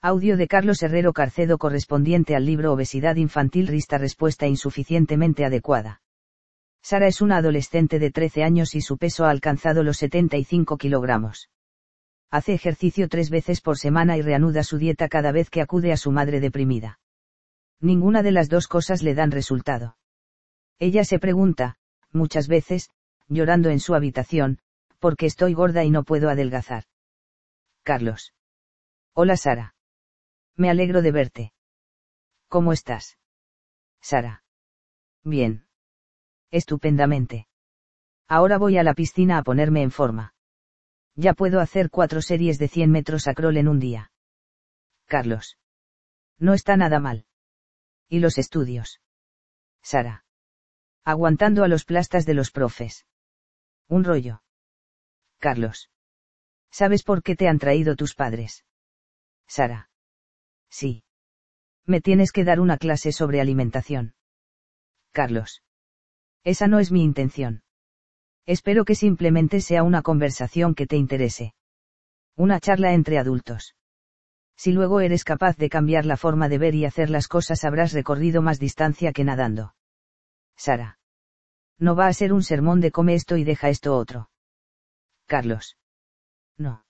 Audio 0.00 0.36
de 0.36 0.46
Carlos 0.46 0.80
Herrero 0.84 1.12
Carcedo 1.12 1.58
correspondiente 1.58 2.36
al 2.36 2.46
libro 2.46 2.72
Obesidad 2.72 3.16
infantil 3.16 3.66
Rista 3.66 3.98
respuesta 3.98 4.46
insuficientemente 4.46 5.44
adecuada. 5.44 6.02
Sara 6.80 7.08
es 7.08 7.20
una 7.20 7.38
adolescente 7.38 7.98
de 7.98 8.12
13 8.12 8.44
años 8.44 8.76
y 8.76 8.80
su 8.80 8.96
peso 8.96 9.24
ha 9.24 9.30
alcanzado 9.30 9.82
los 9.82 9.96
75 9.96 10.76
kilogramos. 10.76 11.50
Hace 12.30 12.54
ejercicio 12.54 13.08
tres 13.08 13.28
veces 13.28 13.60
por 13.60 13.76
semana 13.76 14.16
y 14.16 14.22
reanuda 14.22 14.62
su 14.62 14.78
dieta 14.78 15.08
cada 15.08 15.32
vez 15.32 15.50
que 15.50 15.62
acude 15.62 15.90
a 15.90 15.96
su 15.96 16.12
madre 16.12 16.38
deprimida. 16.38 17.00
Ninguna 17.80 18.22
de 18.22 18.30
las 18.30 18.48
dos 18.48 18.68
cosas 18.68 19.02
le 19.02 19.16
dan 19.16 19.32
resultado. 19.32 19.96
Ella 20.78 21.02
se 21.02 21.18
pregunta, 21.18 21.74
muchas 22.12 22.46
veces, 22.46 22.90
llorando 23.26 23.68
en 23.68 23.80
su 23.80 23.96
habitación, 23.96 24.60
¿por 25.00 25.16
qué 25.16 25.26
estoy 25.26 25.54
gorda 25.54 25.82
y 25.82 25.90
no 25.90 26.04
puedo 26.04 26.30
adelgazar? 26.30 26.84
Carlos. 27.82 28.32
Hola 29.12 29.36
Sara. 29.36 29.74
Me 30.58 30.68
alegro 30.70 31.02
de 31.02 31.12
verte. 31.12 31.52
¿Cómo 32.48 32.72
estás? 32.72 33.16
Sara. 34.00 34.42
Bien. 35.22 35.68
Estupendamente. 36.50 37.46
Ahora 38.26 38.58
voy 38.58 38.76
a 38.76 38.82
la 38.82 38.94
piscina 38.94 39.38
a 39.38 39.44
ponerme 39.44 39.82
en 39.82 39.92
forma. 39.92 40.34
Ya 41.14 41.32
puedo 41.32 41.60
hacer 41.60 41.90
cuatro 41.90 42.22
series 42.22 42.58
de 42.58 42.66
100 42.66 42.90
metros 42.90 43.28
a 43.28 43.34
crawl 43.34 43.56
en 43.56 43.68
un 43.68 43.78
día. 43.78 44.10
Carlos. 45.06 45.58
No 46.38 46.54
está 46.54 46.76
nada 46.76 46.98
mal. 46.98 47.26
¿Y 48.08 48.18
los 48.18 48.36
estudios? 48.36 49.00
Sara. 49.80 50.24
Aguantando 51.04 51.62
a 51.62 51.68
los 51.68 51.84
plastas 51.84 52.26
de 52.26 52.34
los 52.34 52.50
profes. 52.50 53.06
Un 53.86 54.02
rollo. 54.02 54.42
Carlos. 55.38 55.88
¿Sabes 56.70 57.04
por 57.04 57.22
qué 57.22 57.36
te 57.36 57.46
han 57.46 57.60
traído 57.60 57.94
tus 57.94 58.16
padres? 58.16 58.64
Sara. 59.46 59.88
Sí. 60.70 61.04
Me 61.86 62.00
tienes 62.00 62.32
que 62.32 62.44
dar 62.44 62.60
una 62.60 62.76
clase 62.76 63.12
sobre 63.12 63.40
alimentación. 63.40 64.14
Carlos. 65.12 65.62
Esa 66.44 66.66
no 66.66 66.78
es 66.78 66.92
mi 66.92 67.02
intención. 67.02 67.62
Espero 68.46 68.84
que 68.84 68.94
simplemente 68.94 69.60
sea 69.60 69.82
una 69.82 70.02
conversación 70.02 70.74
que 70.74 70.86
te 70.86 70.96
interese. 70.96 71.54
Una 72.36 72.60
charla 72.60 72.94
entre 72.94 73.18
adultos. 73.18 73.74
Si 74.56 74.72
luego 74.72 75.00
eres 75.00 75.24
capaz 75.24 75.56
de 75.56 75.68
cambiar 75.68 76.04
la 76.04 76.16
forma 76.16 76.48
de 76.48 76.58
ver 76.58 76.74
y 76.74 76.84
hacer 76.84 77.10
las 77.10 77.28
cosas 77.28 77.64
habrás 77.64 77.92
recorrido 77.92 78.42
más 78.42 78.58
distancia 78.58 79.12
que 79.12 79.24
nadando. 79.24 79.74
Sara. 80.56 80.98
No 81.78 81.94
va 81.94 82.08
a 82.08 82.12
ser 82.12 82.32
un 82.32 82.42
sermón 82.42 82.80
de 82.80 82.90
come 82.90 83.14
esto 83.14 83.36
y 83.36 83.44
deja 83.44 83.68
esto 83.68 83.96
otro. 83.96 84.30
Carlos. 85.26 85.76
No. 86.56 86.84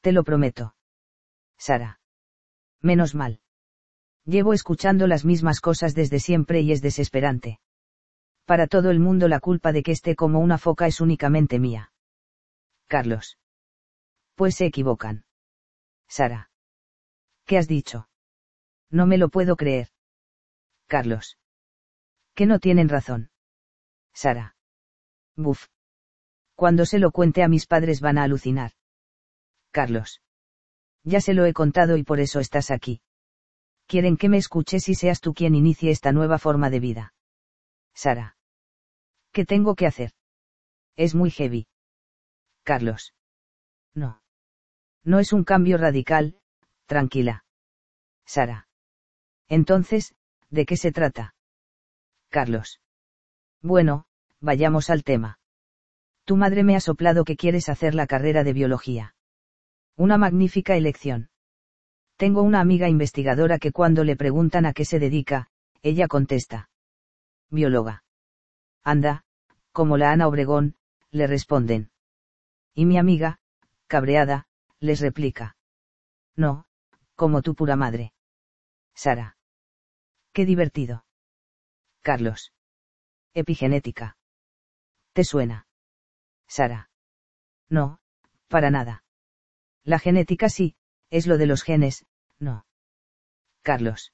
Te 0.00 0.12
lo 0.12 0.22
prometo. 0.22 0.74
Sara. 1.56 2.00
Menos 2.86 3.16
mal. 3.16 3.40
Llevo 4.26 4.52
escuchando 4.52 5.08
las 5.08 5.24
mismas 5.24 5.60
cosas 5.60 5.92
desde 5.96 6.20
siempre 6.20 6.60
y 6.60 6.70
es 6.70 6.82
desesperante. 6.82 7.58
Para 8.44 8.68
todo 8.68 8.92
el 8.92 9.00
mundo 9.00 9.26
la 9.26 9.40
culpa 9.40 9.72
de 9.72 9.82
que 9.82 9.90
esté 9.90 10.14
como 10.14 10.38
una 10.38 10.56
foca 10.56 10.86
es 10.86 11.00
únicamente 11.00 11.58
mía. 11.58 11.92
Carlos. 12.86 13.38
Pues 14.36 14.54
se 14.54 14.66
equivocan. 14.66 15.24
Sara. 16.06 16.52
¿Qué 17.44 17.58
has 17.58 17.66
dicho? 17.66 18.08
No 18.88 19.04
me 19.04 19.18
lo 19.18 19.30
puedo 19.30 19.56
creer. 19.56 19.88
Carlos. 20.86 21.38
Que 22.36 22.46
no 22.46 22.60
tienen 22.60 22.88
razón. 22.88 23.30
Sara. 24.14 24.54
Buf. 25.34 25.66
Cuando 26.54 26.86
se 26.86 27.00
lo 27.00 27.10
cuente 27.10 27.42
a 27.42 27.48
mis 27.48 27.66
padres 27.66 28.00
van 28.00 28.16
a 28.16 28.22
alucinar. 28.22 28.70
Carlos. 29.72 30.22
Ya 31.06 31.20
se 31.20 31.34
lo 31.34 31.46
he 31.46 31.52
contado 31.52 31.96
y 31.96 32.02
por 32.02 32.18
eso 32.18 32.40
estás 32.40 32.72
aquí. 32.72 33.00
Quieren 33.86 34.16
que 34.16 34.28
me 34.28 34.38
escuches 34.38 34.88
y 34.88 34.96
seas 34.96 35.20
tú 35.20 35.34
quien 35.34 35.54
inicie 35.54 35.92
esta 35.92 36.10
nueva 36.10 36.38
forma 36.38 36.68
de 36.68 36.80
vida. 36.80 37.14
Sara. 37.94 38.36
¿Qué 39.30 39.44
tengo 39.46 39.76
que 39.76 39.86
hacer? 39.86 40.10
Es 40.96 41.14
muy 41.14 41.30
heavy. 41.30 41.68
Carlos. 42.64 43.14
No. 43.94 44.20
No 45.04 45.20
es 45.20 45.32
un 45.32 45.44
cambio 45.44 45.78
radical, 45.78 46.40
tranquila. 46.86 47.44
Sara. 48.24 48.66
Entonces, 49.48 50.16
¿de 50.50 50.66
qué 50.66 50.76
se 50.76 50.90
trata? 50.90 51.36
Carlos. 52.30 52.80
Bueno, 53.62 54.06
vayamos 54.40 54.90
al 54.90 55.04
tema. 55.04 55.38
Tu 56.24 56.36
madre 56.36 56.64
me 56.64 56.74
ha 56.74 56.80
soplado 56.80 57.24
que 57.24 57.36
quieres 57.36 57.68
hacer 57.68 57.94
la 57.94 58.08
carrera 58.08 58.42
de 58.42 58.52
biología. 58.52 59.15
Una 59.96 60.18
magnífica 60.18 60.76
elección. 60.76 61.30
Tengo 62.16 62.42
una 62.42 62.60
amiga 62.60 62.88
investigadora 62.88 63.58
que 63.58 63.72
cuando 63.72 64.04
le 64.04 64.14
preguntan 64.14 64.66
a 64.66 64.74
qué 64.74 64.84
se 64.84 64.98
dedica, 64.98 65.48
ella 65.82 66.06
contesta. 66.06 66.68
Bióloga. 67.50 68.04
Anda, 68.82 69.24
como 69.72 69.96
la 69.96 70.12
Ana 70.12 70.28
Obregón, 70.28 70.76
le 71.10 71.26
responden. 71.26 71.90
Y 72.74 72.84
mi 72.84 72.98
amiga, 72.98 73.40
cabreada, 73.86 74.46
les 74.80 75.00
replica. 75.00 75.56
No, 76.34 76.66
como 77.14 77.40
tu 77.40 77.54
pura 77.54 77.76
madre. 77.76 78.12
Sara. 78.94 79.38
Qué 80.32 80.44
divertido. 80.44 81.06
Carlos. 82.02 82.52
Epigenética. 83.32 84.18
¿Te 85.14 85.24
suena? 85.24 85.66
Sara. 86.46 86.90
No, 87.70 87.98
para 88.48 88.70
nada. 88.70 89.05
La 89.86 90.00
genética 90.00 90.48
sí, 90.48 90.74
es 91.10 91.28
lo 91.28 91.38
de 91.38 91.46
los 91.46 91.62
genes, 91.62 92.04
no. 92.40 92.66
Carlos. 93.62 94.12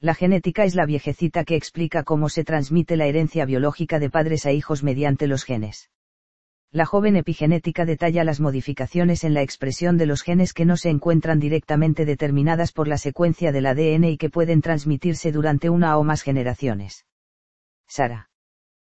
La 0.00 0.14
genética 0.14 0.64
es 0.64 0.74
la 0.74 0.84
viejecita 0.84 1.44
que 1.44 1.56
explica 1.56 2.02
cómo 2.04 2.28
se 2.28 2.44
transmite 2.44 2.96
la 2.96 3.06
herencia 3.06 3.46
biológica 3.46 3.98
de 3.98 4.10
padres 4.10 4.44
a 4.44 4.52
hijos 4.52 4.82
mediante 4.82 5.26
los 5.26 5.44
genes. 5.44 5.88
La 6.70 6.84
joven 6.84 7.16
epigenética 7.16 7.86
detalla 7.86 8.22
las 8.22 8.40
modificaciones 8.40 9.24
en 9.24 9.32
la 9.32 9.40
expresión 9.40 9.96
de 9.96 10.04
los 10.04 10.22
genes 10.22 10.52
que 10.52 10.66
no 10.66 10.76
se 10.76 10.90
encuentran 10.90 11.40
directamente 11.40 12.04
determinadas 12.04 12.72
por 12.72 12.86
la 12.86 12.98
secuencia 12.98 13.50
del 13.50 13.66
ADN 13.66 14.04
y 14.04 14.18
que 14.18 14.28
pueden 14.28 14.60
transmitirse 14.60 15.32
durante 15.32 15.70
una 15.70 15.96
o 15.96 16.04
más 16.04 16.20
generaciones. 16.20 17.06
Sara. 17.88 18.28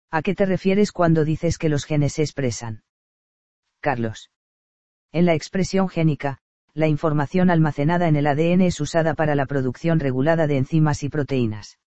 ¿A 0.09 0.23
qué 0.23 0.33
te 0.33 0.47
refieres 0.47 0.91
cuando 0.91 1.23
dices 1.23 1.59
que 1.59 1.69
los 1.69 1.85
genes 1.85 2.13
se 2.13 2.23
expresan? 2.23 2.83
Carlos. 3.79 4.32
En 5.13 5.27
la 5.27 5.35
expresión 5.35 5.89
génica, 5.89 6.39
la 6.73 6.87
información 6.87 7.51
almacenada 7.51 8.07
en 8.07 8.15
el 8.15 8.25
ADN 8.25 8.61
es 8.61 8.81
usada 8.81 9.13
para 9.13 9.35
la 9.35 9.45
producción 9.45 9.99
regulada 9.99 10.47
de 10.47 10.57
enzimas 10.57 11.03
y 11.03 11.09
proteínas. 11.09 11.77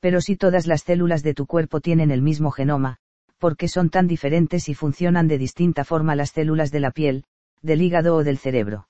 Pero 0.00 0.22
si 0.22 0.34
todas 0.34 0.66
las 0.66 0.82
células 0.82 1.22
de 1.22 1.34
tu 1.34 1.46
cuerpo 1.46 1.82
tienen 1.82 2.10
el 2.10 2.22
mismo 2.22 2.50
genoma, 2.50 2.96
¿por 3.36 3.58
qué 3.58 3.68
son 3.68 3.90
tan 3.90 4.06
diferentes 4.06 4.70
y 4.70 4.74
funcionan 4.74 5.28
de 5.28 5.36
distinta 5.36 5.84
forma 5.84 6.16
las 6.16 6.30
células 6.30 6.70
de 6.70 6.80
la 6.80 6.90
piel, 6.90 7.24
del 7.60 7.82
hígado 7.82 8.16
o 8.16 8.24
del 8.24 8.38
cerebro? 8.38 8.88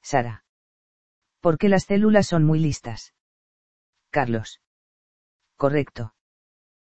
Sara. 0.00 0.44
Porque 1.40 1.68
las 1.68 1.84
células 1.84 2.26
son 2.26 2.44
muy 2.44 2.60
listas. 2.60 3.12
Carlos. 4.08 4.62
Correcto. 5.56 6.14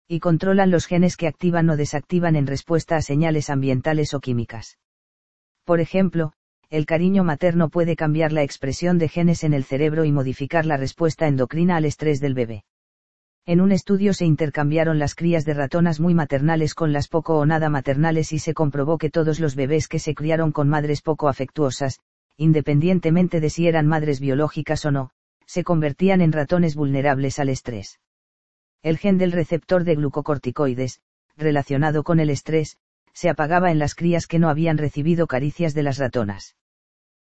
Y 0.08 0.20
controlan 0.20 0.70
los 0.70 0.86
genes 0.86 1.18
que 1.18 1.26
activan 1.26 1.68
o 1.68 1.76
desactivan 1.76 2.34
en 2.36 2.46
respuesta 2.46 2.96
a 2.96 3.02
señales 3.02 3.50
ambientales 3.50 4.14
o 4.14 4.20
químicas. 4.20 4.78
Por 5.64 5.80
ejemplo, 5.80 6.32
el 6.70 6.86
cariño 6.86 7.22
materno 7.22 7.68
puede 7.68 7.96
cambiar 7.96 8.32
la 8.32 8.42
expresión 8.42 8.98
de 8.98 9.08
genes 9.08 9.44
en 9.44 9.52
el 9.52 9.64
cerebro 9.64 10.04
y 10.04 10.12
modificar 10.12 10.66
la 10.66 10.76
respuesta 10.76 11.28
endocrina 11.28 11.76
al 11.76 11.84
estrés 11.84 12.20
del 12.20 12.34
bebé. 12.34 12.64
En 13.44 13.60
un 13.60 13.72
estudio 13.72 14.14
se 14.14 14.24
intercambiaron 14.24 14.98
las 14.98 15.14
crías 15.14 15.44
de 15.44 15.54
ratonas 15.54 15.98
muy 15.98 16.14
maternales 16.14 16.74
con 16.74 16.92
las 16.92 17.08
poco 17.08 17.38
o 17.38 17.44
nada 17.44 17.68
maternales 17.68 18.32
y 18.32 18.38
se 18.38 18.54
comprobó 18.54 18.98
que 18.98 19.10
todos 19.10 19.40
los 19.40 19.56
bebés 19.56 19.88
que 19.88 19.98
se 19.98 20.14
criaron 20.14 20.52
con 20.52 20.68
madres 20.68 21.02
poco 21.02 21.28
afectuosas, 21.28 21.98
independientemente 22.36 23.40
de 23.40 23.50
si 23.50 23.66
eran 23.66 23.86
madres 23.86 24.20
biológicas 24.20 24.84
o 24.84 24.92
no, 24.92 25.10
se 25.44 25.64
convertían 25.64 26.20
en 26.20 26.32
ratones 26.32 26.74
vulnerables 26.74 27.38
al 27.38 27.48
estrés. 27.48 28.00
El 28.82 28.96
gen 28.96 29.18
del 29.18 29.32
receptor 29.32 29.84
de 29.84 29.96
glucocorticoides, 29.96 31.00
relacionado 31.36 32.04
con 32.04 32.20
el 32.20 32.30
estrés, 32.30 32.78
se 33.12 33.28
apagaba 33.28 33.70
en 33.70 33.78
las 33.78 33.94
crías 33.94 34.26
que 34.26 34.38
no 34.38 34.48
habían 34.48 34.78
recibido 34.78 35.26
caricias 35.26 35.74
de 35.74 35.82
las 35.82 35.98
ratonas. 35.98 36.56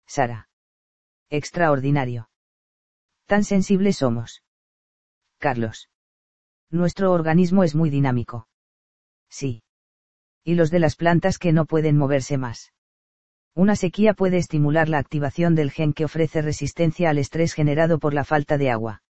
Sara. 0.06 0.50
Extraordinario. 1.30 2.30
Tan 3.26 3.44
sensibles 3.44 3.98
somos. 3.98 4.44
Carlos. 5.38 5.90
Nuestro 6.70 7.12
organismo 7.12 7.64
es 7.64 7.76
muy 7.76 7.90
dinámico. 7.90 8.48
Sí. 9.30 9.64
Y 10.44 10.56
los 10.56 10.72
de 10.72 10.80
las 10.80 10.96
plantas 10.96 11.38
que 11.38 11.54
no 11.54 11.66
pueden 11.66 11.98
moverse 11.98 12.38
más. 12.38 12.74
Una 13.54 13.76
sequía 13.76 14.14
puede 14.14 14.38
estimular 14.38 14.88
la 14.88 14.98
activación 14.98 15.56
del 15.56 15.72
gen 15.72 15.94
que 15.94 16.06
ofrece 16.06 16.42
resistencia 16.42 17.10
al 17.10 17.18
estrés 17.18 17.54
generado 17.54 18.00
por 18.00 18.14
la 18.14 18.24
falta 18.24 18.58
de 18.58 18.70
agua. 18.70 19.04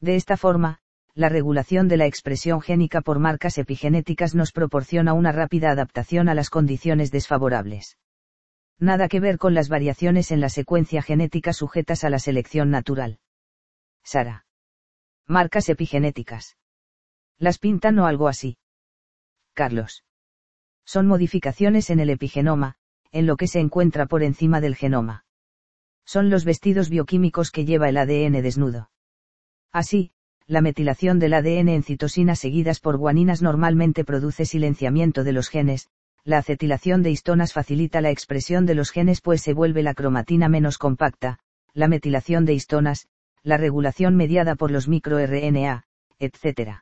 De 0.00 0.16
esta 0.16 0.36
forma, 0.36 0.80
la 1.18 1.28
regulación 1.28 1.88
de 1.88 1.96
la 1.96 2.06
expresión 2.06 2.60
génica 2.60 3.00
por 3.00 3.18
marcas 3.18 3.58
epigenéticas 3.58 4.36
nos 4.36 4.52
proporciona 4.52 5.14
una 5.14 5.32
rápida 5.32 5.72
adaptación 5.72 6.28
a 6.28 6.34
las 6.34 6.48
condiciones 6.48 7.10
desfavorables. 7.10 7.98
Nada 8.78 9.08
que 9.08 9.18
ver 9.18 9.36
con 9.36 9.52
las 9.52 9.68
variaciones 9.68 10.30
en 10.30 10.40
la 10.40 10.48
secuencia 10.48 11.02
genética 11.02 11.52
sujetas 11.52 12.04
a 12.04 12.10
la 12.10 12.20
selección 12.20 12.70
natural. 12.70 13.18
Sara. 14.04 14.46
Marcas 15.26 15.68
epigenéticas. 15.68 16.56
Las 17.36 17.58
pintan 17.58 17.98
o 17.98 18.06
algo 18.06 18.28
así. 18.28 18.56
Carlos. 19.54 20.04
Son 20.84 21.08
modificaciones 21.08 21.90
en 21.90 21.98
el 21.98 22.10
epigenoma, 22.10 22.76
en 23.10 23.26
lo 23.26 23.36
que 23.36 23.48
se 23.48 23.58
encuentra 23.58 24.06
por 24.06 24.22
encima 24.22 24.60
del 24.60 24.76
genoma. 24.76 25.24
Son 26.06 26.30
los 26.30 26.44
vestidos 26.44 26.90
bioquímicos 26.90 27.50
que 27.50 27.64
lleva 27.64 27.88
el 27.88 27.96
ADN 27.96 28.40
desnudo. 28.40 28.92
Así, 29.72 30.12
la 30.48 30.62
metilación 30.62 31.18
del 31.18 31.34
ADN 31.34 31.68
en 31.68 31.82
citosinas 31.82 32.38
seguidas 32.38 32.80
por 32.80 32.96
guaninas 32.96 33.42
normalmente 33.42 34.02
produce 34.02 34.46
silenciamiento 34.46 35.22
de 35.22 35.32
los 35.32 35.50
genes, 35.50 35.90
la 36.24 36.38
acetilación 36.38 37.02
de 37.02 37.10
histonas 37.10 37.52
facilita 37.52 38.00
la 38.00 38.10
expresión 38.10 38.64
de 38.64 38.74
los 38.74 38.90
genes 38.90 39.20
pues 39.20 39.42
se 39.42 39.52
vuelve 39.52 39.82
la 39.82 39.92
cromatina 39.92 40.48
menos 40.48 40.78
compacta, 40.78 41.38
la 41.74 41.86
metilación 41.86 42.46
de 42.46 42.54
histonas, 42.54 43.08
la 43.42 43.58
regulación 43.58 44.16
mediada 44.16 44.54
por 44.54 44.70
los 44.70 44.88
microRNA, 44.88 45.84
etc. 46.18 46.80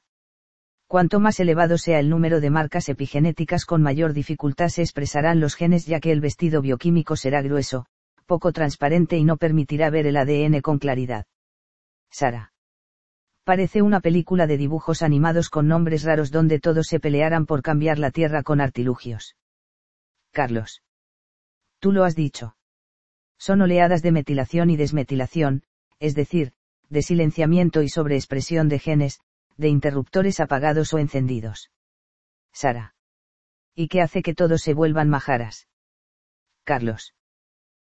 Cuanto 0.87 1.19
más 1.19 1.41
elevado 1.41 1.77
sea 1.77 1.99
el 1.99 2.09
número 2.09 2.41
de 2.41 2.51
marcas 2.51 2.89
epigenéticas 2.89 3.65
con 3.65 3.83
mayor 3.83 4.13
dificultad 4.13 4.69
se 4.69 4.83
expresarán 4.83 5.41
los 5.41 5.57
genes 5.57 5.87
ya 5.87 5.99
que 5.99 6.13
el 6.13 6.21
vestido 6.21 6.63
bioquímico 6.63 7.17
será 7.17 7.43
grueso, 7.43 7.87
poco 8.27 8.53
transparente 8.53 9.17
y 9.17 9.25
no 9.25 9.37
permitirá 9.37 9.91
ver 9.91 10.07
el 10.07 10.17
ADN 10.17 10.61
con 10.61 10.79
claridad. 10.79 11.27
Sara. 12.13 12.53
Parece 13.47 13.81
una 13.81 14.01
película 14.01 14.49
de 14.49 14.57
dibujos 14.57 15.03
animados 15.03 15.51
con 15.51 15.69
nombres 15.69 16.03
raros 16.03 16.33
donde 16.33 16.59
todos 16.59 16.89
se 16.89 16.99
pelearan 16.99 17.47
por 17.47 17.63
cambiar 17.63 17.97
la 17.97 18.11
tierra 18.11 18.43
con 18.43 18.61
artilugios. 18.61 19.37
Carlos. 20.33 20.83
Tú 21.79 21.93
lo 21.93 22.03
has 22.03 22.17
dicho. 22.17 22.57
Son 23.39 23.61
oleadas 23.63 24.03
de 24.03 24.11
metilación 24.11 24.69
y 24.69 24.77
desmetilación, 24.77 25.63
es 26.01 26.17
decir, 26.17 26.55
de 26.89 27.03
silenciamiento 27.03 27.83
y 27.83 27.89
sobreexpresión 27.89 28.69
de 28.69 28.81
genes, 28.81 29.21
de 29.57 29.69
interruptores 29.69 30.41
apagados 30.41 30.93
o 30.93 30.99
encendidos. 30.99 31.71
Sara. 32.53 32.97
¿Y 33.77 33.87
qué 33.87 34.03
hace 34.03 34.25
que 34.25 34.35
todos 34.35 34.61
se 34.61 34.75
vuelvan 34.75 35.09
majaras? 35.09 35.69
Carlos. 36.65 37.15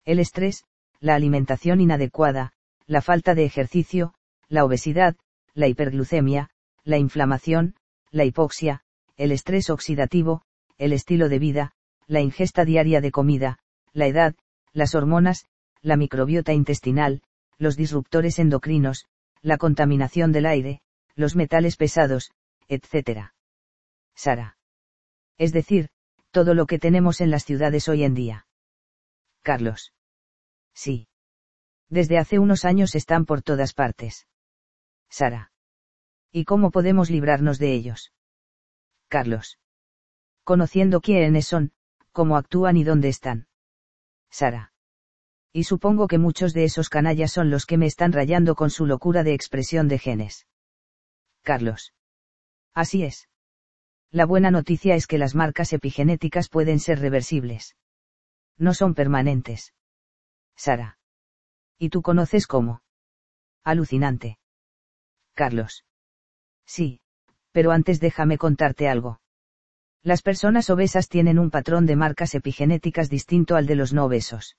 El 0.03 0.19
estrés, 0.19 0.65
la 0.99 1.15
alimentación 1.15 1.79
inadecuada, 1.79 2.51
la 2.87 3.01
falta 3.01 3.35
de 3.35 3.45
ejercicio, 3.45 4.15
la 4.49 4.65
obesidad, 4.65 5.15
la 5.55 5.67
hiperglucemia, 5.67 6.49
la 6.83 6.99
inflamación, 6.99 7.75
la 8.11 8.25
hipoxia, 8.25 8.81
el 9.17 9.31
estrés 9.31 9.71
oxidativo, 9.71 10.43
el 10.77 10.93
estilo 10.93 11.29
de 11.29 11.39
vida, 11.39 11.71
la 12.05 12.21
ingesta 12.21 12.65
diaria 12.65 13.01
de 13.01 13.11
comida, 13.11 13.57
la 13.93 14.05
edad, 14.05 14.35
las 14.73 14.93
hormonas, 14.93 15.45
la 15.81 15.95
microbiota 15.95 16.53
intestinal, 16.53 17.21
los 17.57 17.77
disruptores 17.77 18.37
endocrinos, 18.37 19.05
la 19.41 19.57
contaminación 19.57 20.31
del 20.31 20.45
aire, 20.45 20.81
los 21.15 21.35
metales 21.35 21.77
pesados, 21.77 22.31
etc. 22.67 23.31
Sara. 24.13 24.57
Es 25.37 25.53
decir, 25.53 25.89
todo 26.31 26.53
lo 26.53 26.65
que 26.65 26.79
tenemos 26.79 27.21
en 27.21 27.31
las 27.31 27.45
ciudades 27.45 27.87
hoy 27.87 28.03
en 28.03 28.13
día. 28.13 28.47
Carlos. 29.41 29.93
Sí. 30.73 31.07
Desde 31.89 32.17
hace 32.17 32.39
unos 32.39 32.65
años 32.65 32.95
están 32.95 33.25
por 33.25 33.41
todas 33.41 33.73
partes. 33.73 34.27
Sara. 35.09 35.51
¿Y 36.31 36.45
cómo 36.45 36.71
podemos 36.71 37.09
librarnos 37.09 37.59
de 37.59 37.73
ellos? 37.73 38.11
Carlos. 39.07 39.59
Conociendo 40.43 41.01
quiénes 41.01 41.47
son, 41.47 41.71
cómo 42.11 42.37
actúan 42.37 42.77
y 42.77 42.83
dónde 42.83 43.09
están. 43.09 43.47
Sara. 44.29 44.73
Y 45.53 45.63
supongo 45.63 46.07
que 46.07 46.17
muchos 46.17 46.53
de 46.53 46.65
esos 46.65 46.89
canallas 46.89 47.31
son 47.31 47.49
los 47.49 47.65
que 47.65 47.77
me 47.77 47.85
están 47.85 48.11
rayando 48.11 48.55
con 48.55 48.69
su 48.69 48.85
locura 48.85 49.23
de 49.23 49.33
expresión 49.33 49.87
de 49.87 49.99
genes. 49.99 50.47
Carlos. 51.41 51.93
Así 52.73 53.03
es. 53.03 53.29
La 54.11 54.25
buena 54.25 54.51
noticia 54.51 54.95
es 54.95 55.07
que 55.07 55.17
las 55.17 55.35
marcas 55.35 55.71
epigenéticas 55.73 56.49
pueden 56.49 56.79
ser 56.79 56.99
reversibles. 56.99 57.77
No 58.57 58.73
son 58.73 58.93
permanentes. 58.93 59.73
Sara. 60.55 60.97
¿Y 61.77 61.89
tú 61.89 62.01
conoces 62.01 62.47
cómo? 62.47 62.81
Alucinante. 63.63 64.37
Carlos. 65.35 65.85
Sí, 66.65 66.99
pero 67.51 67.71
antes 67.71 67.99
déjame 67.99 68.37
contarte 68.37 68.87
algo. 68.89 69.19
Las 70.01 70.21
personas 70.21 70.69
obesas 70.69 71.09
tienen 71.09 71.39
un 71.39 71.51
patrón 71.51 71.85
de 71.85 71.95
marcas 71.95 72.35
epigenéticas 72.35 73.09
distinto 73.09 73.55
al 73.55 73.67
de 73.67 73.75
los 73.75 73.93
no 73.93 74.05
obesos. 74.05 74.57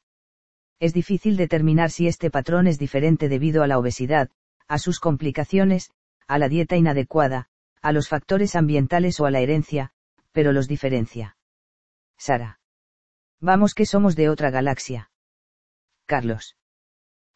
Es 0.78 0.92
difícil 0.92 1.36
determinar 1.36 1.90
si 1.90 2.06
este 2.06 2.30
patrón 2.30 2.66
es 2.66 2.78
diferente 2.78 3.28
debido 3.28 3.62
a 3.62 3.66
la 3.66 3.78
obesidad, 3.78 4.30
a 4.68 4.78
sus 4.78 5.00
complicaciones, 5.00 5.90
a 6.26 6.38
la 6.38 6.48
dieta 6.48 6.76
inadecuada, 6.76 7.48
a 7.80 7.92
los 7.92 8.08
factores 8.08 8.56
ambientales 8.56 9.18
o 9.20 9.26
a 9.26 9.30
la 9.30 9.40
herencia, 9.40 9.92
pero 10.32 10.52
los 10.52 10.68
diferencia. 10.68 11.36
Sara. 12.18 12.60
Vamos 13.40 13.74
que 13.74 13.86
somos 13.86 14.16
de 14.16 14.28
otra 14.28 14.50
galaxia. 14.50 15.10
Carlos. 16.06 16.56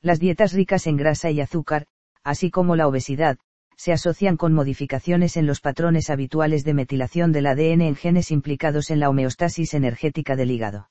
Las 0.03 0.19
dietas 0.19 0.53
ricas 0.53 0.87
en 0.87 0.97
grasa 0.97 1.31
y 1.31 1.41
azúcar, 1.41 1.87
así 2.25 2.51
como 2.51 2.77
la 2.77 2.87
obesidad, 2.89 3.39
se 3.77 3.93
asocian 3.93 4.37
con 4.37 4.53
modificaciones 4.53 5.37
en 5.39 5.47
los 5.47 5.61
patrones 5.61 6.11
habituales 6.11 6.65
de 6.65 6.75
metilación 6.75 7.33
del 7.33 7.47
ADN 7.47 7.81
en 7.81 7.97
genes 7.97 8.31
implicados 8.31 8.91
en 8.91 9.01
la 9.01 9.09
homeostasis 9.09 9.73
energética 9.73 10.37
del 10.37 10.51
hígado. 10.51 10.91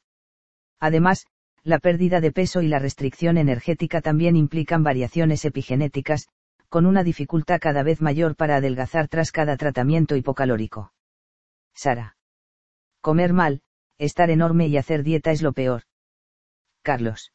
Además, 0.80 1.28
la 1.64 1.78
pérdida 1.78 2.20
de 2.20 2.32
peso 2.32 2.62
y 2.62 2.68
la 2.68 2.80
restricción 2.80 3.38
energética 3.38 4.02
también 4.02 4.36
implican 4.36 4.84
variaciones 4.84 5.46
epigenéticas, 5.46 6.30
con 6.68 6.86
una 6.86 7.04
dificultad 7.04 7.60
cada 7.60 7.84
vez 7.84 8.02
mayor 8.02 8.36
para 8.36 8.56
adelgazar 8.56 9.08
tras 9.08 9.32
cada 9.32 9.58
tratamiento 9.58 10.16
hipocalórico. 10.16 10.94
Sara. 11.76 12.18
Comer 13.02 13.34
mal, 13.34 13.62
estar 13.98 14.30
enorme 14.30 14.68
y 14.68 14.78
hacer 14.78 15.04
dieta 15.04 15.32
es 15.32 15.42
lo 15.42 15.54
peor. 15.54 15.84
Carlos. 16.82 17.34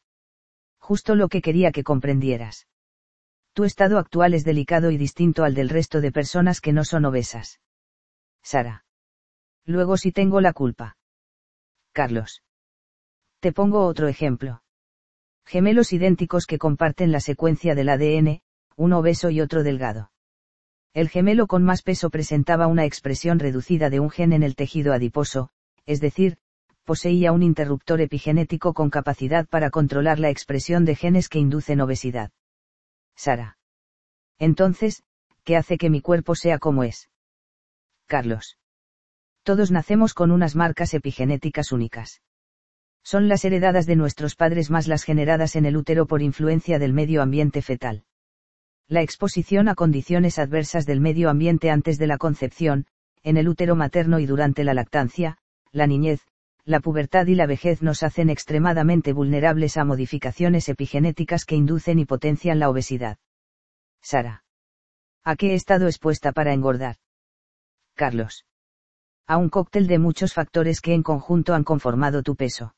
Justo 0.79 1.15
lo 1.15 1.29
que 1.29 1.41
quería 1.41 1.71
que 1.71 1.83
comprendieras. 1.83 2.67
Tu 3.55 3.63
estado 3.63 3.99
actual 3.99 4.33
es 4.33 4.43
delicado 4.43 4.91
y 4.91 4.97
distinto 4.97 5.45
al 5.45 5.53
del 5.53 5.69
resto 5.69 6.01
de 6.01 6.11
personas 6.11 6.59
que 6.59 6.73
no 6.73 6.83
son 6.83 7.05
obesas. 7.05 7.61
Sara. 8.43 8.83
Luego 9.63 9.95
si 9.95 10.11
tengo 10.11 10.41
la 10.41 10.51
culpa. 10.51 10.97
Carlos. 11.93 12.43
Te 13.39 13.53
pongo 13.53 13.85
otro 13.85 14.09
ejemplo. 14.09 14.61
Gemelos 15.45 15.93
idénticos 15.93 16.47
que 16.47 16.57
comparten 16.57 17.13
la 17.13 17.21
secuencia 17.21 17.75
del 17.75 17.87
ADN, 17.87 18.41
uno 18.75 18.99
obeso 18.99 19.29
y 19.29 19.39
otro 19.39 19.63
delgado. 19.63 20.11
El 20.93 21.07
gemelo 21.07 21.47
con 21.47 21.63
más 21.63 21.81
peso 21.81 22.09
presentaba 22.09 22.67
una 22.67 22.83
expresión 22.83 23.39
reducida 23.39 23.89
de 23.89 24.01
un 24.01 24.09
gen 24.09 24.33
en 24.33 24.43
el 24.43 24.57
tejido 24.57 24.91
adiposo, 24.91 25.49
es 25.85 26.01
decir, 26.01 26.39
poseía 26.83 27.31
un 27.31 27.41
interruptor 27.41 28.01
epigenético 28.01 28.73
con 28.73 28.89
capacidad 28.89 29.47
para 29.47 29.69
controlar 29.69 30.19
la 30.19 30.29
expresión 30.29 30.83
de 30.83 30.95
genes 30.95 31.29
que 31.29 31.39
inducen 31.39 31.79
obesidad. 31.79 32.31
Sara. 33.15 33.57
Entonces, 34.39 35.03
¿qué 35.43 35.57
hace 35.57 35.77
que 35.77 35.89
mi 35.89 36.01
cuerpo 36.01 36.35
sea 36.35 36.59
como 36.59 36.83
es? 36.83 37.09
Carlos. 38.07 38.57
Todos 39.43 39.71
nacemos 39.71 40.13
con 40.13 40.31
unas 40.31 40.55
marcas 40.55 40.93
epigenéticas 40.93 41.71
únicas. 41.71 42.21
Son 43.03 43.27
las 43.27 43.45
heredadas 43.45 43.85
de 43.85 43.95
nuestros 43.95 44.35
padres 44.35 44.71
más 44.71 44.87
las 44.87 45.03
generadas 45.03 45.55
en 45.55 45.65
el 45.65 45.77
útero 45.77 46.07
por 46.07 46.21
influencia 46.21 46.79
del 46.79 46.93
medio 46.93 47.21
ambiente 47.21 47.61
fetal. 47.61 48.03
La 48.87 49.01
exposición 49.01 49.67
a 49.67 49.75
condiciones 49.75 50.39
adversas 50.39 50.85
del 50.85 51.01
medio 51.01 51.29
ambiente 51.29 51.69
antes 51.69 51.97
de 51.99 52.07
la 52.07 52.17
concepción, 52.17 52.87
en 53.23 53.37
el 53.37 53.47
útero 53.47 53.75
materno 53.75 54.19
y 54.19 54.25
durante 54.25 54.63
la 54.63 54.73
lactancia, 54.73 55.37
la 55.71 55.87
niñez, 55.87 56.21
la 56.65 56.79
pubertad 56.79 57.27
y 57.27 57.35
la 57.35 57.45
vejez 57.45 57.83
nos 57.83 58.01
hacen 58.01 58.29
extremadamente 58.29 59.13
vulnerables 59.13 59.77
a 59.77 59.85
modificaciones 59.85 60.67
epigenéticas 60.67 61.45
que 61.45 61.55
inducen 61.55 61.99
y 61.99 62.05
potencian 62.05 62.59
la 62.59 62.69
obesidad. 62.69 63.17
Sara. 64.01 64.43
¿A 65.23 65.35
qué 65.35 65.51
he 65.51 65.53
estado 65.53 65.85
expuesta 65.87 66.31
para 66.31 66.53
engordar? 66.53 66.97
Carlos. 67.93 68.45
A 69.27 69.37
un 69.37 69.49
cóctel 69.49 69.87
de 69.87 69.99
muchos 69.99 70.33
factores 70.33 70.81
que 70.81 70.93
en 70.93 71.03
conjunto 71.03 71.53
han 71.53 71.63
conformado 71.63 72.23
tu 72.23 72.35
peso. 72.35 72.75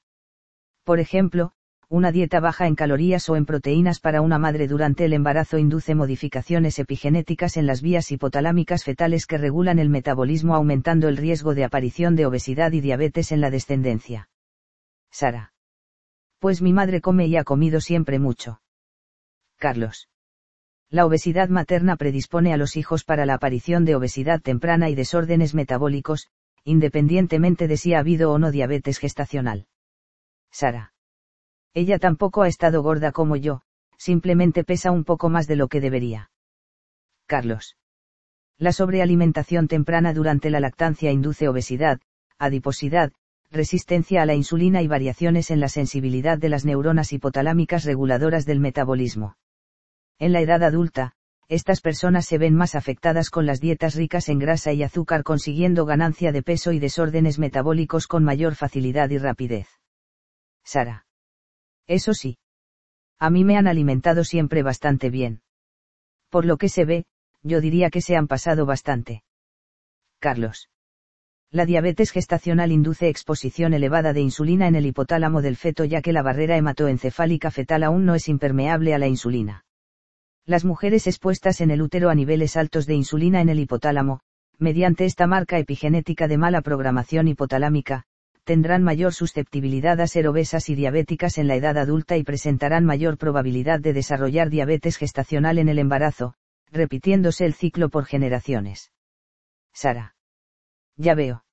Por 0.83 0.99
ejemplo, 0.99 1.53
una 1.89 2.11
dieta 2.11 2.41
baja 2.41 2.67
en 2.67 2.75
calorías 2.75 3.29
o 3.29 3.37
en 3.37 3.45
proteínas 3.45 4.01
para 4.01 4.21
una 4.21 4.37
madre 4.37 4.67
durante 4.67 5.05
el 5.05 5.13
embarazo 5.13 5.57
induce 5.57 5.95
modificaciones 5.95 6.79
epigenéticas 6.79 7.55
en 7.55 7.65
las 7.65 7.81
vías 7.81 8.11
hipotalámicas 8.11 8.83
fetales 8.83 9.25
que 9.25 9.37
regulan 9.37 9.79
el 9.79 9.89
metabolismo 9.89 10.53
aumentando 10.53 11.07
el 11.07 11.15
riesgo 11.15 11.55
de 11.55 11.63
aparición 11.63 12.17
de 12.17 12.25
obesidad 12.25 12.73
y 12.73 12.81
diabetes 12.81 13.31
en 13.31 13.39
la 13.39 13.49
descendencia. 13.49 14.27
Sara. 15.11 15.53
Pues 16.39 16.61
mi 16.61 16.73
madre 16.73 16.99
come 16.99 17.27
y 17.27 17.37
ha 17.37 17.45
comido 17.45 17.79
siempre 17.79 18.19
mucho. 18.19 18.59
Carlos. 19.55 20.09
La 20.89 21.05
obesidad 21.05 21.47
materna 21.47 21.95
predispone 21.95 22.53
a 22.53 22.57
los 22.57 22.75
hijos 22.75 23.05
para 23.05 23.25
la 23.25 23.35
aparición 23.35 23.85
de 23.85 23.95
obesidad 23.95 24.41
temprana 24.41 24.89
y 24.89 24.95
desórdenes 24.95 25.55
metabólicos, 25.55 26.27
independientemente 26.65 27.69
de 27.69 27.77
si 27.77 27.93
ha 27.93 27.99
habido 27.99 28.33
o 28.33 28.39
no 28.39 28.51
diabetes 28.51 28.97
gestacional. 28.97 29.67
Sara 30.51 30.93
Ella 31.77 31.99
tampoco 31.99 32.41
ha 32.41 32.47
estado 32.47 32.81
gorda 32.81 33.11
como 33.11 33.35
yo, 33.35 33.61
simplemente 33.99 34.63
pesa 34.63 34.89
un 34.89 35.03
poco 35.03 35.29
más 35.29 35.45
de 35.45 35.55
lo 35.55 35.67
que 35.67 35.79
debería. 35.79 36.31
Carlos. 37.27 37.77
La 38.57 38.71
sobrealimentación 38.71 39.67
temprana 39.67 40.11
durante 40.11 40.49
la 40.49 40.59
lactancia 40.59 41.11
induce 41.11 41.47
obesidad, 41.47 41.99
adiposidad, 42.39 43.11
resistencia 43.51 44.23
a 44.23 44.25
la 44.25 44.33
insulina 44.33 44.81
y 44.81 44.87
variaciones 44.87 45.51
en 45.51 45.59
la 45.59 45.69
sensibilidad 45.69 46.39
de 46.39 46.49
las 46.49 46.65
neuronas 46.65 47.13
hipotalámicas 47.13 47.83
reguladoras 47.83 48.47
del 48.47 48.59
metabolismo. 48.59 49.37
En 50.17 50.33
la 50.33 50.41
edad 50.41 50.63
adulta, 50.63 51.13
estas 51.47 51.81
personas 51.81 52.25
se 52.25 52.39
ven 52.39 52.55
más 52.55 52.73
afectadas 52.73 53.29
con 53.29 53.45
las 53.45 53.61
dietas 53.61 53.93
ricas 53.93 54.29
en 54.29 54.39
grasa 54.39 54.73
y 54.73 54.81
azúcar 54.81 55.21
consiguiendo 55.21 55.85
ganancia 55.85 56.31
de 56.31 56.41
peso 56.41 56.71
y 56.71 56.79
desórdenes 56.79 57.37
metabólicos 57.37 58.07
con 58.07 58.23
mayor 58.23 58.55
facilidad 58.55 59.11
y 59.11 59.19
rapidez. 59.19 59.67
Sara. 60.63 61.06
Eso 61.87 62.13
sí. 62.13 62.37
A 63.19 63.29
mí 63.29 63.43
me 63.43 63.57
han 63.57 63.67
alimentado 63.67 64.23
siempre 64.23 64.61
bastante 64.61 65.09
bien. 65.09 65.41
Por 66.29 66.45
lo 66.45 66.57
que 66.57 66.69
se 66.69 66.85
ve, 66.85 67.05
yo 67.41 67.61
diría 67.61 67.89
que 67.89 68.01
se 68.01 68.15
han 68.15 68.27
pasado 68.27 68.65
bastante. 68.65 69.23
Carlos. 70.19 70.69
La 71.49 71.65
diabetes 71.65 72.11
gestacional 72.11 72.73
induce 72.73 73.07
exposición 73.07 73.73
elevada 73.73 74.11
de 74.11 74.19
insulina 74.19 74.67
en 74.67 74.75
el 74.75 74.85
hipotálamo 74.85 75.41
del 75.41 75.55
feto 75.55 75.85
ya 75.85 76.01
que 76.01 76.11
la 76.11 76.21
barrera 76.21 76.57
hematoencefálica 76.57 77.51
fetal 77.51 77.83
aún 77.83 78.05
no 78.05 78.15
es 78.15 78.27
impermeable 78.27 78.93
a 78.93 78.97
la 78.97 79.07
insulina. 79.07 79.63
Las 80.45 80.65
mujeres 80.65 81.07
expuestas 81.07 81.61
en 81.61 81.71
el 81.71 81.81
útero 81.81 82.09
a 82.09 82.15
niveles 82.15 82.57
altos 82.57 82.85
de 82.85 82.95
insulina 82.95 83.39
en 83.39 83.49
el 83.49 83.59
hipotálamo, 83.59 84.19
mediante 84.57 85.05
esta 85.05 85.27
marca 85.27 85.57
epigenética 85.57 86.27
de 86.27 86.37
mala 86.37 86.61
programación 86.61 87.27
hipotalámica, 87.27 88.03
tendrán 88.47 88.81
mayor 88.81 89.13
susceptibilidad 89.13 89.99
a 89.99 90.07
ser 90.07 90.25
obesas 90.25 90.69
y 90.69 90.75
diabéticas 90.75 91.37
en 91.37 91.49
la 91.49 91.55
edad 91.55 91.77
adulta 91.77 92.15
y 92.15 92.23
presentarán 92.23 92.85
mayor 92.85 93.17
probabilidad 93.17 93.81
de 93.81 93.91
desarrollar 93.91 94.49
diabetes 94.49 94.95
gestacional 94.95 95.59
en 95.59 95.67
el 95.67 95.79
embarazo, 95.79 96.33
repitiéndose 96.71 97.45
el 97.45 97.53
ciclo 97.53 97.89
por 97.89 98.05
generaciones. 98.05 98.93
Sara. 99.73 100.15
Ya 100.95 101.13
veo. 101.13 101.43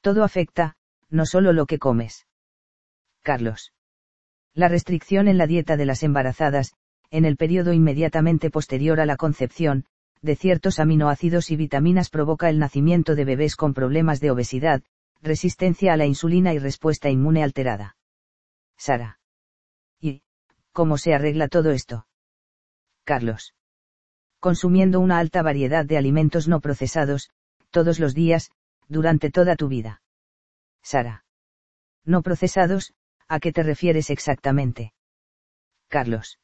Todo 0.00 0.22
afecta, 0.22 0.76
no 1.10 1.26
solo 1.26 1.52
lo 1.52 1.66
que 1.66 1.80
comes. 1.80 2.28
Carlos. 3.22 3.72
La 4.54 4.68
restricción 4.68 5.26
en 5.26 5.38
la 5.38 5.48
dieta 5.48 5.76
de 5.76 5.86
las 5.86 6.04
embarazadas, 6.04 6.74
en 7.10 7.24
el 7.24 7.36
periodo 7.36 7.72
inmediatamente 7.72 8.48
posterior 8.48 9.00
a 9.00 9.06
la 9.06 9.16
concepción, 9.16 9.86
de 10.22 10.36
ciertos 10.36 10.78
aminoácidos 10.78 11.50
y 11.50 11.56
vitaminas 11.56 12.10
provoca 12.10 12.48
el 12.48 12.60
nacimiento 12.60 13.16
de 13.16 13.24
bebés 13.24 13.56
con 13.56 13.74
problemas 13.74 14.20
de 14.20 14.30
obesidad, 14.30 14.84
resistencia 15.26 15.92
a 15.92 15.96
la 15.96 16.06
insulina 16.06 16.54
y 16.54 16.58
respuesta 16.58 17.10
inmune 17.10 17.42
alterada. 17.42 17.96
Sara. 18.78 19.18
¿Y 20.00 20.22
cómo 20.72 20.96
se 20.96 21.14
arregla 21.14 21.48
todo 21.48 21.70
esto? 21.70 22.06
Carlos. 23.04 23.54
Consumiendo 24.40 25.00
una 25.00 25.18
alta 25.18 25.42
variedad 25.42 25.84
de 25.84 25.98
alimentos 25.98 26.48
no 26.48 26.60
procesados, 26.60 27.30
todos 27.70 27.98
los 27.98 28.14
días, 28.14 28.50
durante 28.88 29.30
toda 29.30 29.56
tu 29.56 29.68
vida. 29.68 30.02
Sara. 30.82 31.24
No 32.04 32.22
procesados, 32.22 32.94
¿a 33.28 33.40
qué 33.40 33.52
te 33.52 33.62
refieres 33.62 34.10
exactamente? 34.10 34.92
Carlos. 35.88 36.38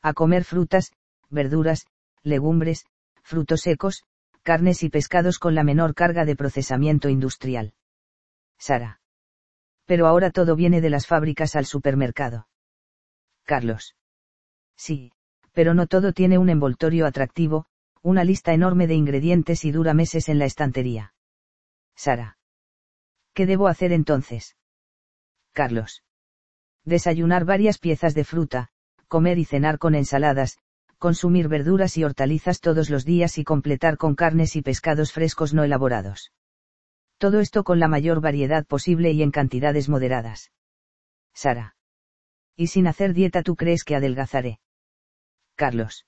A 0.00 0.14
comer 0.14 0.44
frutas, 0.44 0.92
verduras, 1.28 1.86
legumbres, 2.22 2.86
frutos 3.22 3.60
secos, 3.60 4.04
carnes 4.42 4.82
y 4.82 4.88
pescados 4.88 5.38
con 5.38 5.54
la 5.54 5.64
menor 5.64 5.94
carga 5.94 6.24
de 6.24 6.36
procesamiento 6.36 7.08
industrial. 7.08 7.74
Sara. 8.58 9.00
Pero 9.86 10.06
ahora 10.06 10.30
todo 10.30 10.56
viene 10.56 10.80
de 10.80 10.90
las 10.90 11.06
fábricas 11.06 11.56
al 11.56 11.64
supermercado. 11.64 12.48
Carlos. 13.44 13.96
Sí, 14.76 15.12
pero 15.52 15.74
no 15.74 15.86
todo 15.86 16.12
tiene 16.12 16.38
un 16.38 16.50
envoltorio 16.50 17.06
atractivo, 17.06 17.66
una 18.02 18.24
lista 18.24 18.52
enorme 18.52 18.86
de 18.86 18.94
ingredientes 18.94 19.64
y 19.64 19.72
dura 19.72 19.94
meses 19.94 20.28
en 20.28 20.38
la 20.38 20.44
estantería. 20.44 21.14
Sara. 21.96 22.38
¿Qué 23.32 23.46
debo 23.46 23.68
hacer 23.68 23.92
entonces? 23.92 24.56
Carlos. 25.52 26.04
Desayunar 26.84 27.44
varias 27.44 27.78
piezas 27.78 28.14
de 28.14 28.24
fruta, 28.24 28.68
comer 29.08 29.38
y 29.38 29.44
cenar 29.44 29.78
con 29.78 29.94
ensaladas, 29.94 30.58
consumir 30.98 31.48
verduras 31.48 31.96
y 31.96 32.04
hortalizas 32.04 32.60
todos 32.60 32.90
los 32.90 33.04
días 33.04 33.38
y 33.38 33.44
completar 33.44 33.96
con 33.96 34.14
carnes 34.14 34.56
y 34.56 34.62
pescados 34.62 35.12
frescos 35.12 35.54
no 35.54 35.64
elaborados. 35.64 36.32
Todo 37.18 37.40
esto 37.40 37.64
con 37.64 37.80
la 37.80 37.88
mayor 37.88 38.20
variedad 38.20 38.64
posible 38.64 39.10
y 39.10 39.22
en 39.22 39.32
cantidades 39.32 39.88
moderadas. 39.88 40.52
Sara. 41.34 41.76
¿Y 42.56 42.68
sin 42.68 42.86
hacer 42.86 43.12
dieta 43.12 43.42
tú 43.42 43.56
crees 43.56 43.82
que 43.84 43.96
adelgazaré? 43.96 44.60
Carlos. 45.56 46.06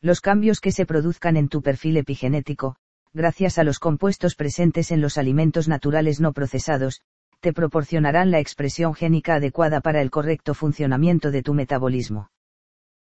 Los 0.00 0.20
cambios 0.20 0.60
que 0.60 0.72
se 0.72 0.86
produzcan 0.86 1.36
en 1.36 1.48
tu 1.48 1.62
perfil 1.62 1.98
epigenético, 1.98 2.76
gracias 3.12 3.58
a 3.58 3.64
los 3.64 3.78
compuestos 3.78 4.34
presentes 4.34 4.90
en 4.90 5.02
los 5.02 5.18
alimentos 5.18 5.68
naturales 5.68 6.18
no 6.18 6.32
procesados, 6.32 7.02
te 7.40 7.52
proporcionarán 7.52 8.30
la 8.30 8.40
expresión 8.40 8.94
génica 8.94 9.34
adecuada 9.34 9.80
para 9.80 10.00
el 10.00 10.10
correcto 10.10 10.54
funcionamiento 10.54 11.30
de 11.30 11.42
tu 11.42 11.54
metabolismo. 11.54 12.30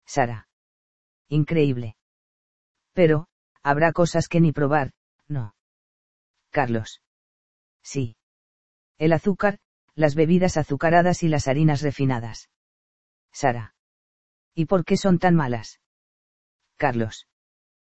Sara. 0.05 0.47
Increíble. 1.27 1.95
Pero, 2.93 3.27
habrá 3.63 3.91
cosas 3.93 4.27
que 4.27 4.39
ni 4.39 4.51
probar, 4.51 4.91
no. 5.27 5.55
Carlos. 6.51 7.01
Sí. 7.85 8.17
El 8.97 9.13
azúcar, 9.13 9.59
las 9.93 10.15
bebidas 10.15 10.57
azucaradas 10.57 11.21
y 11.21 11.29
las 11.29 11.47
harinas 11.47 11.81
refinadas. 11.81 12.49
Sara. 13.31 13.75
¿Y 14.55 14.65
por 14.65 14.83
qué 14.83 14.97
son 14.97 15.19
tan 15.19 15.35
malas? 15.35 15.79
Carlos. 16.77 17.27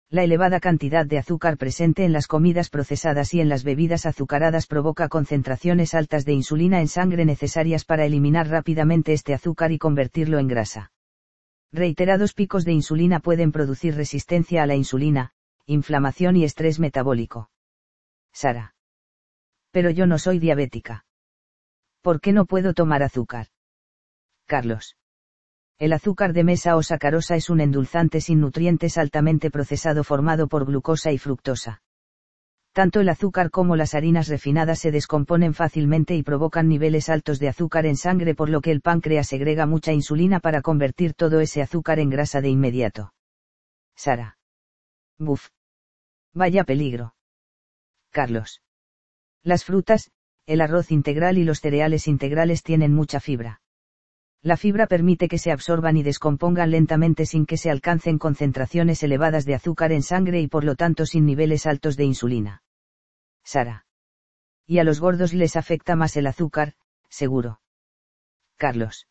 La 0.08 0.24
elevada 0.24 0.60
cantidad 0.60 1.06
de 1.06 1.18
azúcar 1.18 1.56
presente 1.56 2.04
en 2.04 2.12
las 2.12 2.26
comidas 2.26 2.68
procesadas 2.68 3.32
y 3.34 3.40
en 3.40 3.48
las 3.48 3.64
bebidas 3.64 4.06
azucaradas 4.06 4.66
provoca 4.66 5.08
concentraciones 5.08 5.94
altas 5.94 6.24
de 6.24 6.32
insulina 6.32 6.80
en 6.80 6.88
sangre 6.88 7.24
necesarias 7.24 7.84
para 7.84 8.04
eliminar 8.04 8.48
rápidamente 8.48 9.12
este 9.12 9.34
azúcar 9.34 9.72
y 9.72 9.78
convertirlo 9.78 10.38
en 10.38 10.48
grasa. 10.48 10.92
Reiterados 11.72 12.34
picos 12.34 12.64
de 12.64 12.72
insulina 12.72 13.20
pueden 13.20 13.52
producir 13.52 13.94
resistencia 13.94 14.62
a 14.62 14.66
la 14.66 14.76
insulina, 14.76 15.32
inflamación 15.66 16.36
y 16.36 16.44
estrés 16.44 16.78
metabólico. 16.78 17.50
Sara. 18.32 18.75
Pero 19.76 19.90
yo 19.90 20.06
no 20.06 20.18
soy 20.18 20.38
diabética. 20.38 21.04
¿Por 22.00 22.22
qué 22.22 22.32
no 22.32 22.46
puedo 22.46 22.72
tomar 22.72 23.02
azúcar? 23.02 23.48
Carlos. 24.46 24.96
El 25.78 25.92
azúcar 25.92 26.32
de 26.32 26.44
mesa 26.44 26.76
o 26.76 26.82
sacarosa 26.82 27.36
es 27.36 27.50
un 27.50 27.60
endulzante 27.60 28.22
sin 28.22 28.40
nutrientes 28.40 28.96
altamente 28.96 29.50
procesado 29.50 30.02
formado 30.02 30.48
por 30.48 30.64
glucosa 30.64 31.12
y 31.12 31.18
fructosa. 31.18 31.82
Tanto 32.72 33.00
el 33.00 33.10
azúcar 33.10 33.50
como 33.50 33.76
las 33.76 33.94
harinas 33.94 34.28
refinadas 34.28 34.78
se 34.78 34.92
descomponen 34.92 35.52
fácilmente 35.52 36.16
y 36.16 36.22
provocan 36.22 36.68
niveles 36.68 37.10
altos 37.10 37.38
de 37.38 37.48
azúcar 37.50 37.84
en 37.84 37.98
sangre 37.98 38.34
por 38.34 38.48
lo 38.48 38.62
que 38.62 38.70
el 38.70 38.80
páncreas 38.80 39.28
segrega 39.28 39.66
mucha 39.66 39.92
insulina 39.92 40.40
para 40.40 40.62
convertir 40.62 41.12
todo 41.12 41.40
ese 41.40 41.60
azúcar 41.60 41.98
en 41.98 42.08
grasa 42.08 42.40
de 42.40 42.48
inmediato. 42.48 43.12
Sara. 43.94 44.38
Buf. 45.18 45.50
Vaya 46.32 46.64
peligro. 46.64 47.14
Carlos. 48.10 48.62
Las 49.46 49.64
frutas, 49.64 50.10
el 50.46 50.60
arroz 50.60 50.90
integral 50.90 51.38
y 51.38 51.44
los 51.44 51.60
cereales 51.60 52.08
integrales 52.08 52.64
tienen 52.64 52.92
mucha 52.92 53.20
fibra. 53.20 53.60
La 54.42 54.56
fibra 54.56 54.88
permite 54.88 55.28
que 55.28 55.38
se 55.38 55.52
absorban 55.52 55.96
y 55.96 56.02
descompongan 56.02 56.72
lentamente 56.72 57.26
sin 57.26 57.46
que 57.46 57.56
se 57.56 57.70
alcancen 57.70 58.18
concentraciones 58.18 59.04
elevadas 59.04 59.44
de 59.44 59.54
azúcar 59.54 59.92
en 59.92 60.02
sangre 60.02 60.40
y 60.40 60.48
por 60.48 60.64
lo 60.64 60.74
tanto 60.74 61.06
sin 61.06 61.26
niveles 61.26 61.64
altos 61.64 61.96
de 61.96 62.02
insulina. 62.02 62.64
Sara. 63.44 63.86
Y 64.66 64.80
a 64.80 64.84
los 64.84 64.98
gordos 64.98 65.32
les 65.32 65.54
afecta 65.54 65.94
más 65.94 66.16
el 66.16 66.26
azúcar, 66.26 66.74
seguro. 67.08 67.60
Carlos. 68.56 69.06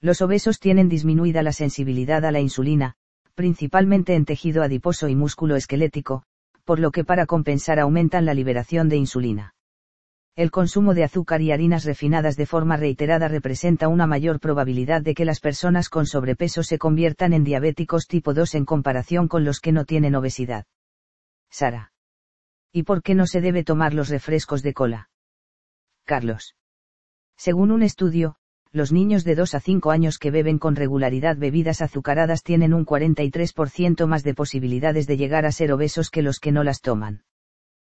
Los 0.00 0.22
obesos 0.22 0.60
tienen 0.60 0.88
disminuida 0.88 1.42
la 1.42 1.52
sensibilidad 1.52 2.24
a 2.24 2.30
la 2.30 2.38
insulina, 2.38 2.94
principalmente 3.34 4.14
en 4.14 4.24
tejido 4.24 4.62
adiposo 4.62 5.08
y 5.08 5.16
músculo 5.16 5.56
esquelético, 5.56 6.27
por 6.68 6.80
lo 6.80 6.90
que 6.90 7.02
para 7.02 7.24
compensar 7.24 7.78
aumentan 7.78 8.26
la 8.26 8.34
liberación 8.34 8.90
de 8.90 8.96
insulina. 8.96 9.54
El 10.36 10.50
consumo 10.50 10.92
de 10.92 11.02
azúcar 11.02 11.40
y 11.40 11.50
harinas 11.50 11.86
refinadas 11.86 12.36
de 12.36 12.44
forma 12.44 12.76
reiterada 12.76 13.26
representa 13.26 13.88
una 13.88 14.06
mayor 14.06 14.38
probabilidad 14.38 15.00
de 15.00 15.14
que 15.14 15.24
las 15.24 15.40
personas 15.40 15.88
con 15.88 16.04
sobrepeso 16.04 16.62
se 16.62 16.76
conviertan 16.76 17.32
en 17.32 17.42
diabéticos 17.42 18.06
tipo 18.06 18.34
2 18.34 18.56
en 18.56 18.66
comparación 18.66 19.28
con 19.28 19.46
los 19.46 19.60
que 19.60 19.72
no 19.72 19.86
tienen 19.86 20.14
obesidad. 20.14 20.66
Sara. 21.50 21.90
¿Y 22.70 22.82
por 22.82 23.02
qué 23.02 23.14
no 23.14 23.26
se 23.26 23.40
debe 23.40 23.64
tomar 23.64 23.94
los 23.94 24.10
refrescos 24.10 24.62
de 24.62 24.74
cola? 24.74 25.08
Carlos. 26.04 26.54
Según 27.38 27.70
un 27.70 27.82
estudio, 27.82 28.36
los 28.72 28.92
niños 28.92 29.24
de 29.24 29.34
2 29.34 29.54
a 29.54 29.60
5 29.60 29.90
años 29.90 30.18
que 30.18 30.30
beben 30.30 30.58
con 30.58 30.76
regularidad 30.76 31.36
bebidas 31.36 31.80
azucaradas 31.80 32.42
tienen 32.42 32.74
un 32.74 32.84
43% 32.84 34.06
más 34.06 34.22
de 34.24 34.34
posibilidades 34.34 35.06
de 35.06 35.16
llegar 35.16 35.46
a 35.46 35.52
ser 35.52 35.72
obesos 35.72 36.10
que 36.10 36.22
los 36.22 36.38
que 36.38 36.52
no 36.52 36.64
las 36.64 36.80
toman. 36.80 37.22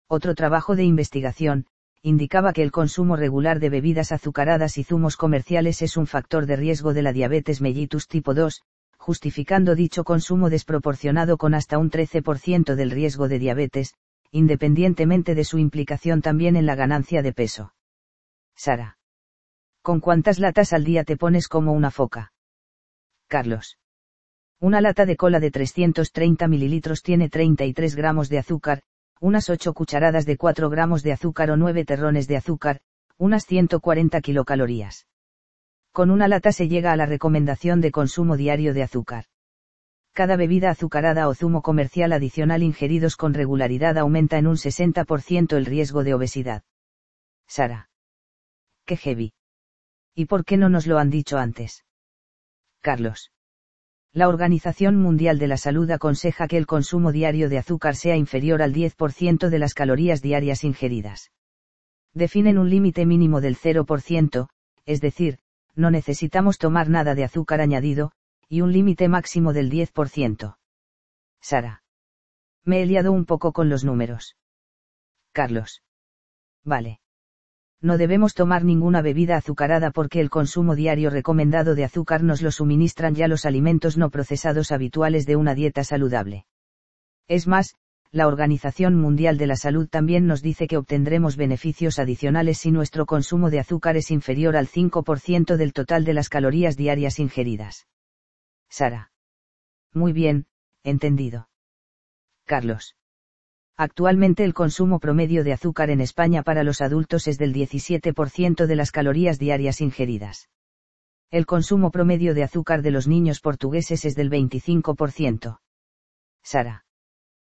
Otro 0.08 0.36
trabajo 0.36 0.75
de 0.75 0.84
investigación, 0.84 1.66
indicaba 2.01 2.54
que 2.54 2.63
el 2.63 2.72
consumo 2.72 3.16
regular 3.16 3.60
de 3.60 3.70
bebidas 3.70 4.12
azucaradas 4.12 4.78
y 4.78 4.84
zumos 4.84 5.18
comerciales 5.18 5.82
es 5.82 5.98
un 5.98 6.08
factor 6.08 6.46
de 6.46 6.56
riesgo 6.56 6.94
de 6.94 7.01
la 7.01 7.13
diabetes 7.13 7.62
mellitus 7.62 8.08
tipo 8.08 8.34
2, 8.34 8.62
justificando 8.98 9.75
dicho 9.75 10.04
consumo 10.04 10.50
desproporcionado 10.50 11.38
con 11.38 11.54
hasta 11.54 11.78
un 11.78 11.90
13% 11.90 12.75
del 12.75 12.92
riesgo 12.92 13.28
de 13.28 13.40
diabetes, 13.40 13.94
independientemente 14.32 15.36
de 15.36 15.44
su 15.44 15.58
implicación 15.58 16.22
también 16.22 16.56
en 16.56 16.66
la 16.66 16.75
ganancia 16.75 17.22
de 17.22 17.34
peso. 17.34 17.74
Sara. 18.56 18.98
¿Con 19.84 20.00
cuántas 20.00 20.38
latas 20.38 20.74
al 20.74 20.84
día 20.84 21.04
te 21.04 21.18
pones 21.18 21.48
como 21.48 21.74
una 21.74 21.90
foca? 21.90 22.34
Carlos. 23.28 23.80
Una 24.60 24.80
lata 24.80 25.08
de 25.08 25.16
cola 25.16 25.40
de 25.40 25.50
330 25.50 26.48
mililitros 26.48 27.02
tiene 27.02 27.30
33 27.30 27.96
gramos 27.96 28.30
de 28.30 28.38
azúcar, 28.38 28.84
unas 29.20 29.50
8 29.50 29.74
cucharadas 29.74 30.28
de 30.28 30.38
4 30.38 30.70
gramos 30.70 31.02
de 31.02 31.14
azúcar 31.14 31.50
o 31.50 31.58
9 31.58 31.84
terrones 31.84 32.28
de 32.28 32.38
azúcar, 32.38 32.80
unas 33.18 33.48
140 33.48 34.22
kilocalorías. 34.22 35.08
Con 35.92 36.12
una 36.12 36.28
lata 36.28 36.52
se 36.52 36.68
llega 36.68 36.92
a 36.92 36.96
la 36.96 37.08
recomendación 37.08 37.82
de 37.82 37.92
consumo 37.92 38.38
diario 38.38 38.76
de 38.76 38.84
azúcar. 38.84 39.26
Cada 40.14 40.36
bebida 40.36 40.70
azucarada 40.70 41.28
o 41.28 41.34
zumo 41.34 41.64
comercial 41.64 42.14
adicional 42.14 42.62
ingeridos 42.62 43.16
con 43.16 43.34
regularidad 43.34 43.98
aumenta 43.98 44.38
en 44.38 44.46
un 44.46 44.58
60% 44.58 45.58
el 45.58 45.66
riesgo 45.66 46.04
de 46.04 46.14
obesidad. 46.14 46.62
Sara. 47.48 47.90
Qué 48.86 48.96
heavy. 48.96 49.34
¿Y 50.15 50.25
por 50.25 50.46
qué 50.46 50.58
no 50.58 50.70
nos 50.70 50.88
lo 50.88 50.98
han 50.98 51.10
dicho 51.10 51.38
antes? 51.38 51.86
Carlos. 52.82 53.32
La 54.13 54.27
Organización 54.27 54.98
Mundial 54.98 55.39
de 55.39 55.48
la 55.48 55.58
Salud 55.58 55.89
aconseja 55.89 56.48
que 56.48 56.58
el 56.58 56.68
consumo 56.68 57.13
diario 57.13 57.48
de 57.48 57.58
azúcar 57.58 57.96
sea 57.96 58.18
inferior 58.18 58.62
al 58.62 58.74
10% 58.74 59.48
de 59.50 59.60
las 59.60 59.74
calorías 59.74 60.22
diarias 60.22 60.65
ingeridas. 60.65 61.32
Definen 62.13 62.58
un 62.58 62.70
límite 62.70 63.06
mínimo 63.06 63.39
del 63.39 63.56
0%, 63.56 64.50
es 64.86 65.00
decir, 65.00 65.39
no 65.75 65.91
necesitamos 65.91 66.58
tomar 66.58 66.89
nada 66.89 67.15
de 67.15 67.24
azúcar 67.24 67.62
añadido, 67.62 68.12
y 68.50 68.60
un 68.60 68.74
límite 68.74 69.08
máximo 69.08 69.53
del 69.53 69.72
10%. 69.72 70.58
Sara. 71.39 71.84
Me 72.65 72.82
he 72.82 72.86
liado 72.86 73.13
un 73.13 73.25
poco 73.25 73.53
con 73.53 73.70
los 73.70 73.86
números. 73.86 74.36
Carlos. 75.32 75.82
Vale 76.65 77.00
no 77.82 77.98
debemos 77.98 78.34
tomar 78.34 78.64
ninguna 78.64 79.02
bebida 79.02 79.38
azucarada 79.38 79.92
porque 79.92 80.20
el 80.20 80.30
consumo 80.30 80.76
diario 80.76 81.10
recomendado 81.10 81.76
de 81.76 81.84
azúcar 81.84 82.24
nos 82.24 82.42
lo 82.42 82.52
suministran 82.52 83.16
ya 83.16 83.28
los 83.28 83.46
alimentos 83.46 83.98
no 83.98 84.10
procesados 84.10 84.72
habituales 84.72 85.26
de 85.26 85.36
una 85.36 85.56
dieta 85.56 85.84
saludable. 85.84 86.46
Es 87.28 87.48
más, 87.48 87.76
la 88.12 88.28
Organización 88.28 88.96
Mundial 88.96 89.38
de 89.38 89.48
la 89.48 89.56
Salud 89.56 89.88
también 89.88 90.28
nos 90.28 90.42
dice 90.42 90.68
que 90.68 90.78
obtendremos 90.78 91.38
beneficios 91.38 91.98
adicionales 91.98 92.58
si 92.58 92.72
nuestro 92.72 93.06
consumo 93.06 93.50
de 93.50 93.60
azúcar 93.60 93.96
es 93.96 94.12
inferior 94.12 94.58
al 94.58 94.68
5% 94.68 95.56
del 95.56 95.74
total 95.74 96.04
de 96.04 96.14
las 96.14 96.30
calorías 96.30 96.76
diarias 96.76 97.20
ingeridas. 97.20 97.88
Sara. 98.70 99.12
Muy 99.94 100.14
bien, 100.14 100.46
entendido. 100.84 101.50
Carlos. 102.46 102.96
Actualmente 103.78 104.44
el 104.44 104.54
consumo 104.54 105.00
promedio 105.00 105.44
de 105.44 105.54
azúcar 105.54 105.90
en 105.90 106.01
España 106.01 106.44
para 106.44 106.63
los 106.63 106.82
adultos 106.82 107.28
es 107.28 107.38
del 107.38 107.54
17% 107.54 108.66
de 108.66 108.75
las 108.75 108.92
calorías 108.92 109.40
diarias 109.40 109.82
ingeridas. 109.82 110.50
El 111.30 111.46
consumo 111.46 111.92
promedio 111.92 112.34
de 112.34 112.44
azúcar 112.44 112.82
de 112.82 112.92
los 112.92 113.08
niños 113.08 113.40
portugueses 113.40 114.06
es 114.06 114.16
del 114.16 114.30
25%. 114.30 115.60
Sara. 116.44 116.86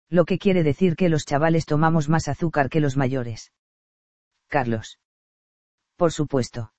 Lo 0.10 0.26
que 0.26 0.38
quiere 0.38 0.64
decir 0.64 0.96
que 0.96 1.10
los 1.10 1.26
chavales 1.26 1.66
tomamos 1.66 2.08
más 2.10 2.28
azúcar 2.28 2.70
que 2.70 2.80
los 2.80 2.96
mayores. 2.96 3.52
Carlos. 4.48 5.00
Por 5.98 6.12
supuesto 6.12 6.72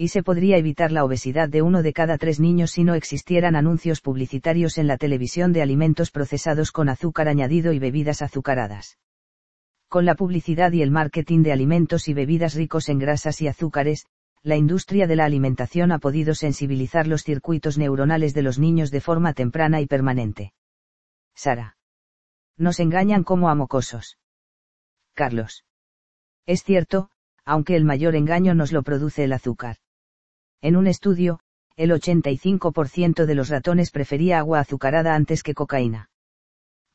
y 0.00 0.08
se 0.08 0.22
podría 0.22 0.56
evitar 0.56 0.92
la 0.92 1.04
obesidad 1.04 1.48
de 1.48 1.60
uno 1.60 1.82
de 1.82 1.92
cada 1.92 2.18
tres 2.18 2.38
niños 2.38 2.70
si 2.70 2.84
no 2.84 2.94
existieran 2.94 3.56
anuncios 3.56 4.00
publicitarios 4.00 4.78
en 4.78 4.86
la 4.86 4.96
televisión 4.96 5.52
de 5.52 5.60
alimentos 5.60 6.12
procesados 6.12 6.70
con 6.70 6.88
azúcar 6.88 7.26
añadido 7.26 7.72
y 7.72 7.80
bebidas 7.80 8.22
azucaradas. 8.22 8.96
Con 9.88 10.04
la 10.04 10.14
publicidad 10.14 10.70
y 10.70 10.82
el 10.82 10.92
marketing 10.92 11.42
de 11.42 11.50
alimentos 11.50 12.06
y 12.06 12.14
bebidas 12.14 12.54
ricos 12.54 12.88
en 12.88 13.00
grasas 13.00 13.40
y 13.42 13.48
azúcares, 13.48 14.06
la 14.44 14.54
industria 14.54 15.08
de 15.08 15.16
la 15.16 15.24
alimentación 15.24 15.90
ha 15.90 15.98
podido 15.98 16.32
sensibilizar 16.36 17.08
los 17.08 17.24
circuitos 17.24 17.76
neuronales 17.76 18.34
de 18.34 18.42
los 18.42 18.60
niños 18.60 18.92
de 18.92 19.00
forma 19.00 19.32
temprana 19.32 19.80
y 19.80 19.86
permanente. 19.86 20.52
Sara. 21.34 21.76
Nos 22.56 22.78
engañan 22.78 23.24
como 23.24 23.48
a 23.48 23.56
mocosos. 23.56 24.16
Carlos. 25.14 25.64
Es 26.46 26.62
cierto, 26.62 27.10
aunque 27.44 27.74
el 27.74 27.84
mayor 27.84 28.14
engaño 28.14 28.54
nos 28.54 28.70
lo 28.70 28.84
produce 28.84 29.24
el 29.24 29.32
azúcar. 29.32 29.78
En 30.60 30.76
un 30.76 30.86
estudio, 30.86 31.40
el 31.76 31.92
85% 31.92 33.24
de 33.24 33.34
los 33.34 33.48
ratones 33.48 33.90
prefería 33.90 34.38
agua 34.38 34.60
azucarada 34.60 35.14
antes 35.14 35.42
que 35.42 35.54
cocaína. 35.54 36.10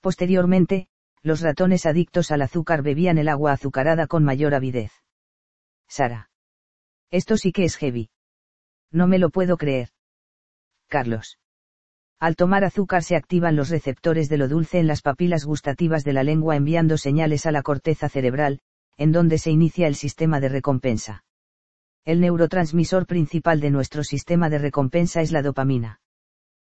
Posteriormente, 0.02 0.88
los 1.22 1.40
ratones 1.40 1.86
adictos 1.86 2.32
al 2.32 2.42
azúcar 2.42 2.82
bebían 2.82 3.18
el 3.18 3.30
agua 3.30 3.54
azucarada 3.54 4.08
con 4.08 4.26
mayor 4.26 4.54
avidez. 4.54 4.92
Sara. 5.88 6.30
Esto 7.10 7.38
sí 7.38 7.54
que 7.54 7.64
es 7.64 7.78
heavy. 7.78 8.10
No 8.92 9.08
me 9.08 9.20
lo 9.20 9.30
puedo 9.30 9.56
creer. 9.56 9.90
Carlos. 10.90 11.40
Al 12.20 12.36
tomar 12.36 12.66
azúcar 12.66 13.04
se 13.04 13.16
activan 13.16 13.56
los 13.56 13.70
receptores 13.70 14.28
de 14.28 14.38
lo 14.38 14.48
dulce 14.48 14.80
en 14.80 14.88
las 14.88 15.02
papilas 15.02 15.46
gustativas 15.46 16.04
de 16.04 16.14
la 16.14 16.24
lengua 16.24 16.56
enviando 16.56 16.98
señales 16.98 17.46
a 17.46 17.52
la 17.52 17.64
corteza 17.64 18.10
cerebral, 18.10 18.60
en 18.98 19.12
donde 19.12 19.38
se 19.38 19.52
inicia 19.52 19.88
el 19.88 19.96
sistema 19.96 20.40
de 20.40 20.50
recompensa. 20.50 21.24
El 22.06 22.20
neurotransmisor 22.20 23.06
principal 23.06 23.62
de 23.62 23.70
nuestro 23.70 24.04
sistema 24.04 24.50
de 24.50 24.58
recompensa 24.58 25.22
es 25.22 25.32
la 25.32 25.42
dopamina. 25.42 26.02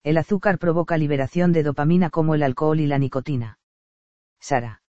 El 0.03 0.17
azúcar 0.17 0.59
provoca 0.59 0.97
liberación 0.97 1.51
de 1.51 1.63
dopamina 1.63 2.11
como 2.11 2.35
el 2.35 2.43
alcohol 2.43 2.79
y 2.79 2.85
la 2.85 2.99
nicotina. 2.99 3.57
Sara. 4.39 4.83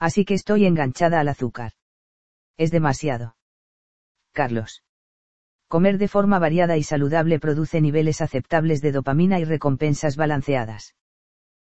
Así 0.00 0.24
que 0.24 0.34
estoy 0.34 0.66
enganchada 0.66 1.20
al 1.20 1.28
azúcar. 1.28 1.74
Es 2.56 2.72
demasiado. 2.72 3.36
Carlos. 4.32 4.82
Comer 5.68 5.96
de 5.96 6.08
forma 6.08 6.40
variada 6.40 6.76
y 6.76 6.82
saludable 6.82 7.38
produce 7.38 7.80
niveles 7.80 8.20
aceptables 8.20 8.82
de 8.82 8.90
dopamina 8.90 9.38
y 9.38 9.44
recompensas 9.44 10.16
balanceadas. 10.16 10.96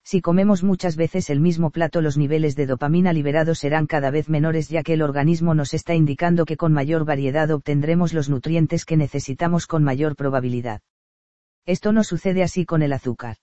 Si 0.04 0.22
comemos 0.22 0.64
muchas 0.64 0.96
veces 0.96 1.30
el 1.30 1.40
mismo 1.40 1.70
plato 1.70 2.02
los 2.02 2.18
niveles 2.18 2.56
de 2.56 2.66
dopamina 2.66 3.14
liberados 3.14 3.60
serán 3.60 3.86
cada 3.86 4.12
vez 4.12 4.30
menores 4.30 4.70
ya 4.70 4.84
que 4.84 4.94
el 4.94 5.02
organismo 5.02 5.54
nos 5.54 5.74
está 5.74 5.94
indicando 5.94 6.46
que 6.46 6.58
con 6.58 6.74
mayor 6.74 7.06
variedad 7.06 7.52
obtendremos 7.52 8.14
los 8.14 8.30
nutrientes 8.30 8.86
que 8.86 8.98
necesitamos 8.98 9.68
con 9.68 9.84
mayor 9.84 10.16
probabilidad. 10.16 10.82
Esto 11.66 11.92
no 11.92 12.04
sucede 12.04 12.42
así 12.42 12.66
con 12.66 12.82
el 12.82 12.94
azúcar. 12.94 13.38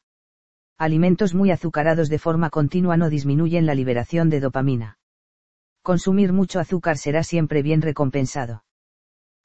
Alimentos 0.79 1.35
muy 1.35 1.51
azucarados 1.51 2.09
de 2.09 2.19
forma 2.19 2.51
continua 2.51 2.97
no 2.97 3.09
disminuyen 3.09 3.65
la 3.65 3.75
liberación 3.75 4.29
de 4.29 4.41
dopamina. 4.41 4.99
Consumir 5.83 6.33
mucho 6.33 6.59
azúcar 6.59 6.99
será 6.99 7.23
siempre 7.23 7.63
bien 7.63 7.81
recompensado. 7.81 8.65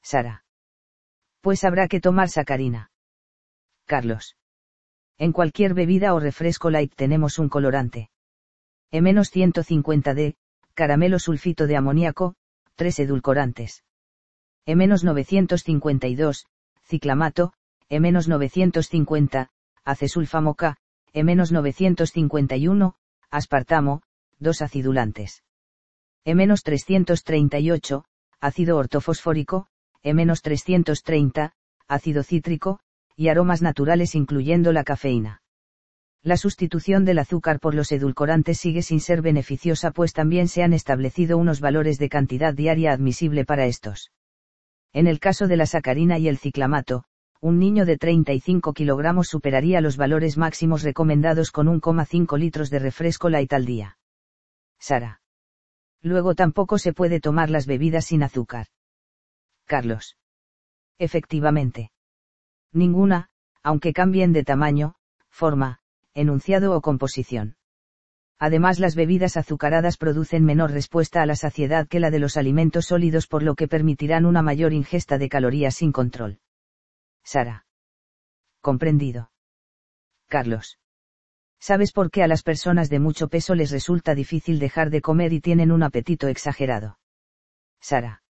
Sara. 0.02 0.44
Pues 1.42 1.64
habrá 1.64 1.88
que 1.88 2.02
tomar 2.02 2.30
sacarina. 2.30 2.92
Carlos. 3.86 4.36
En 5.22 5.34
cualquier 5.34 5.76
bebida 5.76 6.16
o 6.16 6.20
refresco 6.20 6.72
light 6.72 6.96
tenemos 6.96 7.38
un 7.38 7.48
colorante. 7.48 8.10
E-150D, 8.90 10.34
caramelo 10.74 11.20
sulfito 11.20 11.68
de 11.68 11.78
amoníaco, 11.78 12.34
3 12.74 13.02
edulcorantes. 13.02 13.84
E-952, 14.66 16.48
ciclamato, 16.82 17.54
E-950, 17.88 19.50
acesulfamo 19.86 20.56
K, 20.56 20.78
E-951, 21.14 22.96
aspartamo, 23.30 24.02
2 24.40 24.62
acidulantes. 24.64 25.44
E-338, 26.26 28.06
ácido 28.40 28.76
ortofosfórico, 28.76 29.68
E-330, 30.02 31.54
ácido 31.88 32.24
cítrico, 32.24 32.80
y 33.16 33.30
aromas 33.30 33.62
naturales 33.62 34.16
incluyendo 34.16 34.72
la 34.72 34.84
cafeína. 34.84 35.42
La 36.24 36.38
sustitución 36.38 37.04
del 37.04 37.18
azúcar 37.18 37.60
por 37.60 37.74
los 37.74 37.92
edulcorantes 37.92 38.60
sigue 38.60 38.84
sin 38.84 39.00
ser 39.00 39.24
beneficiosa 39.24 39.90
pues 39.90 40.14
también 40.14 40.48
se 40.48 40.62
han 40.62 40.74
establecido 40.74 41.38
unos 41.38 41.60
valores 41.62 41.98
de 41.98 42.10
cantidad 42.10 42.54
diaria 42.54 42.92
admisible 42.92 43.44
para 43.44 43.66
estos. 43.66 44.12
En 44.94 45.08
el 45.08 45.20
caso 45.20 45.48
de 45.48 45.58
la 45.58 45.66
sacarina 45.66 46.20
y 46.20 46.28
el 46.28 46.38
ciclamato, 46.38 47.06
un 47.40 47.58
niño 47.58 47.86
de 47.86 47.98
35 47.98 48.74
kilogramos 48.74 49.30
superaría 49.30 49.82
los 49.82 49.98
valores 49.98 50.38
máximos 50.38 50.84
recomendados 50.84 51.50
con 51.50 51.68
1,5 51.68 52.38
litros 52.38 52.70
de 52.70 52.78
refresco 52.78 53.30
light 53.30 53.52
al 53.54 53.66
día. 53.66 53.98
Sara. 54.80 55.22
Luego 56.04 56.36
tampoco 56.36 56.78
se 56.78 56.94
puede 56.94 57.20
tomar 57.20 57.50
las 57.50 57.66
bebidas 57.66 58.06
sin 58.06 58.22
azúcar. 58.22 58.68
Carlos. 59.66 60.18
Efectivamente 61.00 61.92
ninguna, 62.74 63.30
aunque 63.64 63.94
cambien 63.94 64.34
de 64.34 64.44
tamaño, 64.44 64.96
forma, 65.30 65.80
enunciado 66.14 66.76
o 66.76 66.82
composición. 66.82 67.56
Además 68.40 68.80
las 68.80 68.96
bebidas 68.96 69.38
azucaradas 69.38 69.98
producen 69.98 70.44
menor 70.44 70.72
respuesta 70.72 71.22
a 71.22 71.28
la 71.28 71.36
saciedad 71.36 71.88
que 71.88 72.00
la 72.00 72.10
de 72.10 72.18
los 72.18 72.38
alimentos 72.38 72.88
sólidos 72.88 73.28
por 73.28 73.44
lo 73.44 73.54
que 73.54 73.68
permitirán 73.68 74.26
una 74.26 74.42
mayor 74.42 74.74
ingesta 74.74 75.20
de 75.20 75.30
calorías 75.30 75.76
sin 75.76 75.92
control. 75.92 76.40
Sara. 77.24 77.68
Comprendido. 78.62 79.32
Carlos. 80.28 80.80
¿Sabes 81.60 81.92
por 81.92 82.10
qué 82.10 82.24
a 82.24 82.28
las 82.28 82.42
personas 82.42 82.90
de 82.90 83.00
mucho 83.00 83.28
peso 83.28 83.54
les 83.54 83.70
resulta 83.70 84.16
difícil 84.16 84.58
dejar 84.58 84.90
de 84.90 85.02
comer 85.02 85.34
y 85.34 85.40
tienen 85.40 85.72
un 85.72 85.84
apetito 85.84 86.28
exagerado? 86.28 86.98
Sara. 87.80 88.24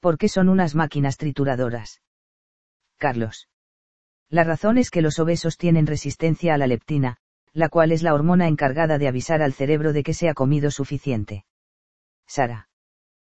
Porque 0.00 0.28
son 0.28 0.48
unas 0.48 0.74
máquinas 0.74 1.16
trituradoras. 1.16 2.02
Carlos. 3.02 3.48
La 4.28 4.44
razón 4.44 4.78
es 4.78 4.88
que 4.88 5.02
los 5.02 5.18
obesos 5.18 5.56
tienen 5.56 5.88
resistencia 5.88 6.54
a 6.54 6.56
la 6.56 6.68
leptina, 6.68 7.16
la 7.52 7.68
cual 7.68 7.90
es 7.90 8.04
la 8.04 8.14
hormona 8.14 8.46
encargada 8.46 8.96
de 8.96 9.08
avisar 9.08 9.42
al 9.42 9.54
cerebro 9.54 9.92
de 9.92 10.04
que 10.04 10.14
se 10.14 10.28
ha 10.28 10.34
comido 10.34 10.70
suficiente. 10.70 11.44
Sara. 12.28 12.68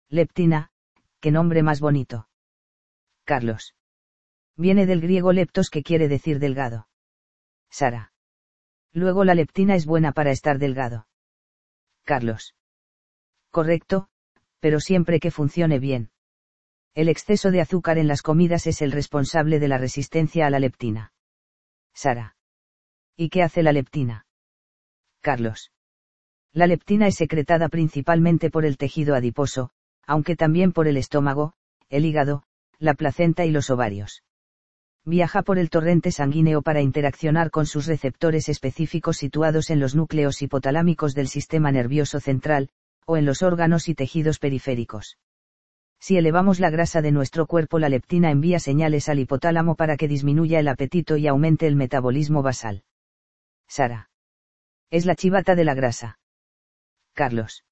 Leptina, 0.08 0.72
qué 1.20 1.30
nombre 1.30 1.62
más 1.62 1.78
bonito. 1.78 2.28
Carlos. 3.22 3.76
Viene 4.56 4.84
del 4.84 5.00
griego 5.00 5.32
leptos 5.32 5.70
que 5.70 5.84
quiere 5.84 6.08
decir 6.08 6.40
delgado. 6.40 6.88
Sara. 7.70 8.12
Luego 8.92 9.22
la 9.22 9.36
leptina 9.36 9.76
es 9.76 9.86
buena 9.86 10.10
para 10.10 10.32
estar 10.32 10.58
delgado. 10.58 11.06
Carlos. 12.02 12.56
Correcto, 13.52 14.08
pero 14.58 14.80
siempre 14.80 15.20
que 15.20 15.30
funcione 15.30 15.78
bien. 15.78 16.10
El 16.94 17.08
exceso 17.08 17.50
de 17.50 17.62
azúcar 17.62 17.96
en 17.96 18.06
las 18.06 18.20
comidas 18.20 18.66
es 18.66 18.82
el 18.82 18.92
responsable 18.92 19.58
de 19.58 19.68
la 19.68 19.78
resistencia 19.78 20.46
a 20.46 20.50
la 20.50 20.58
leptina. 20.58 21.14
Sara. 21.94 22.36
¿Y 23.16 23.30
qué 23.30 23.42
hace 23.42 23.62
la 23.62 23.72
leptina? 23.72 24.26
Carlos. 25.22 25.72
La 26.52 26.66
leptina 26.66 27.06
es 27.06 27.14
secretada 27.14 27.70
principalmente 27.70 28.50
por 28.50 28.66
el 28.66 28.76
tejido 28.76 29.14
adiposo, 29.14 29.70
aunque 30.06 30.36
también 30.36 30.72
por 30.72 30.86
el 30.86 30.98
estómago, 30.98 31.54
el 31.88 32.04
hígado, 32.04 32.42
la 32.78 32.92
placenta 32.92 33.46
y 33.46 33.50
los 33.50 33.70
ovarios. 33.70 34.22
Viaja 35.06 35.40
por 35.40 35.58
el 35.58 35.70
torrente 35.70 36.12
sanguíneo 36.12 36.60
para 36.60 36.82
interaccionar 36.82 37.50
con 37.50 37.64
sus 37.64 37.86
receptores 37.86 38.50
específicos 38.50 39.16
situados 39.16 39.70
en 39.70 39.80
los 39.80 39.94
núcleos 39.94 40.42
hipotalámicos 40.42 41.14
del 41.14 41.28
sistema 41.28 41.72
nervioso 41.72 42.20
central, 42.20 42.68
o 43.06 43.16
en 43.16 43.24
los 43.24 43.42
órganos 43.42 43.88
y 43.88 43.94
tejidos 43.94 44.38
periféricos. 44.38 45.16
Si 46.02 46.16
elevamos 46.16 46.58
la 46.58 46.68
grasa 46.68 47.00
de 47.00 47.12
nuestro 47.12 47.46
cuerpo, 47.46 47.78
la 47.78 47.88
leptina 47.88 48.32
envía 48.32 48.58
señales 48.58 49.08
al 49.08 49.20
hipotálamo 49.20 49.76
para 49.76 49.96
que 49.96 50.08
disminuya 50.08 50.58
el 50.58 50.66
apetito 50.66 51.16
y 51.16 51.28
aumente 51.28 51.68
el 51.68 51.76
metabolismo 51.76 52.42
basal. 52.42 52.82
Sara. 53.68 54.10
Es 54.90 55.06
la 55.06 55.14
chivata 55.14 55.54
de 55.54 55.62
la 55.62 55.74
grasa. 55.74 56.18
Carlos. 57.12 57.64